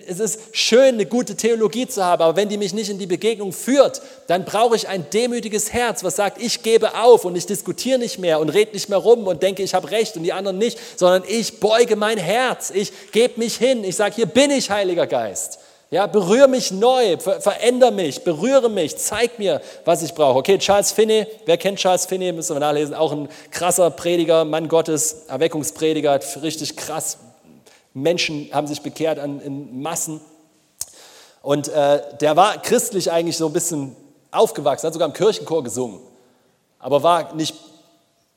Es 0.06 0.20
ist 0.20 0.54
schön, 0.54 0.96
eine 0.96 1.06
gute 1.06 1.34
Theologie 1.34 1.86
zu 1.86 2.04
haben, 2.04 2.22
aber 2.22 2.36
wenn 2.36 2.50
die 2.50 2.58
mich 2.58 2.74
nicht 2.74 2.90
in 2.90 2.98
die 2.98 3.06
Begegnung 3.06 3.52
führt, 3.52 4.02
dann 4.26 4.44
brauche 4.44 4.76
ich 4.76 4.86
ein 4.86 5.08
demütiges 5.08 5.72
Herz, 5.72 6.04
was 6.04 6.16
sagt, 6.16 6.42
ich 6.42 6.62
gebe 6.62 6.94
auf 6.94 7.24
und 7.24 7.36
ich 7.36 7.46
diskutiere 7.46 7.98
nicht 7.98 8.18
mehr 8.18 8.38
und 8.38 8.50
rede 8.50 8.72
nicht 8.72 8.90
mehr 8.90 8.98
rum 8.98 9.26
und 9.26 9.42
denke, 9.42 9.62
ich 9.62 9.72
habe 9.72 9.90
recht 9.90 10.14
und 10.18 10.24
die 10.24 10.34
anderen 10.34 10.58
nicht, 10.58 10.78
sondern 10.96 11.24
ich 11.26 11.58
beuge 11.58 11.96
mein 11.96 12.18
Herz, 12.18 12.70
ich 12.70 12.92
gebe 13.12 13.40
mich 13.40 13.56
hin, 13.56 13.82
ich 13.82 13.96
sage, 13.96 14.16
hier 14.16 14.26
bin 14.26 14.50
ich, 14.50 14.70
Heiliger 14.70 15.06
Geist. 15.06 15.58
Ja, 15.90 16.06
berühre 16.06 16.48
mich 16.48 16.72
neu, 16.72 17.16
ver 17.16 17.40
verändere 17.40 17.92
mich, 17.92 18.24
berühre 18.24 18.68
mich, 18.68 18.98
zeig 18.98 19.38
mir, 19.38 19.62
was 19.86 20.02
ich 20.02 20.12
brauche. 20.12 20.40
Okay, 20.40 20.58
Charles 20.58 20.92
Finney, 20.92 21.26
wer 21.46 21.56
kennt 21.56 21.78
Charles 21.78 22.04
Finney, 22.04 22.30
müssen 22.32 22.56
wir 22.56 22.60
nachlesen, 22.60 22.94
auch 22.94 23.12
ein 23.12 23.28
krasser 23.52 23.88
Prediger, 23.90 24.44
Mann 24.44 24.68
Gottes, 24.68 25.24
Erweckungsprediger, 25.28 26.20
richtig 26.42 26.76
krass 26.76 27.18
Menschen 27.96 28.50
haben 28.52 28.66
sich 28.66 28.82
bekehrt 28.82 29.18
an, 29.18 29.40
in 29.40 29.80
Massen. 29.80 30.20
Und 31.40 31.68
äh, 31.68 32.02
der 32.20 32.37
war 32.37 32.61
christlich 32.61 33.11
eigentlich 33.11 33.38
so 33.38 33.46
ein 33.46 33.52
bisschen 33.52 33.96
aufgewachsen, 34.30 34.87
hat 34.87 34.92
sogar 34.92 35.09
im 35.09 35.14
Kirchenchor 35.14 35.64
gesungen, 35.64 36.00
aber 36.78 37.02
war 37.02 37.35
nicht 37.35 37.54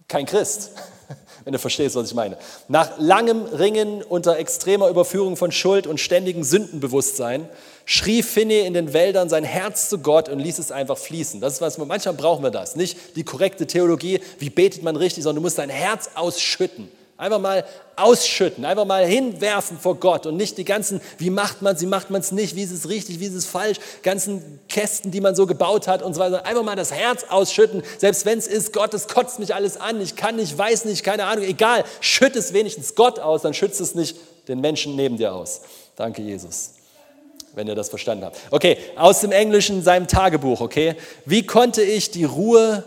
kein 0.08 0.26
Christ, 0.26 0.72
wenn 1.44 1.52
du 1.52 1.60
verstehst, 1.60 1.96
was 1.96 2.08
ich 2.08 2.14
meine. 2.14 2.38
Nach 2.70 2.92
langem 3.00 3.44
Ringen 3.44 4.02
unter 4.02 4.38
extremer 4.38 4.88
Überführung 4.88 5.36
von 5.36 5.52
Schuld 5.52 5.88
und 5.88 6.00
ständigem 6.00 6.44
Sündenbewusstsein 6.44 7.50
schrie 7.84 8.24
Finney 8.24 8.62
in 8.62 8.74
den 8.74 8.94
Wäldern 8.94 9.28
sein 9.28 9.44
Herz 9.44 9.90
zu 9.90 10.00
Gott 10.00 10.30
und 10.30 10.40
ließ 10.40 10.58
es 10.60 10.72
einfach 10.72 10.98
fließen. 10.98 11.42
Das 11.42 11.56
ist 11.56 11.62
was, 11.62 11.78
manchmal 11.80 12.14
brauchen 12.14 12.44
wir 12.44 12.52
das. 12.52 12.78
Nicht 12.78 13.18
die 13.18 13.24
korrekte 13.24 13.68
Theologie, 13.68 14.22
wie 14.38 14.50
betet 14.50 14.84
man 14.84 14.96
richtig, 14.96 15.24
sondern 15.24 15.42
du 15.42 15.48
musst 15.48 15.58
dein 15.58 15.70
Herz 15.70 16.12
ausschütten. 16.16 16.90
Einfach 17.20 17.40
mal 17.40 17.66
ausschütten, 17.98 18.64
einfach 18.64 18.86
mal 18.86 19.06
hinwerfen 19.06 19.78
vor 19.78 19.96
Gott 19.96 20.26
und 20.26 20.38
nicht 20.38 20.58
die 20.58 20.64
ganzen, 20.64 21.02
wie 21.18 21.30
macht 21.30 21.62
man 21.62 21.76
es, 21.76 21.82
wie 21.82 21.86
macht 21.86 22.10
man 22.12 22.22
es 22.22 22.32
nicht, 22.32 22.56
wie 22.56 22.64
ist 22.64 22.72
es 22.72 22.88
richtig, 22.88 23.20
wie 23.20 23.26
ist 23.26 23.34
es 23.34 23.46
falsch, 23.46 23.78
ganzen 24.04 24.62
Kästen, 24.70 25.12
die 25.12 25.20
man 25.20 25.36
so 25.36 25.46
gebaut 25.46 25.90
hat 25.90 26.02
und 26.02 26.14
so 26.14 26.22
weiter. 26.22 26.46
Einfach 26.46 26.64
mal 26.64 26.78
das 26.78 26.94
Herz 26.94 27.26
ausschütten, 27.30 27.84
selbst 27.98 28.26
wenn 28.26 28.40
es 28.40 28.48
ist, 28.48 28.72
Gott, 28.72 28.94
es 28.94 29.10
kotzt 29.10 29.38
mich 29.38 29.54
alles 29.54 29.76
an, 29.76 30.00
ich 30.00 30.16
kann 30.16 30.38
nicht, 30.38 30.58
weiß 30.58 30.86
nicht, 30.86 31.04
keine 31.04 31.26
Ahnung, 31.26 31.44
egal, 31.44 31.84
schütt 32.00 32.38
es 32.38 32.54
wenigstens 32.54 32.96
Gott 32.96 33.20
aus, 33.20 33.42
dann 33.42 33.54
schützt 33.54 33.82
es 33.82 33.96
nicht 33.96 34.16
den 34.48 34.62
Menschen 34.62 34.96
neben 34.96 35.18
dir 35.18 35.34
aus. 35.34 35.60
Danke, 35.98 36.22
Jesus 36.22 36.76
wenn 37.56 37.68
ihr 37.68 37.76
das 37.76 37.90
verstanden 37.90 38.24
habt. 38.24 38.38
Okay, 38.52 38.78
aus 38.96 39.20
dem 39.22 39.32
Englischen, 39.32 39.84
seinem 39.84 40.08
Tagebuch, 40.08 40.62
okay? 40.62 40.96
Wie 41.26 41.46
konnte 41.46 41.82
ich 41.82 42.12
die 42.12 42.24
Ruhe 42.24 42.84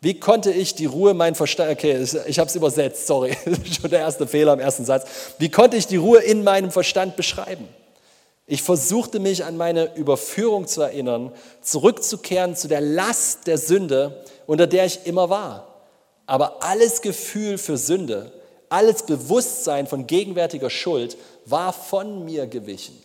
wie 0.00 0.20
konnte 0.20 0.52
ich 0.52 0.74
die 0.74 0.86
Ruhe, 0.86 1.12
mein 1.12 1.34
Verstand, 1.34 1.72
okay, 1.72 2.04
ich 2.26 2.38
habe 2.38 2.48
es 2.48 2.54
übersetzt, 2.54 3.06
sorry, 3.06 3.36
schon 3.80 3.90
der 3.90 4.00
erste 4.00 4.26
Fehler 4.26 4.52
im 4.52 4.60
ersten 4.60 4.84
Satz. 4.84 5.08
Wie 5.38 5.50
konnte 5.50 5.76
ich 5.76 5.86
die 5.86 5.96
Ruhe 5.96 6.20
in 6.20 6.44
meinem 6.44 6.70
Verstand 6.70 7.16
beschreiben? 7.16 7.68
Ich 8.46 8.62
versuchte 8.62 9.18
mich 9.18 9.44
an 9.44 9.56
meine 9.56 9.94
Überführung 9.96 10.66
zu 10.66 10.80
erinnern, 10.80 11.32
zurückzukehren 11.60 12.56
zu 12.56 12.68
der 12.68 12.80
Last 12.80 13.46
der 13.46 13.58
Sünde, 13.58 14.24
unter 14.46 14.66
der 14.66 14.86
ich 14.86 15.04
immer 15.04 15.28
war. 15.28 15.82
Aber 16.26 16.62
alles 16.62 17.02
Gefühl 17.02 17.58
für 17.58 17.76
Sünde, 17.76 18.32
alles 18.68 19.02
Bewusstsein 19.02 19.86
von 19.86 20.06
gegenwärtiger 20.06 20.70
Schuld 20.70 21.16
war 21.44 21.72
von 21.72 22.24
mir 22.24 22.46
gewichen. 22.46 22.98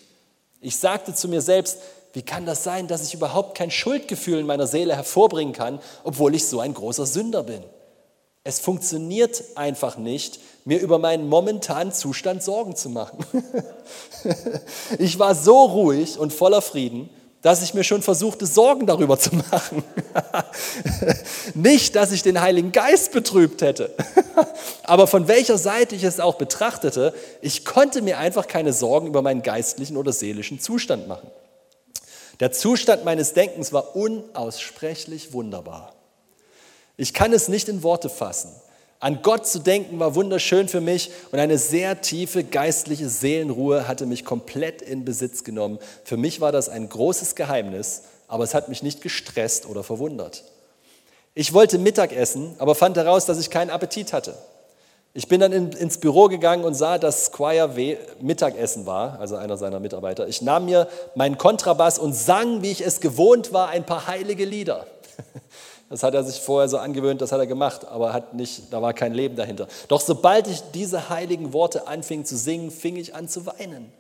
Ich 0.62 0.78
sagte 0.78 1.14
zu 1.14 1.28
mir 1.28 1.42
selbst, 1.42 1.80
wie 2.14 2.22
kann 2.22 2.46
das 2.46 2.64
sein, 2.64 2.88
dass 2.88 3.04
ich 3.04 3.16
überhaupt 3.16 3.58
kein 3.58 3.72
Schuldgefühl 3.72 4.40
in 4.40 4.46
meiner 4.46 4.68
Seele 4.68 4.96
hervorbringen 4.96 5.54
kann, 5.54 5.80
obwohl 6.04 6.36
ich 6.36 6.46
so 6.46 6.60
ein 6.60 6.74
großer 6.74 7.08
Sünder 7.08 7.44
bin? 7.44 7.64
Es 8.46 8.60
funktioniert 8.60 9.42
einfach 9.56 9.98
nicht, 9.98 10.40
mir 10.66 10.80
über 10.80 11.00
meinen 11.00 11.28
momentanen 11.28 11.94
Zustand 11.94 12.44
Sorgen 12.44 12.76
zu 12.76 12.90
machen. 12.90 13.26
ich 15.00 15.18
war 15.18 15.34
so 15.34 15.64
ruhig 15.64 16.20
und 16.20 16.34
voller 16.34 16.62
Frieden, 16.62 17.10
dass 17.42 17.64
ich 17.64 17.74
mir 17.74 17.84
schon 17.84 18.02
versuchte, 18.02 18.46
Sorgen 18.46 18.86
darüber 18.86 19.18
zu 19.18 19.36
machen. 19.36 19.84
Nicht, 21.54 21.96
dass 21.96 22.12
ich 22.12 22.22
den 22.22 22.42
Heiligen 22.42 22.72
Geist 22.72 23.12
betrübt 23.12 23.62
hätte, 23.62 23.92
aber 24.84 25.08
von 25.08 25.28
welcher 25.28 25.58
Seite 25.58 25.96
ich 25.96 26.04
es 26.04 26.20
auch 26.20 26.36
betrachtete, 26.36 27.14
ich 27.42 27.66
konnte 27.66 28.02
mir 28.02 28.18
einfach 28.18 28.48
keine 28.48 28.72
Sorgen 28.72 29.08
über 29.08 29.22
meinen 29.22 29.42
geistlichen 29.42 29.98
oder 29.98 30.14
seelischen 30.14 30.60
Zustand 30.60 31.08
machen. 31.08 31.30
Der 32.40 32.52
Zustand 32.52 33.06
meines 33.06 33.34
Denkens 33.34 33.74
war 33.74 33.96
unaussprechlich 33.96 35.34
wunderbar. 35.34 35.94
Ich 36.98 37.14
kann 37.14 37.34
es 37.34 37.48
nicht 37.48 37.70
in 37.70 37.84
Worte 37.84 38.10
fassen. 38.10 38.52
An 39.00 39.22
Gott 39.22 39.46
zu 39.46 39.60
denken 39.60 40.00
war 40.00 40.16
wunderschön 40.16 40.70
für 40.70 40.80
mich 40.80 41.12
und 41.32 41.40
eine 41.40 41.58
sehr 41.58 42.02
tiefe 42.02 42.44
geistliche 42.44 43.10
Seelenruhe 43.10 43.88
hatte 43.88 44.06
mich 44.06 44.24
komplett 44.24 44.82
in 44.82 45.04
Besitz 45.04 45.44
genommen. 45.44 45.80
Für 46.06 46.16
mich 46.16 46.40
war 46.40 46.54
das 46.54 46.70
ein 46.70 46.88
großes 46.88 47.36
Geheimnis, 47.36 48.04
aber 48.30 48.46
es 48.46 48.54
hat 48.54 48.70
mich 48.70 48.82
nicht 48.82 49.02
gestresst 49.02 49.66
oder 49.66 49.84
verwundert. 49.84 50.46
Ich 51.36 51.54
wollte 51.54 51.80
Mittag 51.80 52.14
essen, 52.14 52.56
aber 52.60 52.76
fand 52.76 52.96
heraus, 52.96 53.26
dass 53.26 53.40
ich 53.40 53.50
keinen 53.50 53.72
Appetit 53.72 54.14
hatte. 54.14 54.36
Ich 55.16 55.28
bin 55.28 55.40
dann 55.40 55.52
in, 55.52 55.72
ins 55.74 56.00
Büro 56.00 56.28
gegangen 56.28 56.64
und 56.64 56.74
sah, 56.74 56.98
dass 56.98 57.26
Squire 57.26 57.76
W. 57.76 57.98
Mittagessen 58.20 58.88
war, 58.88 59.20
also 59.20 59.36
einer 59.36 59.58
seiner 59.58 59.80
Mitarbeiter. 59.80 60.28
Ich 60.28 60.42
nahm 60.42 60.66
mir 60.66 60.88
meinen 61.14 61.38
Kontrabass 61.38 62.00
und 62.00 62.14
sang, 62.14 62.64
wie 62.64 62.72
ich 62.72 62.84
es 62.84 63.00
gewohnt 63.00 63.54
war, 63.54 63.70
ein 63.70 63.86
paar 63.86 64.08
heilige 64.08 64.46
Lieder. 64.46 64.88
Das 65.90 66.02
hat 66.02 66.16
er 66.16 66.24
sich 66.24 66.42
vorher 66.42 66.68
so 66.68 66.80
angewöhnt, 66.80 67.22
das 67.22 67.32
hat 67.32 67.40
er 67.40 67.46
gemacht, 67.46 67.86
aber 67.86 68.14
hat 68.14 68.34
nicht, 68.34 68.74
da 68.74 68.82
war 68.82 68.94
kein 68.94 69.14
Leben 69.14 69.36
dahinter. 69.36 69.68
Doch 69.90 70.02
sobald 70.02 70.48
ich 70.48 70.64
diese 70.74 71.10
heiligen 71.10 71.54
Worte 71.54 71.88
anfing 71.88 72.26
zu 72.26 72.36
singen, 72.36 72.72
fing 72.72 72.96
ich 72.96 73.14
an 73.14 73.28
zu 73.28 73.46
weinen. 73.46 73.92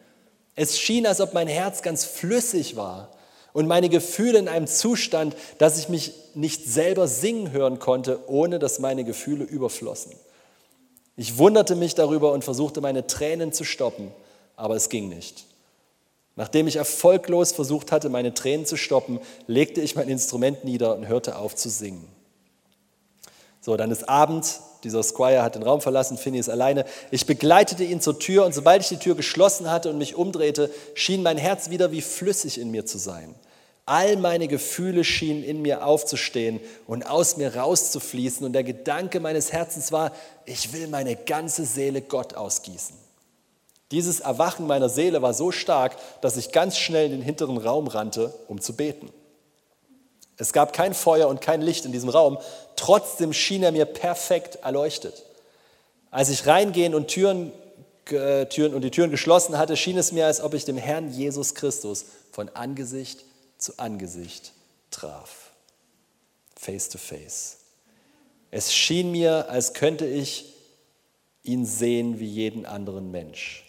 Es 0.55 0.79
schien, 0.79 1.05
als 1.05 1.21
ob 1.21 1.35
mein 1.35 1.47
Herz 1.47 1.83
ganz 1.83 2.03
flüssig 2.03 2.77
war 2.77 3.09
und 3.51 3.67
meine 3.67 3.89
Gefühle 3.89 4.39
in 4.39 4.47
einem 4.47 4.65
Zustand, 4.65 5.35
dass 5.59 5.77
ich 5.77 5.87
mich 5.87 6.13
nicht 6.33 6.65
selber 6.65 7.07
singen 7.07 7.51
hören 7.51 7.77
konnte, 7.77 8.21
ohne 8.25 8.57
dass 8.57 8.79
meine 8.79 9.03
Gefühle 9.03 9.43
überflossen. 9.43 10.13
Ich 11.15 11.37
wunderte 11.37 11.75
mich 11.75 11.95
darüber 11.95 12.31
und 12.31 12.43
versuchte 12.43 12.81
meine 12.81 13.05
Tränen 13.05 13.53
zu 13.53 13.63
stoppen, 13.63 14.11
aber 14.55 14.75
es 14.75 14.89
ging 14.89 15.09
nicht. 15.09 15.45
Nachdem 16.35 16.67
ich 16.67 16.77
erfolglos 16.77 17.51
versucht 17.51 17.91
hatte, 17.91 18.09
meine 18.09 18.33
Tränen 18.33 18.65
zu 18.65 18.75
stoppen, 18.75 19.19
legte 19.45 19.81
ich 19.81 19.95
mein 19.95 20.09
Instrument 20.09 20.63
nieder 20.63 20.95
und 20.95 21.07
hörte 21.07 21.37
auf 21.37 21.55
zu 21.55 21.69
singen. 21.69 22.07
So, 23.61 23.77
dann 23.77 23.91
ist 23.91 24.09
Abend, 24.09 24.59
dieser 24.83 25.03
Squire 25.03 25.43
hat 25.43 25.55
den 25.55 25.63
Raum 25.63 25.79
verlassen, 25.79 26.17
Finney 26.17 26.39
ist 26.39 26.49
alleine. 26.49 26.85
Ich 27.11 27.25
begleitete 27.25 27.83
ihn 27.83 28.01
zur 28.01 28.19
Tür 28.19 28.45
und 28.45 28.53
sobald 28.53 28.81
ich 28.81 28.89
die 28.89 28.97
Tür 28.97 29.15
geschlossen 29.15 29.71
hatte 29.71 29.89
und 29.89 29.97
mich 29.97 30.15
umdrehte, 30.15 30.69
schien 30.95 31.23
mein 31.23 31.37
Herz 31.37 31.69
wieder 31.69 31.91
wie 31.91 32.01
flüssig 32.01 32.59
in 32.59 32.71
mir 32.71 32.85
zu 32.85 32.97
sein. 32.97 33.35
All 33.85 34.15
meine 34.15 34.47
Gefühle 34.47 35.03
schienen 35.03 35.43
in 35.43 35.61
mir 35.61 35.85
aufzustehen 35.85 36.61
und 36.87 37.05
aus 37.05 37.35
mir 37.35 37.55
rauszufließen. 37.55 38.45
Und 38.45 38.53
der 38.53 38.63
Gedanke 38.63 39.19
meines 39.19 39.51
Herzens 39.51 39.91
war, 39.91 40.13
ich 40.45 40.71
will 40.71 40.87
meine 40.87 41.17
ganze 41.17 41.65
Seele 41.65 42.01
Gott 42.01 42.35
ausgießen. 42.35 42.95
Dieses 43.91 44.21
Erwachen 44.21 44.67
meiner 44.67 44.89
Seele 44.89 45.21
war 45.21 45.33
so 45.33 45.51
stark, 45.51 45.97
dass 46.21 46.37
ich 46.37 46.51
ganz 46.51 46.77
schnell 46.77 47.07
in 47.07 47.11
den 47.11 47.21
hinteren 47.21 47.57
Raum 47.57 47.87
rannte, 47.87 48.33
um 48.47 48.61
zu 48.61 48.75
beten. 48.75 49.09
Es 50.37 50.53
gab 50.53 50.73
kein 50.73 50.93
Feuer 50.93 51.27
und 51.27 51.41
kein 51.41 51.61
Licht 51.61 51.85
in 51.85 51.91
diesem 51.91 52.09
Raum, 52.09 52.39
trotzdem 52.75 53.33
schien 53.33 53.61
er 53.61 53.71
mir 53.71 53.85
perfekt 53.85 54.59
erleuchtet. 54.63 55.23
Als 56.09 56.29
ich 56.29 56.47
reingehen 56.47 56.95
und 56.95 57.07
Türen, 57.07 57.51
Türen 58.05 58.73
und 58.73 58.81
die 58.81 58.91
Türen 58.91 59.11
geschlossen 59.11 59.57
hatte, 59.57 59.77
schien 59.77 59.97
es 59.97 60.11
mir, 60.11 60.25
als 60.25 60.41
ob 60.41 60.53
ich 60.53 60.65
dem 60.65 60.77
Herrn 60.77 61.11
Jesus 61.11 61.53
Christus 61.53 62.05
von 62.31 62.49
Angesicht 62.49 63.23
zu 63.63 63.79
Angesicht 63.79 64.51
traf. 64.91 65.51
Face 66.55 66.89
to 66.89 66.97
face. 66.97 67.57
Es 68.51 68.73
schien 68.73 69.11
mir, 69.11 69.49
als 69.49 69.73
könnte 69.73 70.05
ich 70.05 70.53
ihn 71.43 71.65
sehen 71.65 72.19
wie 72.19 72.27
jeden 72.27 72.65
anderen 72.65 73.09
Mensch. 73.09 73.63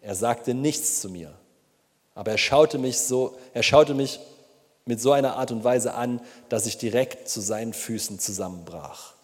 Er 0.00 0.14
sagte 0.14 0.52
nichts 0.52 1.00
zu 1.00 1.08
mir, 1.08 1.32
aber 2.14 2.32
er 2.32 2.38
schaute 2.38 2.78
mich 2.78 2.98
so, 2.98 3.38
er 3.54 3.62
schaute 3.62 3.94
mich 3.94 4.18
mit 4.84 5.00
so 5.00 5.12
einer 5.12 5.36
Art 5.36 5.52
und 5.52 5.62
Weise 5.62 5.94
an, 5.94 6.20
dass 6.48 6.66
ich 6.66 6.76
direkt 6.76 7.28
zu 7.28 7.40
seinen 7.40 7.72
Füßen 7.72 8.18
zusammenbrach. 8.18 9.14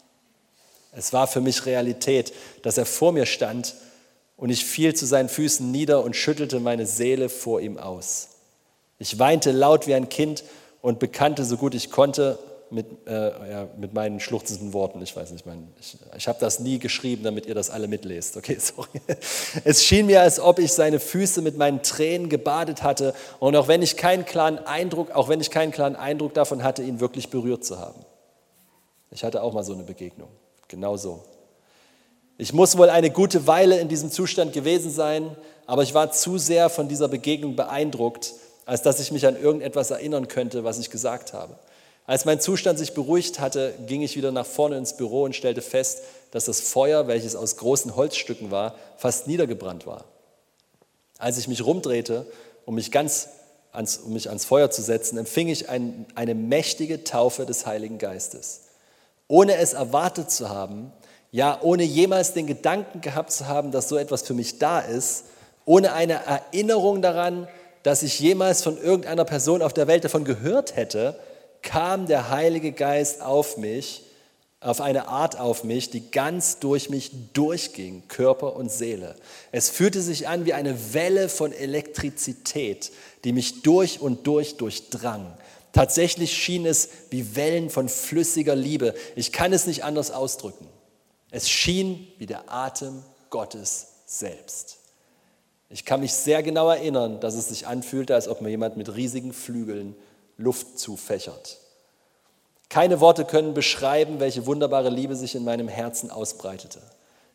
Es 0.93 1.13
war 1.13 1.27
für 1.27 1.41
mich 1.41 1.67
Realität, 1.67 2.33
dass 2.63 2.79
er 2.79 2.87
vor 2.87 3.13
mir 3.13 3.27
stand 3.27 3.75
und 4.37 4.51
ich 4.51 4.65
fiel 4.65 4.95
zu 4.95 5.05
seinen 5.05 5.29
Füßen 5.29 5.71
nieder 5.71 6.05
und 6.05 6.15
schüttelte 6.15 6.61
meine 6.61 6.87
Seele 6.87 7.29
vor 7.29 7.61
ihm 7.61 7.77
aus. 7.77 8.36
Ich 8.99 9.19
weinte 9.19 9.53
laut 9.53 9.87
wie 9.87 9.95
ein 9.95 10.09
Kind 10.09 10.45
und 10.83 10.99
bekannte 10.99 11.45
so 11.45 11.57
gut 11.57 11.75
ich 11.75 11.91
konnte 11.91 12.39
mit, 12.71 12.87
äh, 13.07 13.51
ja, 13.51 13.69
mit 13.77 13.95
meinen 13.95 14.19
schluchzenden 14.19 14.73
Worten. 14.73 15.01
Ich 15.03 15.15
weiß 15.15 15.31
nicht, 15.31 15.47
mein, 15.47 15.69
ich, 15.81 15.97
ich 16.17 16.29
habe 16.29 16.39
das 16.41 16.59
nie 16.59 16.79
geschrieben, 16.79 17.23
damit 17.23 17.47
ihr 17.47 17.55
das 17.55 17.71
alle 17.71 17.87
mitlest. 17.87 18.37
Okay, 18.37 18.57
sorry. 18.61 18.89
Es 19.65 19.85
schien 19.85 20.07
mir, 20.07 20.23
als 20.23 20.41
ob 20.41 20.59
ich 20.59 20.73
seine 20.73 20.99
Füße 20.99 21.43
mit 21.43 21.57
meinen 21.57 21.83
Tränen 21.83 22.29
gebadet 22.29 22.83
hatte 22.83 23.15
und 23.39 23.55
auch 23.57 23.69
wenn 23.69 23.83
ich 23.83 23.97
keinen 23.97 24.25
klaren 24.25 24.59
Eindruck, 24.59 25.13
auch 25.13 25.29
wenn 25.29 25.41
ich 25.41 25.51
keinen 25.51 25.71
klaren 25.71 25.97
Eindruck 25.97 26.35
davon 26.35 26.63
hatte, 26.63 26.83
ihn 26.83 27.01
wirklich 27.01 27.31
berührt 27.31 27.65
zu 27.65 27.79
haben. 27.79 28.05
Ich 29.11 29.23
hatte 29.23 29.43
auch 29.43 29.53
mal 29.53 29.63
so 29.63 29.73
eine 29.73 29.85
Begegnung. 29.85 30.29
Genau 30.69 30.97
so. 30.97 31.23
Ich 32.39 32.53
muss 32.53 32.77
wohl 32.77 32.91
eine 32.91 33.11
gute 33.11 33.47
Weile 33.47 33.79
in 33.79 33.89
diesem 33.89 34.11
Zustand 34.11 34.53
gewesen 34.53 34.91
sein, 34.91 35.37
aber 35.67 35.83
ich 35.83 35.95
war 35.95 36.11
zu 36.11 36.37
sehr 36.37 36.69
von 36.69 36.89
dieser 36.89 37.09
Begegnung 37.09 37.57
beeindruckt, 37.57 38.35
als 38.67 38.83
dass 38.83 39.01
ich 39.01 39.12
mich 39.12 39.27
an 39.27 39.41
irgendetwas 39.41 39.91
erinnern 39.91 40.29
könnte, 40.29 40.64
was 40.64 40.79
ich 40.79 40.91
gesagt 40.91 41.33
habe. 41.33 41.57
Als 42.05 42.25
mein 42.25 42.41
Zustand 42.41 42.79
sich 42.79 42.95
beruhigt 42.95 43.41
hatte, 43.41 43.75
ging 43.87 44.03
ich 44.03 44.17
wieder 44.17 44.31
nach 44.31 44.47
vorne 44.47 44.77
ins 44.77 44.97
Büro 44.97 45.23
und 45.23 45.35
stellte 45.35 45.62
fest, 45.62 46.03
dass 46.31 46.45
das 46.45 46.61
Feuer, 46.61 47.09
welches 47.09 47.35
aus 47.35 47.57
großen 47.57 47.97
Holzstücken 47.97 48.51
war, 48.51 48.75
fast 48.97 49.27
niedergebrannt 49.27 49.87
war. 49.87 50.05
Als 51.19 51.39
ich 51.39 51.49
mich 51.49 51.64
rumdrehte, 51.64 52.27
um 52.64 52.75
mich 52.75 52.93
ganz 52.93 53.29
ans, 53.73 53.99
um 53.99 54.12
mich 54.12 54.29
ans 54.29 54.45
Feuer 54.45 54.71
zu 54.71 54.83
setzen, 54.83 55.19
empfing 55.19 55.49
ich 55.49 55.69
ein, 55.69 56.07
eine 56.14 56.35
mächtige 56.35 57.05
Taufe 57.05 57.47
des 57.47 57.67
Heiligen 57.67 57.99
Geistes. 57.99 58.62
Ohne 59.29 59.57
es 59.57 59.73
erwartet 59.73 60.31
zu 60.31 60.49
haben, 60.49 60.93
ja, 61.33 61.59
ohne 61.61 61.83
jemals 61.83 62.33
den 62.33 62.47
Gedanken 62.47 63.01
gehabt 63.01 63.33
zu 63.33 63.47
haben, 63.47 63.73
dass 63.73 63.89
so 63.89 63.97
etwas 63.97 64.23
für 64.23 64.35
mich 64.35 64.59
da 64.59 64.81
ist, 64.81 65.25
ohne 65.64 65.93
eine 65.93 66.25
Erinnerung 66.25 67.03
daran, 67.03 67.49
dass 67.87 68.03
ich 68.03 68.18
jemals 68.18 68.62
von 68.62 68.82
irgendeiner 68.82 69.24
Person 69.24 69.62
auf 69.62 69.72
der 69.72 69.87
Welt 69.87 70.03
davon 70.03 70.24
gehört 70.24 70.74
hätte, 70.74 71.16
kam 71.62 72.09
der 72.09 72.30
Heilige 72.30 72.72
Geist 72.72 73.22
auf 73.22 73.59
mich, 73.59 74.03
auf 74.59 74.80
eine 74.80 75.07
Art 75.07 75.39
auf 75.39 75.62
mich, 75.62 75.91
die 75.91 76.11
ganz 76.11 76.59
durch 76.59 76.91
mich 76.91 77.12
durchging, 77.32 78.09
Körper 78.09 78.57
und 78.57 78.72
Seele. 78.72 79.14
Es 79.53 79.70
fühlte 79.70 80.03
sich 80.03 80.26
an 80.26 80.47
wie 80.47 80.53
eine 80.53 80.95
Welle 80.95 81.28
von 81.28 81.53
Elektrizität, 81.53 82.91
die 83.22 83.32
mich 83.32 83.62
durch 83.62 84.01
und 84.01 84.26
durch 84.26 84.57
durchdrang. 84.57 85.39
Tatsächlich 85.72 86.37
schien 86.37 86.66
es 86.66 86.89
wie 87.11 87.37
Wellen 87.37 87.70
von 87.70 87.89
flüssiger 87.89 88.57
Liebe. 88.57 88.95
Ich 89.14 89.30
kann 89.30 89.53
es 89.53 89.68
nicht 89.68 89.84
anders 89.84 90.11
ausdrücken. 90.11 90.66
Es 91.30 91.49
schien 91.49 92.09
wie 92.18 92.26
der 92.26 92.53
Atem 92.53 93.05
Gottes 93.30 93.87
selbst. 94.07 94.78
Ich 95.69 95.85
kann 95.85 96.01
mich 96.01 96.12
sehr 96.12 96.43
genau 96.43 96.69
erinnern, 96.71 97.21
dass 97.21 97.35
es 97.35 97.49
sich 97.49 97.67
anfühlte, 97.67 98.14
als 98.14 98.29
ob 98.29 98.41
mir 98.41 98.51
jemand 98.51 98.77
mit 98.77 98.95
riesigen 98.95 99.33
Flügeln 99.33 99.97
Luft 100.37 100.79
zufächert. 100.79 101.59
Keine 102.69 103.01
Worte 103.01 103.25
können 103.25 103.55
beschreiben, 103.55 104.21
welche 104.21 104.47
wunderbare 104.47 104.91
Liebe 104.91 105.17
sich 105.17 105.35
in 105.35 105.45
meinem 105.45 105.69
Herzen 105.69 106.11
ausbreitete. 106.11 106.81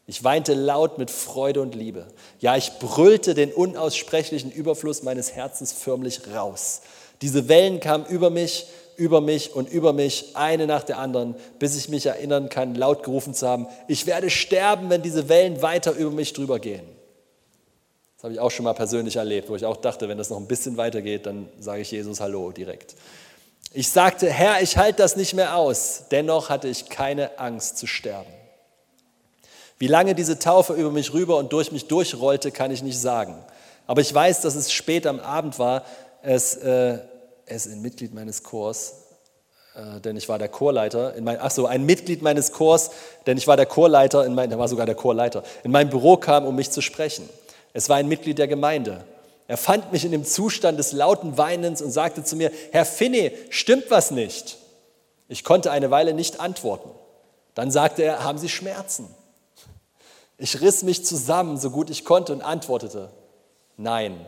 Ich 0.08 0.24
weinte 0.24 0.54
laut 0.54 0.98
mit 0.98 1.10
Freude 1.10 1.62
und 1.62 1.76
Liebe. 1.76 2.08
Ja, 2.40 2.58
ich 2.58 2.80
brüllte 2.80 3.34
den 3.34 3.54
unaussprechlichen 3.54 4.52
Überfluss 4.52 5.04
meines 5.04 5.34
Herzens 5.34 5.72
förmlich 5.72 6.22
raus. 6.34 6.82
Diese 7.22 7.48
Wellen 7.48 7.80
kamen 7.80 8.06
über 8.08 8.30
mich, 8.30 8.68
über 8.98 9.22
mich 9.22 9.56
und 9.56 9.70
über 9.70 9.94
mich, 9.94 10.36
eine 10.36 10.68
nach 10.68 10.84
der 10.84 10.98
anderen, 10.98 11.36
bis 11.60 11.78
ich 11.78 11.88
mich 11.88 12.06
erinnern 12.06 12.50
kann, 12.50 12.76
laut 12.76 13.04
gerufen 13.04 13.34
zu 13.34 13.48
haben, 13.48 13.68
ich 13.88 14.06
werde 14.06 14.30
sterben, 14.30 14.90
wenn 14.90 15.02
diese 15.02 15.30
Wellen 15.30 15.62
weiter 15.62 15.94
über 15.94 16.12
mich 16.12 16.34
drüber 16.34 16.60
gehen. 16.60 16.84
Das 18.22 18.26
habe 18.26 18.36
ich 18.36 18.40
auch 18.40 18.52
schon 18.52 18.66
mal 18.66 18.74
persönlich 18.74 19.16
erlebt, 19.16 19.50
wo 19.50 19.56
ich 19.56 19.66
auch 19.66 19.78
dachte, 19.78 20.08
wenn 20.08 20.20
das 20.20 20.30
noch 20.30 20.38
ein 20.38 20.46
bisschen 20.46 20.78
weitergeht, 20.78 21.26
dann 21.26 21.50
sage 21.60 21.82
ich 21.82 21.90
Jesus 21.90 22.20
Hallo 22.20 22.52
direkt. 22.52 22.94
Ich 23.74 23.90
sagte, 23.90 24.30
Herr, 24.30 24.62
ich 24.62 24.78
halte 24.78 25.02
das 25.02 25.16
nicht 25.16 25.34
mehr 25.34 25.56
aus. 25.56 26.04
Dennoch 26.12 26.50
hatte 26.50 26.68
ich 26.68 26.88
keine 26.88 27.40
Angst 27.40 27.80
zu 27.80 27.88
sterben. 27.88 28.30
Wie 29.80 29.88
lange 29.88 30.14
diese 30.14 30.38
Taufe 30.38 30.74
über 30.74 30.92
mich 30.92 31.14
rüber 31.14 31.38
und 31.38 31.52
durch 31.52 31.72
mich 31.72 31.88
durchrollte, 31.88 32.52
kann 32.52 32.70
ich 32.70 32.84
nicht 32.84 33.00
sagen. 33.00 33.44
Aber 33.88 34.02
ich 34.02 34.14
weiß, 34.14 34.42
dass 34.42 34.54
es 34.54 34.72
spät 34.72 35.08
am 35.08 35.20
Abend 35.20 35.58
war, 35.58 35.84
es, 36.22 36.58
äh, 36.58 37.00
es 37.48 37.66
ein 37.66 37.82
Mitglied 37.82 38.14
meines 38.14 38.44
Chors, 38.44 38.98
äh, 39.74 40.00
denn 40.00 40.16
ich 40.16 40.30
war 40.30 40.38
der 40.38 40.50
Chorleiter, 40.50 41.16
in 41.16 41.24
mein, 41.24 41.40
ach 41.42 41.50
so, 41.50 41.66
ein 41.66 41.88
Mitglied 41.88 42.22
meines 42.22 42.52
Chors, 42.52 42.92
denn 43.26 43.40
ich 43.40 43.48
war 43.48 43.58
der 43.58 43.66
Chorleiter, 43.66 44.24
in 44.28 44.36
mein, 44.36 44.52
der 44.52 44.60
war 44.60 44.68
sogar 44.68 44.86
der 44.86 44.94
Chorleiter, 44.94 45.42
in 45.64 45.72
mein 45.72 45.90
Büro 45.90 46.18
kam, 46.18 46.46
um 46.46 46.56
mich 46.56 46.70
zu 46.70 46.82
sprechen. 46.82 47.28
Es 47.74 47.90
war 47.90 47.98
ein 47.98 48.08
Mitglied 48.08 48.38
der 48.38 48.48
Gemeinde. 48.48 49.06
Er 49.48 49.58
fand 49.58 49.92
mich 49.92 50.06
in 50.06 50.12
dem 50.12 50.24
Zustand 50.24 50.80
des 50.80 50.94
lauten 50.94 51.38
Weinens 51.38 51.82
und 51.82 51.92
sagte 51.92 52.24
zu 52.24 52.36
mir, 52.36 52.52
Herr 52.72 52.86
Finney, 52.86 53.34
stimmt 53.50 53.86
was 53.90 54.12
nicht? 54.12 54.58
Ich 55.28 55.44
konnte 55.44 55.72
eine 55.72 55.92
Weile 55.92 56.14
nicht 56.14 56.40
antworten. 56.40 56.90
Dann 57.54 57.72
sagte 57.72 58.04
er, 58.04 58.24
haben 58.24 58.38
Sie 58.38 58.50
Schmerzen? 58.50 59.08
Ich 60.38 60.62
riss 60.62 60.84
mich 60.84 61.06
zusammen, 61.06 61.58
so 61.58 61.70
gut 61.70 61.90
ich 61.90 62.06
konnte, 62.06 62.34
und 62.34 62.42
antwortete, 62.42 63.10
nein, 63.78 64.26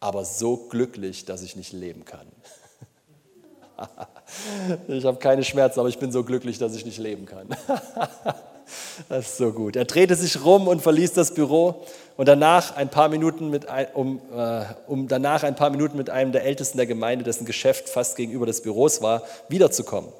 aber 0.00 0.24
so 0.24 0.56
glücklich, 0.56 1.24
dass 1.24 1.42
ich 1.42 1.54
nicht 1.54 1.72
leben 1.72 2.04
kann. 2.04 2.26
ich 4.88 5.04
habe 5.04 5.18
keine 5.18 5.44
Schmerzen, 5.44 5.80
aber 5.80 5.88
ich 5.88 5.98
bin 5.98 6.10
so 6.10 6.24
glücklich, 6.24 6.58
dass 6.58 6.74
ich 6.74 6.84
nicht 6.84 6.98
leben 6.98 7.26
kann. 7.26 7.48
das 9.08 9.26
ist 9.26 9.36
so 9.36 9.52
gut. 9.52 9.76
Er 9.76 9.84
drehte 9.84 10.16
sich 10.16 10.44
rum 10.44 10.66
und 10.66 10.82
verließ 10.82 11.12
das 11.12 11.34
Büro 11.34 11.84
und 12.18 12.26
danach 12.26 12.74
ein 12.74 12.90
paar 12.90 13.08
Minuten 13.08 13.48
mit, 13.48 13.68
um, 13.94 14.20
äh, 14.36 14.64
um 14.88 15.06
danach 15.06 15.44
ein 15.44 15.54
paar 15.54 15.70
Minuten 15.70 15.96
mit 15.96 16.10
einem 16.10 16.32
der 16.32 16.42
Ältesten 16.42 16.76
der 16.76 16.86
Gemeinde, 16.88 17.24
dessen 17.24 17.44
Geschäft 17.44 17.88
fast 17.88 18.16
gegenüber 18.16 18.44
des 18.44 18.60
Büros 18.60 19.00
war, 19.00 19.22
wiederzukommen. 19.48 20.12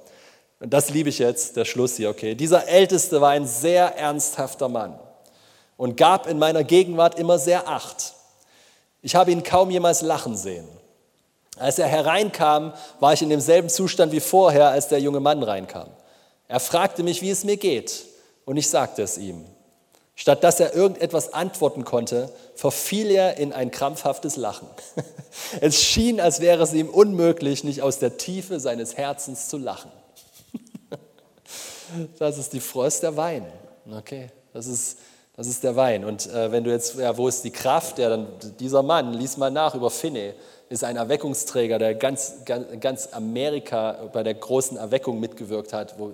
Und 0.60 0.72
das 0.72 0.90
liebe 0.90 1.08
ich 1.08 1.18
jetzt, 1.18 1.56
der 1.56 1.64
Schluss 1.64 1.96
hier, 1.96 2.08
okay. 2.08 2.36
Dieser 2.36 2.68
Älteste 2.68 3.20
war 3.20 3.30
ein 3.30 3.48
sehr 3.48 3.98
ernsthafter 3.98 4.68
Mann 4.68 4.96
und 5.76 5.96
gab 5.96 6.28
in 6.28 6.38
meiner 6.38 6.62
Gegenwart 6.62 7.18
immer 7.18 7.36
sehr 7.36 7.66
Acht. 7.66 8.14
Ich 9.02 9.16
habe 9.16 9.32
ihn 9.32 9.42
kaum 9.42 9.68
jemals 9.68 10.00
lachen 10.00 10.36
sehen. 10.36 10.68
Als 11.58 11.80
er 11.80 11.88
hereinkam, 11.88 12.74
war 13.00 13.12
ich 13.12 13.22
in 13.22 13.28
demselben 13.28 13.68
Zustand 13.68 14.12
wie 14.12 14.20
vorher, 14.20 14.68
als 14.68 14.86
der 14.86 15.00
junge 15.00 15.18
Mann 15.18 15.42
reinkam. 15.42 15.88
Er 16.46 16.60
fragte 16.60 17.02
mich, 17.02 17.22
wie 17.22 17.30
es 17.30 17.42
mir 17.42 17.56
geht, 17.56 18.04
und 18.44 18.56
ich 18.56 18.70
sagte 18.70 19.02
es 19.02 19.18
ihm. 19.18 19.44
Statt 20.18 20.42
dass 20.42 20.58
er 20.58 20.74
irgendetwas 20.74 21.32
antworten 21.32 21.84
konnte, 21.84 22.28
verfiel 22.56 23.08
er 23.12 23.36
in 23.36 23.52
ein 23.52 23.70
krampfhaftes 23.70 24.36
Lachen. 24.36 24.66
Es 25.60 25.80
schien, 25.80 26.20
als 26.20 26.40
wäre 26.40 26.62
es 26.64 26.72
ihm 26.72 26.88
unmöglich, 26.88 27.62
nicht 27.62 27.82
aus 27.82 28.00
der 28.00 28.16
Tiefe 28.16 28.58
seines 28.58 28.96
Herzens 28.96 29.48
zu 29.48 29.58
lachen. 29.58 29.92
Das 32.18 32.36
ist 32.36 32.52
die 32.52 32.60
Freude 32.60 32.96
der 33.00 33.16
Wein. 33.16 33.46
Okay, 33.96 34.30
das 34.52 34.66
ist 34.66 34.98
das 35.36 35.46
ist 35.46 35.62
der 35.62 35.76
Wein. 35.76 36.04
Und 36.04 36.26
äh, 36.26 36.50
wenn 36.50 36.64
du 36.64 36.72
jetzt, 36.72 36.96
ja, 36.96 37.16
wo 37.16 37.28
ist 37.28 37.44
die 37.44 37.52
Kraft? 37.52 38.00
Ja, 38.00 38.08
dann 38.08 38.26
dieser 38.58 38.82
Mann, 38.82 39.12
lies 39.12 39.36
mal 39.36 39.52
nach 39.52 39.76
über 39.76 39.88
Finney, 39.88 40.32
ist 40.68 40.82
ein 40.82 40.96
Erweckungsträger, 40.96 41.78
der 41.78 41.94
ganz, 41.94 42.44
ganz, 42.44 42.66
ganz 42.80 43.08
Amerika 43.12 44.10
bei 44.12 44.24
der 44.24 44.34
großen 44.34 44.76
Erweckung 44.76 45.20
mitgewirkt 45.20 45.72
hat, 45.72 45.96
wo 45.96 46.12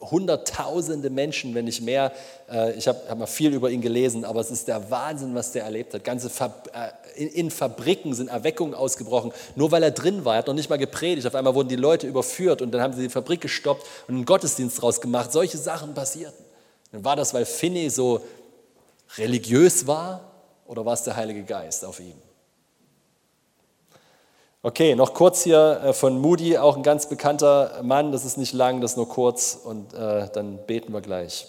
hunderttausende 0.00 1.10
Menschen, 1.10 1.54
wenn 1.54 1.64
nicht 1.64 1.82
mehr. 1.82 2.12
Äh, 2.50 2.72
ich 2.74 2.86
habe 2.88 3.00
hab 3.08 3.18
mal 3.18 3.26
viel 3.26 3.52
über 3.52 3.70
ihn 3.70 3.80
gelesen, 3.80 4.24
aber 4.24 4.40
es 4.40 4.50
ist 4.50 4.68
der 4.68 4.90
Wahnsinn, 4.90 5.34
was 5.34 5.52
der 5.52 5.64
erlebt 5.64 5.94
hat. 5.94 6.04
Ganze 6.04 6.30
Fab 6.30 6.68
äh, 6.74 7.20
in, 7.20 7.28
in, 7.28 7.50
Fabriken 7.50 8.14
sind 8.14 8.28
Erweckungen 8.28 8.74
ausgebrochen, 8.74 9.32
nur 9.54 9.72
weil 9.72 9.82
er 9.82 9.90
drin 9.90 10.24
war. 10.24 10.34
Er 10.34 10.38
hat 10.38 10.46
noch 10.46 10.54
nicht 10.54 10.68
mal 10.68 10.76
gepredigt. 10.76 11.26
Auf 11.26 11.34
einmal 11.34 11.54
wurden 11.54 11.68
die 11.68 11.76
Leute 11.76 12.06
überführt 12.06 12.60
und 12.60 12.72
dann 12.72 12.82
haben 12.82 12.92
sie 12.92 13.02
die 13.02 13.08
Fabrik 13.08 13.40
gestoppt 13.40 13.86
und 14.06 14.16
einen 14.16 14.24
Gottesdienst 14.26 14.80
draus 14.80 15.00
gemacht. 15.00 15.32
Solche 15.32 15.56
Sachen 15.56 15.94
passierten. 15.94 16.44
Dann 16.92 17.04
war 17.04 17.16
das, 17.16 17.32
weil 17.32 17.46
Finney 17.46 17.88
so 17.88 18.20
religiös 19.16 19.86
war 19.86 20.32
oder 20.66 20.84
war 20.84 20.92
es 20.92 21.02
der 21.02 21.16
Heilige 21.16 21.42
Geist 21.42 21.84
auf 21.84 22.00
ihm? 22.00 22.25
Okay, 24.66 24.96
noch 24.96 25.14
kurz 25.14 25.44
hier 25.44 25.80
äh, 25.84 25.92
von 25.92 26.20
Moody, 26.20 26.58
auch 26.58 26.76
ein 26.76 26.82
ganz 26.82 27.08
bekannter 27.08 27.78
Mann. 27.84 28.10
Das 28.10 28.24
ist 28.24 28.36
nicht 28.36 28.52
lang, 28.52 28.80
das 28.80 28.90
ist 28.90 28.96
nur 28.96 29.08
kurz 29.08 29.56
und 29.62 29.94
äh, 29.94 30.28
dann 30.32 30.58
beten 30.66 30.92
wir 30.92 31.02
gleich. 31.02 31.46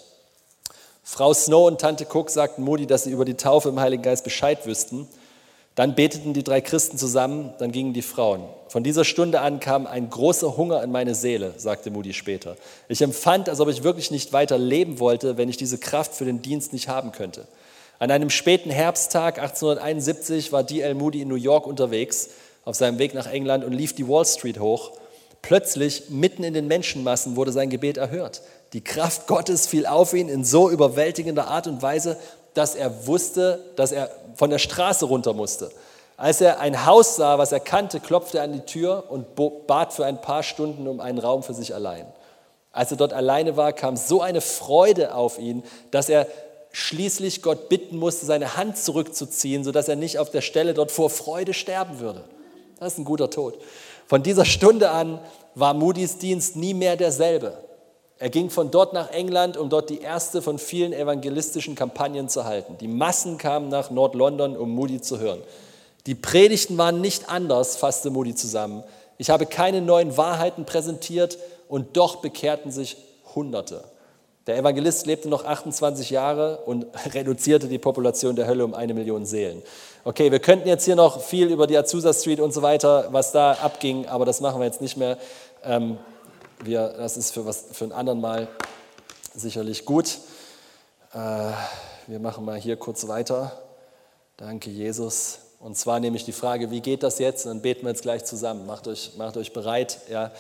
Frau 1.02 1.34
Snow 1.34 1.66
und 1.66 1.82
Tante 1.82 2.06
Cook 2.06 2.30
sagten 2.30 2.62
Moody, 2.64 2.86
dass 2.86 3.06
sie 3.06 3.10
über 3.10 3.26
die 3.26 3.34
Taufe 3.34 3.70
im 3.70 3.80
Heiligen 3.80 4.04
Geist 4.04 4.24
Bescheid 4.24 4.68
wüssten. 4.68 5.08
Dann 5.74 5.96
beteten 5.96 6.34
die 6.34 6.44
drei 6.44 6.62
Christen 6.62 7.00
zusammen, 7.00 7.56
dann 7.58 7.72
gingen 7.72 7.94
die 7.94 8.04
Frauen. 8.04 8.44
Von 8.68 8.84
dieser 8.84 9.04
Stunde 9.04 9.42
an 9.42 9.60
kam 9.60 9.88
ein 9.88 10.12
großer 10.12 10.56
Hunger 10.56 10.84
in 10.84 10.92
meine 10.92 11.16
Seele, 11.16 11.56
sagte 11.58 11.90
Moody 11.90 12.14
später. 12.14 12.56
Ich 12.88 13.02
empfand, 13.02 13.50
als 13.50 13.60
ob 13.60 13.70
ich 13.70 13.82
wirklich 13.82 14.12
nicht 14.12 14.32
weiter 14.32 14.60
leben 14.60 15.00
wollte, 15.00 15.38
wenn 15.38 15.50
ich 15.50 15.58
diese 15.58 15.80
Kraft 15.80 16.14
für 16.14 16.26
den 16.26 16.44
Dienst 16.44 16.72
nicht 16.72 16.88
haben 16.88 17.12
könnte. 17.14 17.48
An 17.98 18.12
einem 18.12 18.30
späten 18.30 18.70
Herbsttag 18.70 19.40
1871 19.40 20.52
war 20.52 20.62
D.L. 20.62 20.94
Moody 20.94 21.24
in 21.24 21.30
New 21.30 21.34
York 21.34 21.66
unterwegs 21.66 22.30
auf 22.68 22.76
seinem 22.76 23.00
Weg 23.00 23.14
nach 23.14 23.28
England 23.28 23.64
und 23.64 23.72
lief 23.72 23.96
die 23.96 24.10
Wall 24.10 24.26
Street 24.26 24.60
hoch. 24.60 24.92
Plötzlich, 25.42 26.10
mitten 26.10 26.44
in 26.44 26.54
den 26.54 26.68
Menschenmassen, 26.68 27.38
wurde 27.38 27.54
sein 27.54 27.70
Gebet 27.70 27.96
erhört. 27.96 28.42
Die 28.74 28.84
Kraft 28.84 29.26
Gottes 29.26 29.68
fiel 29.68 29.86
auf 29.86 30.14
ihn 30.14 30.28
in 30.28 30.44
so 30.44 30.70
überwältigender 30.70 31.48
Art 31.48 31.68
und 31.68 31.82
Weise, 31.82 32.18
dass 32.56 32.76
er 32.76 33.08
wusste, 33.08 33.64
dass 33.78 33.94
er 33.94 34.12
von 34.36 34.50
der 34.50 34.60
Straße 34.60 35.06
runter 35.06 35.32
musste. 35.32 35.72
Als 36.18 36.42
er 36.42 36.60
ein 36.60 36.86
Haus 36.86 37.16
sah, 37.16 37.38
was 37.38 37.54
er 37.54 37.62
kannte, 37.62 38.02
klopfte 38.02 38.40
er 38.40 38.44
an 38.44 38.52
die 38.52 38.66
Tür 38.66 39.06
und 39.08 39.28
bat 39.66 39.94
für 39.94 40.06
ein 40.06 40.20
paar 40.20 40.44
Stunden 40.44 40.90
um 40.90 41.00
einen 41.00 41.20
Raum 41.20 41.44
für 41.44 41.54
sich 41.54 41.74
allein. 41.74 42.06
Als 42.74 42.92
er 42.92 42.98
dort 42.98 43.14
alleine 43.14 43.56
war, 43.56 43.72
kam 43.72 43.96
so 43.96 44.22
eine 44.22 44.42
Freude 44.42 45.16
auf 45.16 45.40
ihn, 45.40 45.64
dass 45.92 46.10
er 46.10 46.28
schließlich 46.74 47.42
Gott 47.42 47.70
bitten 47.70 47.96
musste, 47.96 48.26
seine 48.26 48.58
Hand 48.58 48.78
zurückzuziehen, 48.78 49.64
sodass 49.64 49.88
er 49.88 49.96
nicht 49.96 50.20
auf 50.20 50.32
der 50.32 50.42
Stelle 50.42 50.74
dort 50.74 50.92
vor 50.92 51.10
Freude 51.10 51.54
sterben 51.54 52.02
würde. 52.02 52.26
Das 52.80 52.94
ist 52.94 53.00
ein 53.00 53.06
guter 53.06 53.30
Tod. 53.30 53.58
Von 54.06 54.24
dieser 54.24 54.46
Stunde 54.46 54.90
an 54.90 55.20
war 55.56 55.74
Moody's 55.74 56.18
Dienst 56.18 56.56
nie 56.56 56.74
mehr 56.74 56.96
derselbe. 56.96 57.58
Er 58.20 58.30
ging 58.30 58.50
von 58.50 58.72
dort 58.72 58.94
nach 58.94 59.12
England, 59.12 59.58
um 59.58 59.70
dort 59.70 59.90
die 59.90 60.02
erste 60.02 60.42
von 60.42 60.58
vielen 60.58 60.94
evangelistischen 60.94 61.76
Kampagnen 61.76 62.30
zu 62.30 62.46
halten. 62.46 62.78
Die 62.80 62.88
Massen 62.88 63.38
kamen 63.38 63.70
nach 63.70 63.92
Nord-London, 63.92 64.58
um 64.58 64.72
Moody 64.72 65.02
zu 65.02 65.20
hören. 65.20 65.42
Die 66.08 66.16
Predigten 66.16 66.78
waren 66.78 67.02
nicht 67.02 67.30
anders, 67.30 67.76
fasste 67.76 68.10
Moody 68.10 68.34
zusammen. 68.34 68.84
Ich 69.18 69.30
habe 69.30 69.46
keine 69.46 69.82
neuen 69.82 70.18
Wahrheiten 70.18 70.66
präsentiert 70.66 71.38
und 71.68 71.98
doch 71.98 72.18
bekehrten 72.18 72.72
sich 72.72 72.98
Hunderte. 73.36 73.84
Der 74.48 74.56
Evangelist 74.58 75.06
lebte 75.06 75.28
noch 75.28 75.44
28 75.44 76.10
Jahre 76.10 76.60
und 76.66 76.88
reduzierte 77.14 77.68
die 77.68 77.78
Population 77.78 78.36
der 78.38 78.48
Hölle 78.48 78.64
um 78.64 78.74
eine 78.74 78.94
Million 78.94 79.26
Seelen. 79.26 79.62
Okay, 80.06 80.32
wir 80.32 80.40
könnten 80.40 80.70
jetzt 80.70 80.86
hier 80.86 80.96
noch 80.96 81.22
viel 81.22 81.52
über 81.52 81.68
die 81.68 81.78
Azusa 81.78 82.14
Street 82.14 82.40
und 82.40 82.54
so 82.54 82.62
weiter, 82.62 83.10
was 83.12 83.34
da 83.34 83.52
abging, 83.54 84.06
aber 84.08 84.24
das 84.24 84.40
machen 84.40 84.62
wir 84.62 84.66
jetzt 84.66 84.80
nicht 84.80 84.96
mehr. 84.96 85.18
Ähm, 85.64 85.98
wir, 86.64 86.88
das 86.98 87.18
ist 87.18 87.34
für, 87.34 87.46
was, 87.46 87.66
für 87.74 87.84
einen 87.84 87.94
anderen 87.94 88.22
Mal 88.22 88.48
sicherlich 89.36 89.84
gut. 89.84 90.18
Äh, 91.14 91.52
wir 92.08 92.20
machen 92.20 92.46
mal 92.46 92.58
hier 92.58 92.78
kurz 92.78 93.06
weiter. 93.10 93.52
Danke, 94.38 94.70
Jesus. 94.70 95.40
Und 95.60 95.76
zwar 95.76 96.00
nehme 96.00 96.16
ich 96.16 96.24
die 96.24 96.32
Frage, 96.32 96.72
wie 96.72 96.82
geht 96.82 97.04
das 97.04 97.20
jetzt? 97.20 97.46
Und 97.46 97.52
dann 97.52 97.62
beten 97.62 97.82
wir 97.82 97.90
jetzt 97.90 98.04
gleich 98.04 98.24
zusammen. 98.24 98.66
Macht 98.66 98.88
euch, 98.88 99.14
macht 99.18 99.36
euch 99.36 99.52
bereit. 99.52 100.00
Ja, 100.10 100.32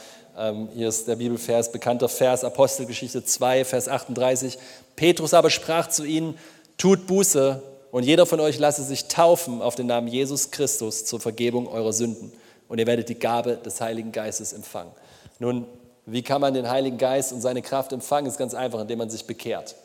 hier 0.75 0.89
ist 0.89 1.07
der 1.07 1.15
Bibelvers, 1.15 1.71
bekannter 1.71 2.09
Vers, 2.09 2.43
Apostelgeschichte 2.43 3.25
2, 3.25 3.65
Vers 3.65 3.87
38. 3.87 4.59
Petrus 4.95 5.33
aber 5.33 5.49
sprach 5.49 5.89
zu 5.89 6.03
ihnen, 6.03 6.37
tut 6.77 7.07
Buße 7.07 7.63
und 7.89 8.03
jeder 8.03 8.27
von 8.27 8.39
euch 8.39 8.59
lasse 8.59 8.83
sich 8.83 9.07
taufen 9.07 9.63
auf 9.63 9.73
den 9.73 9.87
Namen 9.87 10.07
Jesus 10.07 10.51
Christus 10.51 11.05
zur 11.05 11.19
Vergebung 11.19 11.67
eurer 11.67 11.91
Sünden. 11.91 12.31
Und 12.67 12.77
ihr 12.79 12.85
werdet 12.85 13.09
die 13.09 13.17
Gabe 13.17 13.57
des 13.57 13.81
Heiligen 13.81 14.11
Geistes 14.11 14.53
empfangen. 14.53 14.91
Nun, 15.39 15.65
wie 16.05 16.21
kann 16.21 16.41
man 16.41 16.53
den 16.53 16.69
Heiligen 16.69 16.99
Geist 16.99 17.33
und 17.33 17.41
seine 17.41 17.63
Kraft 17.63 17.91
empfangen? 17.91 18.27
Ist 18.27 18.37
ganz 18.37 18.53
einfach, 18.53 18.81
indem 18.81 18.99
man 18.99 19.09
sich 19.09 19.25
bekehrt. 19.25 19.75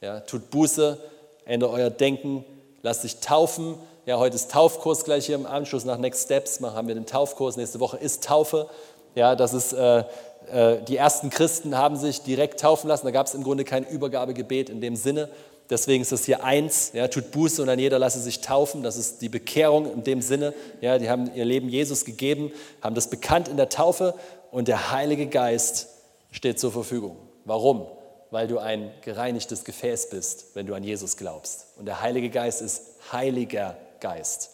Ja, 0.00 0.20
tut 0.20 0.50
Buße, 0.50 0.98
ändert 1.44 1.70
euer 1.70 1.90
Denken, 1.90 2.44
lasst 2.82 3.02
sich 3.02 3.20
taufen. 3.20 3.76
Ja, 4.06 4.18
heute 4.18 4.34
ist 4.34 4.50
Taufkurs 4.50 5.04
gleich 5.04 5.26
hier 5.26 5.36
im 5.36 5.46
Anschluss 5.46 5.84
nach 5.84 5.98
Next 5.98 6.24
Steps. 6.24 6.60
Haben 6.60 6.88
wir 6.88 6.94
den 6.94 7.06
Taufkurs. 7.06 7.56
Nächste 7.56 7.78
Woche 7.78 7.98
ist 7.98 8.24
Taufe. 8.24 8.68
Ja, 9.14 9.34
das 9.36 9.54
ist, 9.54 9.72
äh, 9.72 10.04
äh, 10.52 10.82
die 10.86 10.96
ersten 10.96 11.30
Christen 11.30 11.76
haben 11.76 11.96
sich 11.96 12.22
direkt 12.22 12.60
taufen 12.60 12.88
lassen. 12.88 13.06
Da 13.06 13.12
gab 13.12 13.26
es 13.26 13.34
im 13.34 13.42
Grunde 13.42 13.64
kein 13.64 13.84
Übergabegebet 13.84 14.70
in 14.70 14.80
dem 14.80 14.96
Sinne, 14.96 15.28
Deswegen 15.70 16.02
ist 16.02 16.10
das 16.10 16.24
hier 16.24 16.42
eins, 16.42 16.90
ja, 16.94 17.06
tut 17.06 17.30
Buße 17.30 17.62
und 17.62 17.68
dann 17.68 17.78
jeder 17.78 18.00
lasse 18.00 18.18
sich 18.18 18.40
taufen. 18.40 18.82
Das 18.82 18.96
ist 18.96 19.22
die 19.22 19.28
Bekehrung 19.28 19.90
in 19.92 20.02
dem 20.02 20.20
Sinne. 20.20 20.52
Ja, 20.80 20.98
die 20.98 21.08
haben 21.08 21.32
ihr 21.32 21.44
Leben 21.44 21.68
Jesus 21.68 22.04
gegeben, 22.04 22.50
haben 22.82 22.96
das 22.96 23.08
bekannt 23.08 23.46
in 23.46 23.56
der 23.56 23.68
Taufe 23.68 24.14
und 24.50 24.66
der 24.66 24.90
Heilige 24.90 25.28
Geist 25.28 25.86
steht 26.32 26.58
zur 26.58 26.72
Verfügung. 26.72 27.16
Warum? 27.44 27.86
Weil 28.32 28.48
du 28.48 28.58
ein 28.58 28.90
gereinigtes 29.02 29.62
Gefäß 29.62 30.10
bist, 30.10 30.46
wenn 30.54 30.66
du 30.66 30.74
an 30.74 30.82
Jesus 30.82 31.16
glaubst. 31.16 31.68
Und 31.78 31.86
der 31.86 32.02
Heilige 32.02 32.30
Geist 32.30 32.62
ist 32.62 32.82
Heiliger 33.12 33.76
Geist. 34.00 34.50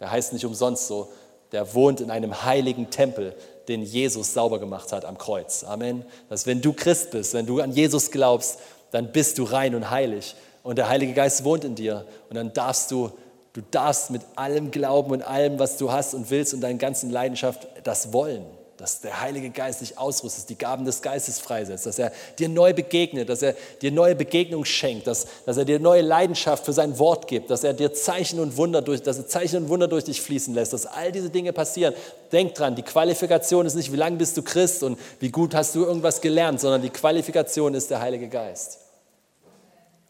Der 0.00 0.10
heißt 0.10 0.32
nicht 0.32 0.44
umsonst 0.44 0.88
so, 0.88 1.12
der 1.52 1.74
wohnt 1.74 2.00
in 2.00 2.10
einem 2.10 2.44
heiligen 2.44 2.90
Tempel, 2.90 3.36
den 3.68 3.82
Jesus 3.82 4.34
sauber 4.34 4.58
gemacht 4.58 4.92
hat 4.92 5.04
am 5.04 5.18
Kreuz. 5.18 5.64
Amen. 5.64 6.04
Dass 6.28 6.46
wenn 6.46 6.60
du 6.60 6.72
Christ 6.72 7.10
bist, 7.10 7.34
wenn 7.34 7.46
du 7.46 7.60
an 7.60 7.72
Jesus 7.72 8.10
glaubst, 8.10 8.58
dann 8.90 9.12
bist 9.12 9.38
du 9.38 9.44
rein 9.44 9.74
und 9.74 9.90
heilig. 9.90 10.34
Und 10.62 10.78
der 10.78 10.88
Heilige 10.88 11.12
Geist 11.12 11.44
wohnt 11.44 11.64
in 11.64 11.74
dir. 11.74 12.06
Und 12.28 12.36
dann 12.36 12.52
darfst 12.52 12.90
du, 12.90 13.10
du 13.52 13.60
darfst 13.70 14.10
mit 14.10 14.22
allem 14.36 14.70
Glauben 14.70 15.10
und 15.10 15.22
allem, 15.22 15.58
was 15.58 15.76
du 15.76 15.92
hast 15.92 16.14
und 16.14 16.30
willst 16.30 16.54
und 16.54 16.60
deiner 16.60 16.78
ganzen 16.78 17.10
Leidenschaft 17.10 17.66
das 17.84 18.12
wollen. 18.12 18.44
Dass 18.76 19.00
der 19.00 19.20
Heilige 19.20 19.50
Geist 19.50 19.80
dich 19.80 19.98
ausrüstet, 19.98 20.48
die 20.48 20.58
Gaben 20.58 20.84
des 20.84 21.00
Geistes 21.00 21.38
freisetzt, 21.38 21.86
dass 21.86 21.98
er 21.98 22.10
dir 22.38 22.48
neu 22.48 22.74
begegnet, 22.74 23.28
dass 23.28 23.42
er 23.42 23.54
dir 23.80 23.92
neue 23.92 24.16
Begegnungen 24.16 24.64
schenkt, 24.64 25.06
dass, 25.06 25.26
dass 25.46 25.56
er 25.56 25.64
dir 25.64 25.78
neue 25.78 26.02
Leidenschaft 26.02 26.64
für 26.64 26.72
sein 26.72 26.98
Wort 26.98 27.28
gibt, 27.28 27.50
dass 27.50 27.62
er 27.62 27.72
dir 27.72 27.94
Zeichen 27.94 28.40
und 28.40 28.56
Wunder 28.56 28.82
durch, 28.82 29.00
dass 29.00 29.18
er 29.18 29.28
Zeichen 29.28 29.62
und 29.62 29.68
Wunder 29.68 29.86
durch 29.86 30.04
dich 30.04 30.20
fließen 30.20 30.52
lässt, 30.54 30.72
dass 30.72 30.86
all 30.86 31.12
diese 31.12 31.30
Dinge 31.30 31.52
passieren. 31.52 31.94
Denk 32.32 32.54
dran, 32.54 32.74
die 32.74 32.82
Qualifikation 32.82 33.64
ist 33.64 33.74
nicht, 33.74 33.92
wie 33.92 33.96
lange 33.96 34.16
bist 34.16 34.36
du 34.36 34.42
Christ 34.42 34.82
und 34.82 34.98
wie 35.20 35.30
gut 35.30 35.54
hast 35.54 35.76
du 35.76 35.84
irgendwas 35.84 36.20
gelernt, 36.20 36.60
sondern 36.60 36.82
die 36.82 36.90
Qualifikation 36.90 37.74
ist 37.74 37.90
der 37.90 38.00
Heilige 38.00 38.28
Geist. 38.28 38.80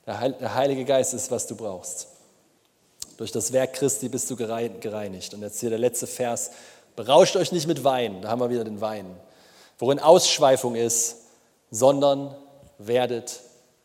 Der 0.07 0.55
Heilige 0.55 0.85
Geist 0.85 1.15
ist, 1.15 1.31
was 1.31 1.47
du 1.47 1.55
brauchst. 1.55 2.09
Durch 3.17 3.31
das 3.31 3.53
Werk 3.53 3.75
Christi 3.75 4.09
bist 4.09 4.29
du 4.31 4.37
gereinigt. 4.37 5.35
Und 5.35 5.43
jetzt 5.43 5.61
hier 5.61 5.71
der 5.71 5.79
letzte 5.79 6.07
Vers. 6.07 6.51
Berauscht 6.97 7.37
euch 7.37 7.51
nicht 7.51 7.67
mit 7.67 7.83
Wein, 7.83 8.23
da 8.23 8.29
haben 8.29 8.41
wir 8.41 8.51
wieder 8.51 8.65
den 8.65 8.81
Wein, 8.81 9.07
worin 9.79 9.99
Ausschweifung 9.99 10.77
ist, 10.77 11.17
sondern 11.71 12.37
werdet 12.79 13.41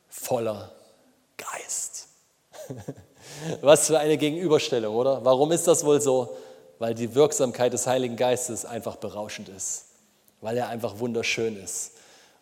voller 0.07 0.71
Geist. 1.37 2.07
Was 3.61 3.87
für 3.87 3.99
eine 3.99 4.17
Gegenüberstellung, 4.17 4.95
oder? 4.95 5.25
Warum 5.25 5.51
ist 5.51 5.67
das 5.67 5.85
wohl 5.85 6.01
so? 6.01 6.37
Weil 6.77 6.93
die 6.93 7.15
Wirksamkeit 7.15 7.73
des 7.73 7.87
Heiligen 7.87 8.15
Geistes 8.15 8.65
einfach 8.65 8.97
berauschend 8.97 9.49
ist, 9.49 9.85
weil 10.41 10.57
er 10.57 10.69
einfach 10.69 10.99
wunderschön 10.99 11.61
ist. 11.61 11.93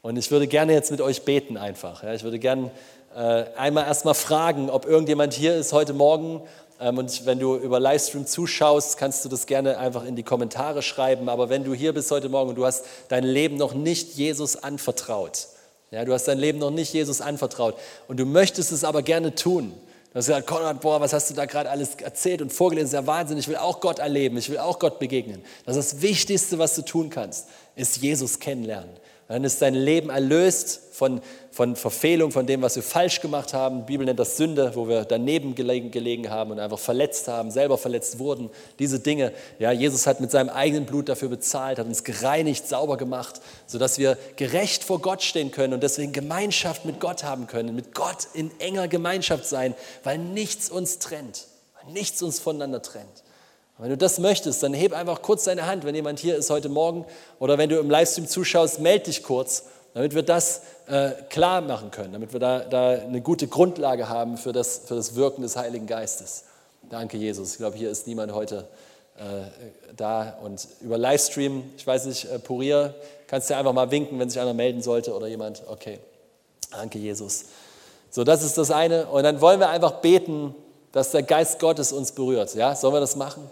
Und 0.01 0.17
ich 0.17 0.31
würde 0.31 0.47
gerne 0.47 0.73
jetzt 0.73 0.91
mit 0.91 1.01
euch 1.01 1.23
beten 1.23 1.57
einfach. 1.57 2.03
Ich 2.03 2.23
würde 2.23 2.39
gerne 2.39 2.71
äh, 3.15 3.45
einmal 3.55 3.85
erstmal 3.85 4.13
fragen, 4.13 4.69
ob 4.69 4.85
irgendjemand 4.85 5.33
hier 5.33 5.55
ist 5.55 5.73
heute 5.73 5.93
Morgen. 5.93 6.41
Ähm, 6.79 6.97
und 6.97 7.25
wenn 7.25 7.39
du 7.39 7.55
über 7.55 7.79
Livestream 7.79 8.25
zuschaust, 8.25 8.97
kannst 8.97 9.25
du 9.25 9.29
das 9.29 9.45
gerne 9.45 9.77
einfach 9.77 10.05
in 10.05 10.15
die 10.15 10.23
Kommentare 10.23 10.81
schreiben. 10.81 11.29
Aber 11.29 11.49
wenn 11.49 11.63
du 11.63 11.73
hier 11.73 11.93
bist 11.93 12.11
heute 12.11 12.29
Morgen 12.29 12.49
und 12.49 12.55
du 12.55 12.65
hast 12.65 12.85
dein 13.09 13.23
Leben 13.23 13.57
noch 13.57 13.73
nicht 13.73 14.15
Jesus 14.15 14.55
anvertraut, 14.55 15.47
ja, 15.91 16.03
du 16.03 16.13
hast 16.13 16.27
dein 16.27 16.37
Leben 16.37 16.59
noch 16.59 16.71
nicht 16.71 16.93
Jesus 16.93 17.21
anvertraut 17.21 17.75
und 18.07 18.19
du 18.19 18.25
möchtest 18.25 18.71
es 18.71 18.83
aber 18.83 19.01
gerne 19.01 19.35
tun. 19.35 19.73
Du 20.11 20.19
hast 20.19 20.27
gesagt, 20.27 20.47
Konrad, 20.47 20.81
boah, 20.81 20.99
was 20.99 21.13
hast 21.13 21.29
du 21.29 21.33
da 21.33 21.45
gerade 21.45 21.69
alles 21.69 21.95
erzählt 21.95 22.41
und 22.41 22.51
vorgelesen? 22.51 22.91
Das 22.91 23.01
ist 23.01 23.05
ja 23.05 23.07
Wahnsinn. 23.07 23.37
Ich 23.37 23.47
will 23.47 23.57
auch 23.57 23.79
Gott 23.79 23.99
erleben. 23.99 24.37
Ich 24.37 24.49
will 24.49 24.57
auch 24.57 24.79
Gott 24.79 24.99
begegnen. 24.99 25.43
Das 25.65 25.77
ist 25.77 25.93
das 25.93 26.01
Wichtigste, 26.01 26.57
was 26.57 26.75
du 26.75 26.81
tun 26.81 27.09
kannst, 27.09 27.47
ist 27.75 27.97
Jesus 27.97 28.39
kennenlernen. 28.39 28.89
Dann 29.27 29.43
ist 29.43 29.61
dein 29.61 29.75
Leben 29.75 30.09
erlöst 30.09 30.81
von, 30.93 31.21
von 31.51 31.75
Verfehlung, 31.75 32.31
von 32.31 32.47
dem, 32.47 32.61
was 32.61 32.77
wir 32.77 32.83
falsch 32.83 33.19
gemacht 33.19 33.53
haben. 33.53 33.79
Die 33.79 33.91
Bibel 33.91 34.05
nennt 34.05 34.19
das 34.19 34.37
Sünde, 34.37 34.71
wo 34.73 34.87
wir 34.87 35.03
daneben 35.03 35.53
gelegen, 35.53 35.91
gelegen 35.91 36.29
haben 36.29 36.51
und 36.51 36.59
einfach 36.59 36.79
verletzt 36.79 37.27
haben, 37.27 37.51
selber 37.51 37.77
verletzt 37.77 38.19
wurden. 38.19 38.49
Diese 38.79 38.99
Dinge, 38.99 39.33
ja, 39.59 39.73
Jesus 39.73 40.07
hat 40.07 40.21
mit 40.21 40.31
seinem 40.31 40.49
eigenen 40.49 40.85
Blut 40.85 41.09
dafür 41.09 41.27
bezahlt, 41.27 41.77
hat 41.77 41.87
uns 41.87 42.05
gereinigt, 42.05 42.69
sauber 42.69 42.95
gemacht, 42.95 43.41
sodass 43.65 43.97
wir 43.97 44.17
gerecht 44.37 44.85
vor 44.85 45.01
Gott 45.01 45.21
stehen 45.21 45.51
können 45.51 45.73
und 45.73 45.83
deswegen 45.83 46.13
Gemeinschaft 46.13 46.85
mit 46.85 47.01
Gott 47.01 47.25
haben 47.25 47.47
können, 47.47 47.75
mit 47.75 47.93
Gott 47.93 48.29
in 48.33 48.49
enger 48.59 48.87
Gemeinschaft 48.87 49.45
sein, 49.45 49.75
weil 50.05 50.17
nichts 50.17 50.69
uns 50.69 50.99
trennt, 50.99 51.47
weil 51.75 51.91
nichts 51.91 52.21
uns 52.21 52.39
voneinander 52.39 52.81
trennt. 52.81 53.23
Wenn 53.79 53.89
du 53.89 53.97
das 53.97 54.17
möchtest, 54.17 54.63
dann 54.63 54.73
heb 54.73 54.93
einfach 54.93 55.21
kurz 55.21 55.43
deine 55.43 55.67
Hand, 55.67 55.85
wenn 55.85 55.93
jemand 55.93 56.19
hier 56.19 56.35
ist 56.35 56.49
heute 56.49 56.67
Morgen 56.67 57.05
oder 57.39 57.59
wenn 57.59 57.69
du 57.69 57.77
im 57.77 57.89
Livestream 57.89 58.27
zuschaust, 58.27 58.79
melde 58.79 59.05
dich 59.05 59.21
kurz, 59.21 59.65
damit 59.93 60.15
wir 60.15 60.23
das 60.23 60.61
äh, 60.87 61.11
klar 61.29 61.61
machen 61.61 61.91
können, 61.91 62.13
damit 62.13 62.33
wir 62.33 62.39
da, 62.39 62.59
da 62.59 62.89
eine 62.89 63.21
gute 63.21 63.47
Grundlage 63.47 64.09
haben 64.09 64.37
für 64.37 64.51
das, 64.51 64.81
für 64.85 64.95
das 64.95 65.15
Wirken 65.15 65.43
des 65.43 65.55
Heiligen 65.57 65.85
Geistes. 65.85 66.45
Danke, 66.89 67.17
Jesus. 67.17 67.51
Ich 67.51 67.57
glaube, 67.57 67.77
hier 67.77 67.91
ist 67.91 68.07
niemand 68.07 68.33
heute 68.33 68.67
äh, 69.17 69.21
da 69.95 70.37
und 70.43 70.67
über 70.81 70.97
Livestream, 70.97 71.63
ich 71.77 71.85
weiß 71.85 72.05
nicht, 72.05 72.25
äh, 72.25 72.39
Purier, 72.39 72.95
kannst 73.27 73.49
du 73.49 73.55
einfach 73.55 73.73
mal 73.73 73.91
winken, 73.91 74.17
wenn 74.19 74.29
sich 74.29 74.39
einer 74.39 74.53
melden 74.55 74.81
sollte 74.81 75.13
oder 75.13 75.27
jemand. 75.27 75.61
Okay, 75.67 75.99
danke, 76.71 76.97
Jesus. 76.97 77.45
So, 78.09 78.23
das 78.23 78.43
ist 78.43 78.57
das 78.57 78.71
eine. 78.71 79.05
Und 79.07 79.21
dann 79.21 79.39
wollen 79.39 79.59
wir 79.59 79.69
einfach 79.69 80.01
beten, 80.01 80.55
dass 80.93 81.11
der 81.11 81.21
Geist 81.21 81.59
Gottes 81.59 81.91
uns 81.91 82.13
berührt. 82.13 82.55
Ja, 82.55 82.75
sollen 82.75 82.93
wir 82.93 82.99
das 82.99 83.15
machen? 83.15 83.47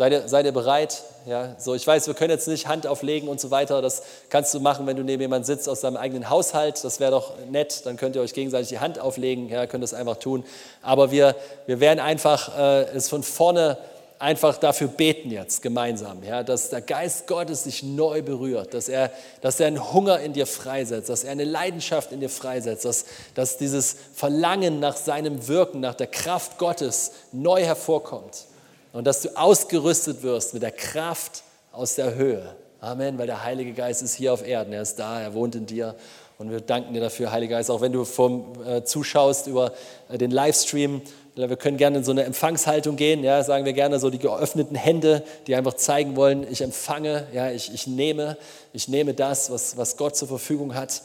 Seid 0.00 0.12
ihr, 0.12 0.28
seid 0.28 0.46
ihr 0.46 0.52
bereit? 0.52 1.02
Ja, 1.26 1.56
so, 1.58 1.74
ich 1.74 1.86
weiß, 1.86 2.06
wir 2.06 2.14
können 2.14 2.30
jetzt 2.30 2.48
nicht 2.48 2.66
Hand 2.66 2.86
auflegen 2.86 3.28
und 3.28 3.38
so 3.38 3.50
weiter. 3.50 3.82
Das 3.82 4.02
kannst 4.30 4.54
du 4.54 4.58
machen, 4.58 4.86
wenn 4.86 4.96
du 4.96 5.02
neben 5.02 5.20
jemandem 5.20 5.44
sitzt 5.44 5.68
aus 5.68 5.80
deinem 5.80 5.98
eigenen 5.98 6.30
Haushalt. 6.30 6.82
Das 6.82 7.00
wäre 7.00 7.10
doch 7.10 7.34
nett. 7.50 7.84
Dann 7.84 7.98
könnt 7.98 8.16
ihr 8.16 8.22
euch 8.22 8.32
gegenseitig 8.32 8.70
die 8.70 8.78
Hand 8.78 8.98
auflegen. 8.98 9.50
Ja, 9.50 9.66
könnt 9.66 9.82
das 9.82 9.92
einfach 9.92 10.16
tun. 10.16 10.42
Aber 10.80 11.10
wir, 11.10 11.36
wir 11.66 11.80
werden 11.80 12.00
einfach 12.00 12.56
äh, 12.56 12.84
es 12.96 13.10
von 13.10 13.22
vorne 13.22 13.76
einfach 14.18 14.56
dafür 14.56 14.88
beten 14.88 15.30
jetzt 15.30 15.60
gemeinsam, 15.60 16.22
ja, 16.22 16.44
dass 16.44 16.70
der 16.70 16.80
Geist 16.80 17.26
Gottes 17.26 17.64
dich 17.64 17.82
neu 17.82 18.22
berührt, 18.22 18.72
dass 18.72 18.88
er, 18.88 19.10
dass 19.42 19.60
er 19.60 19.66
einen 19.66 19.92
Hunger 19.92 20.20
in 20.20 20.32
dir 20.32 20.46
freisetzt, 20.46 21.10
dass 21.10 21.24
er 21.24 21.32
eine 21.32 21.44
Leidenschaft 21.44 22.10
in 22.10 22.20
dir 22.20 22.30
freisetzt, 22.30 22.86
dass, 22.86 23.04
dass 23.34 23.58
dieses 23.58 23.96
Verlangen 24.14 24.80
nach 24.80 24.96
seinem 24.96 25.46
Wirken, 25.46 25.80
nach 25.80 25.94
der 25.94 26.06
Kraft 26.06 26.56
Gottes 26.56 27.12
neu 27.32 27.62
hervorkommt 27.62 28.46
und 28.92 29.06
dass 29.06 29.22
du 29.22 29.36
ausgerüstet 29.36 30.22
wirst 30.22 30.54
mit 30.54 30.62
der 30.62 30.72
Kraft 30.72 31.42
aus 31.72 31.94
der 31.94 32.14
Höhe. 32.14 32.54
Amen, 32.80 33.18
weil 33.18 33.26
der 33.26 33.44
Heilige 33.44 33.72
Geist 33.72 34.02
ist 34.02 34.14
hier 34.14 34.32
auf 34.32 34.46
Erden, 34.46 34.72
er 34.72 34.82
ist 34.82 34.96
da, 34.96 35.20
er 35.20 35.34
wohnt 35.34 35.54
in 35.54 35.66
dir. 35.66 35.94
Und 36.38 36.50
wir 36.50 36.62
danken 36.62 36.94
dir 36.94 37.00
dafür, 37.00 37.30
Heiliger 37.32 37.56
Geist, 37.56 37.70
auch 37.70 37.82
wenn 37.82 37.92
du 37.92 38.06
vom, 38.06 38.52
äh, 38.66 38.82
zuschaust 38.82 39.46
über 39.46 39.72
äh, 40.08 40.16
den 40.16 40.30
Livestream. 40.30 41.02
Wir 41.34 41.56
können 41.56 41.76
gerne 41.76 41.98
in 41.98 42.04
so 42.04 42.12
eine 42.12 42.24
Empfangshaltung 42.24 42.96
gehen, 42.96 43.22
ja, 43.22 43.42
sagen 43.44 43.66
wir 43.66 43.74
gerne 43.74 43.98
so 43.98 44.08
die 44.08 44.18
geöffneten 44.18 44.74
Hände, 44.74 45.22
die 45.46 45.54
einfach 45.54 45.74
zeigen 45.74 46.16
wollen, 46.16 46.46
ich 46.50 46.62
empfange, 46.62 47.26
ja, 47.34 47.50
ich, 47.50 47.72
ich 47.74 47.86
nehme, 47.86 48.38
ich 48.72 48.88
nehme 48.88 49.12
das, 49.12 49.50
was, 49.50 49.76
was 49.76 49.98
Gott 49.98 50.16
zur 50.16 50.28
Verfügung 50.28 50.74
hat. 50.74 51.02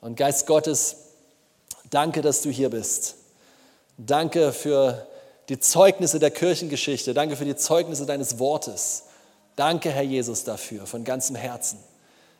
Und 0.00 0.16
Geist 0.16 0.48
Gottes, 0.48 0.96
danke, 1.90 2.20
dass 2.20 2.42
du 2.42 2.50
hier 2.50 2.70
bist. 2.70 3.14
Danke 3.96 4.52
für 4.52 5.06
die 5.48 5.58
Zeugnisse 5.58 6.18
der 6.18 6.30
Kirchengeschichte. 6.30 7.14
Danke 7.14 7.36
für 7.36 7.44
die 7.44 7.56
Zeugnisse 7.56 8.06
deines 8.06 8.38
Wortes. 8.38 9.04
Danke, 9.56 9.90
Herr 9.90 10.02
Jesus, 10.02 10.44
dafür 10.44 10.86
von 10.86 11.04
ganzem 11.04 11.36
Herzen. 11.36 11.78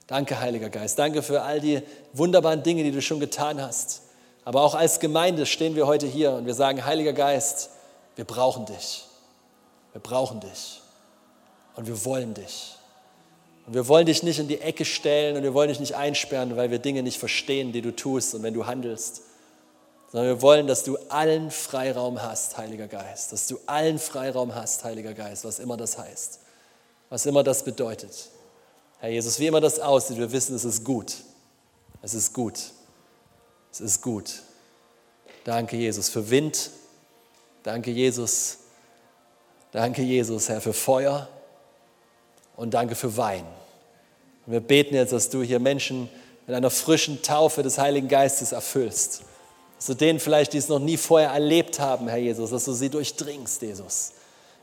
Danke, 0.07 0.40
Heiliger 0.40 0.70
Geist. 0.70 0.98
Danke 0.98 1.22
für 1.22 1.42
all 1.42 1.61
die 1.61 1.82
wunderbaren 2.12 2.62
Dinge, 2.62 2.82
die 2.84 2.90
du 2.90 3.03
schon 3.03 3.20
getan 3.20 3.61
hast. 3.61 4.03
Aber 4.44 4.62
auch 4.62 4.74
als 4.74 5.00
Gemeinde 5.00 5.46
stehen 5.46 5.76
wir 5.76 5.86
heute 5.86 6.07
hier 6.07 6.32
und 6.32 6.46
wir 6.46 6.55
sagen, 6.55 6.84
Heiliger 6.84 7.12
Geist, 7.12 7.70
wir 8.16 8.24
brauchen 8.24 8.66
dich. 8.66 9.05
Wir 9.92 10.00
brauchen 10.00 10.40
dich. 10.40 10.80
Und 11.76 11.86
wir 11.86 12.05
wollen 12.05 12.34
dich. 12.34 12.76
Und 13.66 13.74
wir 13.74 13.86
wollen 13.88 14.07
dich 14.07 14.22
nicht 14.22 14.38
in 14.38 14.48
die 14.48 14.61
Ecke 14.61 14.84
stellen 14.84 15.36
und 15.36 15.42
wir 15.44 15.55
wollen 15.55 15.68
dich 15.68 15.80
nicht 15.80 15.94
einsperren, 15.94 16.57
weil 16.57 16.70
wir 16.70 16.78
Dinge 16.78 17.03
nicht 17.03 17.18
verstehen, 17.18 17.72
die 17.72 17.80
du 17.80 17.94
tust 17.94 18.34
und 18.34 18.42
wenn 18.42 18.55
du 18.55 18.66
handelst 18.66 19.22
sondern 20.12 20.28
wir 20.28 20.42
wollen, 20.42 20.66
dass 20.66 20.84
du 20.84 20.98
allen 21.08 21.50
Freiraum 21.50 22.22
hast, 22.22 22.58
Heiliger 22.58 22.86
Geist, 22.86 23.32
dass 23.32 23.46
du 23.46 23.58
allen 23.64 23.98
Freiraum 23.98 24.54
hast, 24.54 24.84
Heiliger 24.84 25.14
Geist, 25.14 25.46
was 25.46 25.58
immer 25.58 25.78
das 25.78 25.96
heißt, 25.96 26.38
was 27.08 27.24
immer 27.24 27.42
das 27.42 27.64
bedeutet. 27.64 28.28
Herr 28.98 29.08
Jesus, 29.08 29.38
wie 29.38 29.46
immer 29.46 29.62
das 29.62 29.80
aussieht, 29.80 30.18
wir 30.18 30.30
wissen, 30.30 30.54
es 30.54 30.66
ist 30.66 30.84
gut. 30.84 31.14
Es 32.02 32.12
ist 32.12 32.34
gut. 32.34 32.58
Es 33.72 33.80
ist 33.80 34.02
gut. 34.02 34.42
Danke, 35.44 35.78
Jesus, 35.78 36.10
für 36.10 36.28
Wind. 36.28 36.70
Danke, 37.62 37.90
Jesus. 37.90 38.58
Danke, 39.70 40.02
Jesus, 40.02 40.50
Herr, 40.50 40.60
für 40.60 40.74
Feuer. 40.74 41.26
Und 42.54 42.74
danke 42.74 42.96
für 42.96 43.16
Wein. 43.16 43.46
Und 44.44 44.52
wir 44.52 44.60
beten 44.60 44.94
jetzt, 44.94 45.14
dass 45.14 45.30
du 45.30 45.42
hier 45.42 45.58
Menschen 45.58 46.10
mit 46.46 46.54
einer 46.54 46.70
frischen 46.70 47.22
Taufe 47.22 47.62
des 47.62 47.78
Heiligen 47.78 48.08
Geistes 48.08 48.52
erfüllst 48.52 49.22
zu 49.85 49.95
denen 49.95 50.20
vielleicht, 50.20 50.53
die 50.53 50.59
es 50.59 50.68
noch 50.68 50.78
nie 50.78 50.97
vorher 50.97 51.30
erlebt 51.30 51.80
haben, 51.80 52.09
Herr 52.09 52.18
Jesus, 52.18 52.51
dass 52.51 52.64
du 52.64 52.72
sie 52.72 52.89
durchdringst, 52.89 53.62
Jesus 53.62 54.12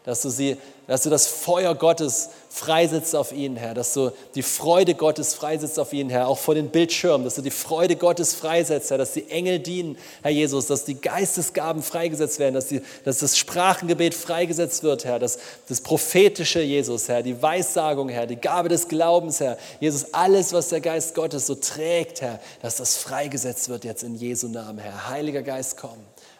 dass 0.05 0.21
du, 0.21 0.29
sie, 0.29 0.57
dass 0.87 1.03
du 1.03 1.09
das 1.09 1.27
Feuer 1.27 1.75
Gottes 1.75 2.29
freisetzt 2.49 3.15
auf 3.15 3.31
ihnen, 3.33 3.57
Herr, 3.57 3.73
dass 3.73 3.93
du 3.93 4.11
die 4.33 4.41
Freude 4.41 4.95
Gottes 4.95 5.33
freisetzt 5.33 5.77
auf 5.77 5.91
ihnen, 5.91 6.09
Herr, 6.09 6.27
auch 6.27 6.37
vor 6.37 6.55
den 6.55 6.69
Bildschirmen, 6.69 7.25
dass 7.25 7.35
du 7.35 7.41
die 7.41 7.51
Freude 7.51 7.97
Gottes 7.97 8.33
freisetzt, 8.33 8.89
Herr, 8.89 8.97
dass 8.97 9.11
die 9.11 9.29
Engel 9.29 9.59
dienen, 9.59 9.97
Herr 10.21 10.31
Jesus, 10.31 10.67
dass 10.67 10.85
die 10.85 10.99
Geistesgaben 10.99 11.83
freigesetzt 11.83 12.39
werden, 12.39 12.55
dass, 12.55 12.67
die, 12.67 12.81
dass 13.03 13.19
das 13.19 13.37
Sprachengebet 13.37 14.15
freigesetzt 14.15 14.83
wird, 14.83 15.03
Herr, 15.03 15.19
dass 15.19 15.37
das 15.67 15.81
prophetische 15.81 16.61
Jesus, 16.61 17.09
Herr, 17.09 17.21
die 17.21 17.39
Weissagung, 17.41 18.07
Herr, 18.07 18.25
die 18.25 18.37
Gabe 18.37 18.69
des 18.69 18.87
Glaubens, 18.87 19.41
Herr, 19.41 19.57
Jesus, 19.81 20.13
alles, 20.13 20.53
was 20.53 20.69
der 20.69 20.81
Geist 20.81 21.13
Gottes 21.13 21.45
so 21.45 21.55
trägt, 21.55 22.21
Herr, 22.21 22.39
dass 22.61 22.77
das 22.77 22.95
freigesetzt 22.95 23.67
wird 23.67 23.83
jetzt 23.83 24.03
in 24.03 24.15
Jesu 24.15 24.47
Namen, 24.47 24.79
Herr. 24.79 25.09
Heiliger 25.09 25.41
Geist, 25.41 25.75
komm. 25.77 25.97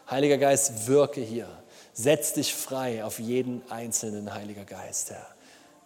Heiliger 0.09 0.37
Geist, 0.37 0.87
wirke 0.87 1.21
hier. 1.21 1.47
Setz 2.01 2.31
dich 2.31 2.53
frei 2.55 3.03
auf 3.03 3.19
jeden 3.19 3.61
einzelnen 3.69 4.33
Heiliger 4.33 4.63
Geist, 4.63 5.09
Herr. 5.09 5.27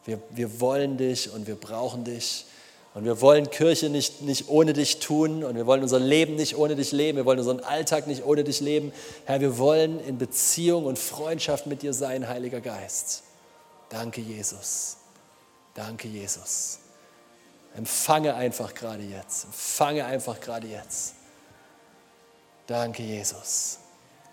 Wir, 0.05 0.21
wir 0.29 0.59
wollen 0.59 0.95
dich 0.95 1.33
und 1.33 1.47
wir 1.47 1.55
brauchen 1.55 2.03
dich. 2.03 2.45
Und 2.93 3.03
wir 3.03 3.19
wollen 3.19 3.49
Kirche 3.49 3.89
nicht, 3.89 4.21
nicht 4.21 4.47
ohne 4.47 4.73
dich 4.73 4.99
tun 4.99 5.43
und 5.43 5.55
wir 5.55 5.65
wollen 5.65 5.81
unser 5.81 5.97
Leben 5.97 6.35
nicht 6.35 6.55
ohne 6.55 6.75
dich 6.75 6.91
leben. 6.91 7.17
Wir 7.17 7.25
wollen 7.25 7.39
unseren 7.39 7.61
Alltag 7.61 8.05
nicht 8.05 8.23
ohne 8.23 8.43
dich 8.43 8.59
leben. 8.59 8.93
Herr, 9.25 9.41
wir 9.41 9.57
wollen 9.57 9.99
in 10.05 10.19
Beziehung 10.19 10.85
und 10.85 10.99
Freundschaft 10.99 11.65
mit 11.65 11.81
dir 11.81 11.95
sein, 11.95 12.27
Heiliger 12.27 12.61
Geist. 12.61 13.23
Danke, 13.89 14.21
Jesus. 14.21 14.97
Danke, 15.73 16.07
Jesus. 16.07 16.77
Empfange 17.75 18.35
einfach 18.35 18.75
gerade 18.75 19.01
jetzt. 19.01 19.45
Empfange 19.45 20.05
einfach 20.05 20.39
gerade 20.39 20.67
jetzt. 20.67 21.15
Danke, 22.67 23.01
Jesus. 23.01 23.79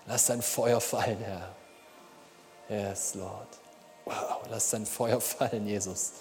Lass 0.06 0.26
dein 0.26 0.42
Feuer 0.42 0.82
fallen, 0.82 1.16
Herr. 1.24 1.56
Yes, 2.70 3.16
Lord. 3.16 3.48
Wow, 4.04 4.46
lass 4.48 4.70
dein 4.70 4.86
Feuer 4.86 5.20
fallen, 5.20 5.66
Jesus. 5.66 6.12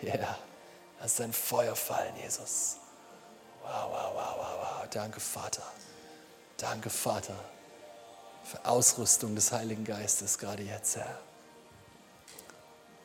Ja, 0.00 0.14
yeah. 0.14 0.38
lass 1.00 1.16
dein 1.16 1.32
Feuer 1.32 1.74
fallen, 1.74 2.14
Jesus. 2.22 2.76
Wow, 3.62 3.90
wow, 3.90 4.14
wow, 4.14 4.36
wow, 4.38 4.58
wow. 4.60 4.88
Danke, 4.90 5.18
Vater. 5.18 5.64
Danke, 6.56 6.88
Vater, 6.88 7.36
für 8.44 8.64
Ausrüstung 8.64 9.34
des 9.34 9.50
Heiligen 9.50 9.84
Geistes, 9.84 10.38
gerade 10.38 10.62
jetzt, 10.62 10.96
Herr. 10.96 11.18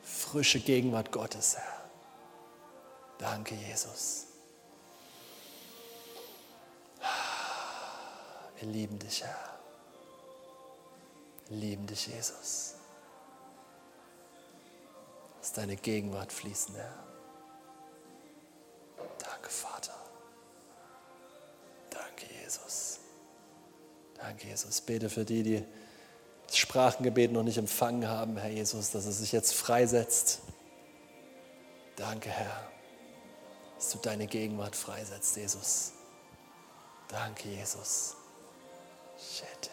Frische 0.04 0.60
Gegenwart 0.60 1.10
Gottes, 1.10 1.56
Herr. 1.56 1.90
Danke, 3.18 3.56
Jesus. 3.56 4.26
Wir 8.60 8.68
lieben 8.68 8.98
dich, 9.00 9.24
Herr 9.24 9.57
lieben 11.50 11.86
dich, 11.86 12.06
Jesus. 12.06 12.74
Lass 15.38 15.52
deine 15.52 15.76
Gegenwart 15.76 16.32
fließen, 16.32 16.74
Herr. 16.74 16.94
Danke, 19.18 19.48
Vater. 19.48 19.94
Danke, 21.90 22.26
Jesus. 22.42 23.00
Danke, 24.14 24.48
Jesus. 24.48 24.80
Bete 24.80 25.08
für 25.08 25.24
die, 25.24 25.42
die 25.42 25.64
das 26.46 26.56
Sprachengebet 26.56 27.32
noch 27.32 27.42
nicht 27.42 27.58
empfangen 27.58 28.08
haben, 28.08 28.36
Herr 28.38 28.50
Jesus, 28.50 28.90
dass 28.90 29.04
es 29.06 29.18
sich 29.18 29.32
jetzt 29.32 29.54
freisetzt. 29.54 30.40
Danke, 31.96 32.30
Herr, 32.30 32.70
dass 33.76 33.90
du 33.90 33.98
deine 33.98 34.26
Gegenwart 34.26 34.74
freisetzt, 34.74 35.36
Jesus. 35.36 35.92
Danke, 37.08 37.48
Jesus. 37.48 38.16
Shit. 39.18 39.70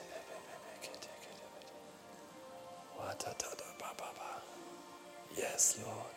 Yes, 5.35 5.77
Lord. 5.83 6.15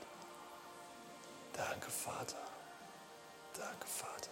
Danke, 1.52 1.90
Vater. 1.90 2.36
Danke, 3.54 3.86
Vater. 3.86 4.30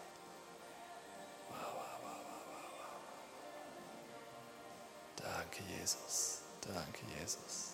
Danke, 5.16 5.62
Jesus. 5.78 6.42
Danke, 6.60 7.00
Jesus. 7.18 7.72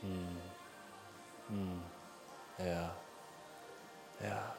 Hm. 0.00 0.38
Hm. 1.48 1.82
Ja. 2.58 2.94
Ja. 4.20 4.56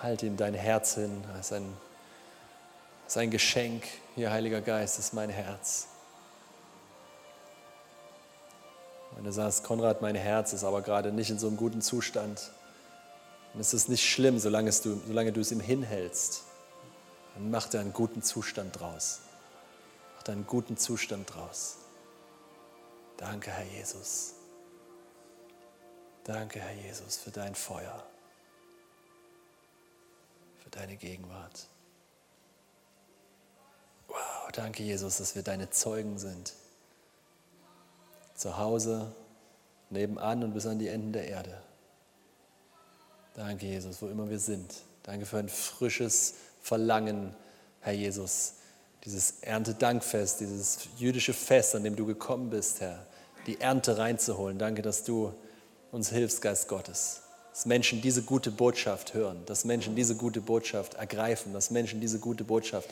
Halt 0.00 0.22
ihm 0.22 0.36
dein 0.36 0.54
Herz 0.54 0.94
hin. 0.94 1.24
Ist 1.40 1.52
ein, 1.52 1.76
ist 3.06 3.16
ein 3.16 3.30
Geschenk. 3.30 3.84
Hier, 4.14 4.30
Heiliger 4.30 4.60
Geist, 4.60 4.98
ist 4.98 5.14
mein 5.14 5.30
Herz. 5.30 5.88
Wenn 9.14 9.24
du 9.24 9.32
sagst, 9.32 9.64
Konrad, 9.64 10.02
mein 10.02 10.16
Herz 10.16 10.52
ist 10.52 10.64
aber 10.64 10.82
gerade 10.82 11.12
nicht 11.12 11.30
in 11.30 11.38
so 11.38 11.46
einem 11.46 11.56
guten 11.56 11.80
Zustand, 11.80 12.50
ist 13.58 13.72
es 13.72 13.88
nicht 13.88 14.04
schlimm, 14.04 14.38
solange, 14.38 14.70
du, 14.70 15.00
solange 15.06 15.32
du 15.32 15.40
es 15.40 15.52
ihm 15.52 15.60
hinhältst. 15.60 16.42
Dann 17.34 17.50
mach 17.50 17.68
dir 17.68 17.80
einen 17.80 17.92
guten 17.92 18.22
Zustand 18.22 18.78
draus. 18.80 19.20
Mach 20.16 20.24
dir 20.24 20.32
einen 20.32 20.46
guten 20.46 20.76
Zustand 20.76 21.32
draus. 21.32 21.76
Danke, 23.16 23.52
Herr 23.52 23.64
Jesus. 23.64 24.34
Danke, 26.24 26.58
Herr 26.58 26.74
Jesus, 26.82 27.16
für 27.16 27.30
dein 27.30 27.54
Feuer, 27.54 28.04
für 30.58 30.70
deine 30.70 30.96
Gegenwart. 30.96 31.66
Wow, 34.08 34.50
danke, 34.52 34.82
Jesus, 34.82 35.18
dass 35.18 35.36
wir 35.36 35.42
deine 35.42 35.70
Zeugen 35.70 36.18
sind 36.18 36.54
zu 38.34 38.58
Hause, 38.58 39.12
nebenan 39.90 40.42
und 40.42 40.54
bis 40.54 40.66
an 40.66 40.78
die 40.78 40.88
Enden 40.88 41.12
der 41.12 41.28
Erde. 41.28 41.56
Danke, 43.34 43.66
Jesus, 43.66 44.00
wo 44.02 44.06
immer 44.06 44.28
wir 44.28 44.38
sind. 44.38 44.74
Danke 45.02 45.26
für 45.26 45.38
ein 45.38 45.48
frisches 45.48 46.34
Verlangen, 46.60 47.34
Herr 47.80 47.92
Jesus, 47.92 48.54
dieses 49.04 49.42
Erntedankfest, 49.42 50.40
dieses 50.40 50.88
jüdische 50.96 51.32
Fest, 51.32 51.74
an 51.74 51.84
dem 51.84 51.96
du 51.96 52.06
gekommen 52.06 52.50
bist, 52.50 52.80
Herr, 52.80 53.06
die 53.46 53.60
Ernte 53.60 53.98
reinzuholen. 53.98 54.58
Danke, 54.58 54.82
dass 54.82 55.04
du 55.04 55.32
uns 55.92 56.10
hilfst, 56.10 56.40
Geist 56.42 56.68
Gottes. 56.68 57.20
Dass 57.50 57.66
Menschen 57.66 58.00
diese 58.00 58.22
gute 58.22 58.50
Botschaft 58.50 59.14
hören, 59.14 59.42
dass 59.46 59.64
Menschen 59.64 59.94
diese 59.94 60.16
gute 60.16 60.40
Botschaft 60.40 60.94
ergreifen, 60.94 61.52
dass 61.52 61.70
Menschen 61.70 62.00
diese 62.00 62.18
gute 62.18 62.42
Botschaft, 62.42 62.88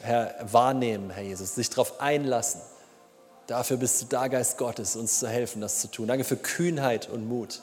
Herr, 0.00 0.34
wahrnehmen, 0.50 1.10
Herr 1.10 1.24
Jesus, 1.24 1.56
sich 1.56 1.68
darauf 1.68 2.00
einlassen 2.00 2.60
Dafür 3.48 3.78
bist 3.78 4.02
du 4.02 4.06
da, 4.06 4.28
Geist 4.28 4.58
Gottes, 4.58 4.94
uns 4.94 5.20
zu 5.20 5.26
helfen, 5.26 5.62
das 5.62 5.80
zu 5.80 5.88
tun. 5.88 6.06
Danke 6.06 6.22
für 6.22 6.36
Kühnheit 6.36 7.08
und 7.08 7.26
Mut. 7.26 7.62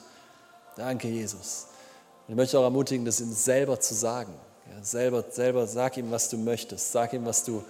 Danke, 0.75 1.07
Jesus. 1.07 1.67
Und 2.27 2.33
ich 2.33 2.35
möchte 2.35 2.57
auch 2.57 2.63
ermutigen, 2.63 3.05
das 3.05 3.21
ihm 3.21 3.31
selber 3.31 3.79
zu 3.79 3.93
sagen. 3.93 4.33
Ja, 4.65 4.83
selber, 4.83 5.23
selber 5.29 5.67
sag 5.67 5.95
ihm, 5.97 6.09
was 6.09 6.27
du 6.29 6.37
möchtest. 6.37 6.91
Sag 6.91 7.13
ihm, 7.13 7.23
was 7.27 7.43
du, 7.43 7.63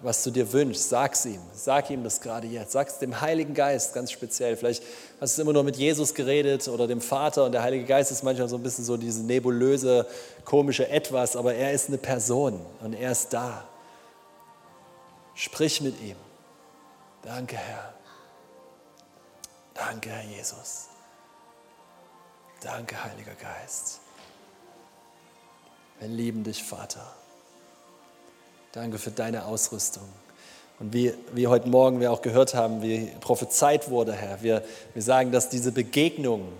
was 0.00 0.22
du 0.22 0.30
dir 0.30 0.52
wünschst. 0.52 0.90
Sag's 0.90 1.26
ihm. 1.26 1.40
Sag 1.54 1.90
ihm 1.90 2.04
das 2.04 2.20
gerade 2.20 2.46
jetzt. 2.46 2.70
Sag 2.70 2.86
es 2.86 3.00
dem 3.00 3.20
Heiligen 3.20 3.52
Geist 3.52 3.94
ganz 3.94 4.12
speziell. 4.12 4.56
Vielleicht 4.56 4.84
hast 5.20 5.36
du 5.36 5.42
immer 5.42 5.52
nur 5.52 5.64
mit 5.64 5.76
Jesus 5.76 6.14
geredet 6.14 6.68
oder 6.68 6.86
dem 6.86 7.00
Vater 7.00 7.46
und 7.46 7.50
der 7.50 7.64
Heilige 7.64 7.84
Geist 7.84 8.12
ist 8.12 8.22
manchmal 8.22 8.48
so 8.48 8.54
ein 8.54 8.62
bisschen 8.62 8.84
so 8.84 8.96
diese 8.96 9.24
nebulöse, 9.24 10.06
komische 10.44 10.88
Etwas, 10.88 11.34
aber 11.34 11.54
er 11.56 11.72
ist 11.72 11.88
eine 11.88 11.98
Person 11.98 12.60
und 12.80 12.92
er 12.92 13.10
ist 13.10 13.32
da. 13.32 13.64
Sprich 15.34 15.80
mit 15.80 16.00
ihm. 16.00 16.16
Danke, 17.26 17.56
Herr. 17.56 17.92
Danke, 19.74 20.10
Herr 20.10 20.22
Jesus. 20.30 20.86
Danke, 22.62 23.02
Heiliger 23.02 23.34
Geist. 23.34 23.98
Wir 25.98 26.06
lieben 26.06 26.44
dich, 26.44 26.62
Vater. 26.62 27.04
Danke 28.70 28.98
für 28.98 29.10
deine 29.10 29.44
Ausrüstung. 29.44 30.04
Und 30.78 30.92
wie, 30.92 31.14
wie 31.32 31.48
heute 31.48 31.68
Morgen 31.68 31.98
wir 31.98 32.12
auch 32.12 32.22
gehört 32.22 32.54
haben, 32.54 32.80
wie 32.80 33.10
prophezeit 33.20 33.90
wurde, 33.90 34.12
Herr, 34.12 34.42
wir, 34.42 34.62
wir 34.94 35.02
sagen, 35.02 35.32
dass 35.32 35.48
diese 35.48 35.72
Begegnung, 35.72 36.52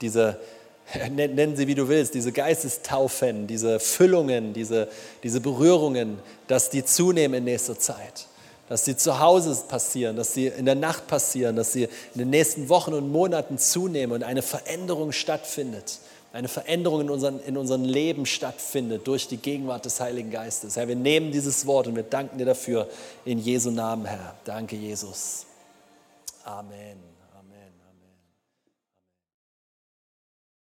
diese, 0.00 0.40
nennen 1.10 1.54
sie 1.54 1.66
wie 1.66 1.74
du 1.74 1.86
willst, 1.88 2.14
diese 2.14 2.32
Geistestaufen, 2.32 3.46
diese 3.46 3.78
Füllungen, 3.78 4.54
diese, 4.54 4.88
diese 5.22 5.42
Berührungen, 5.42 6.18
dass 6.46 6.70
die 6.70 6.82
zunehmen 6.82 7.40
in 7.40 7.44
nächster 7.44 7.78
Zeit 7.78 8.26
dass 8.68 8.84
sie 8.84 8.96
zu 8.96 9.18
Hause 9.18 9.56
passieren, 9.68 10.16
dass 10.16 10.34
sie 10.34 10.46
in 10.46 10.66
der 10.66 10.74
Nacht 10.74 11.06
passieren, 11.06 11.56
dass 11.56 11.72
sie 11.72 11.84
in 11.84 12.18
den 12.18 12.30
nächsten 12.30 12.68
Wochen 12.68 12.92
und 12.94 13.10
Monaten 13.10 13.58
zunehmen 13.58 14.16
und 14.16 14.22
eine 14.22 14.42
Veränderung 14.42 15.12
stattfindet. 15.12 15.98
Eine 16.30 16.48
Veränderung 16.48 17.00
in 17.00 17.10
unserem 17.10 17.40
in 17.46 17.56
unseren 17.56 17.84
Leben 17.84 18.26
stattfindet 18.26 19.06
durch 19.06 19.28
die 19.28 19.38
Gegenwart 19.38 19.86
des 19.86 19.98
Heiligen 19.98 20.30
Geistes. 20.30 20.76
Herr, 20.76 20.86
wir 20.86 20.94
nehmen 20.94 21.32
dieses 21.32 21.66
Wort 21.66 21.86
und 21.86 21.96
wir 21.96 22.02
danken 22.02 22.36
dir 22.36 22.44
dafür 22.44 22.86
in 23.24 23.38
Jesu 23.38 23.70
Namen, 23.70 24.04
Herr. 24.04 24.34
Danke, 24.44 24.76
Jesus. 24.76 25.46
Amen. 26.44 27.17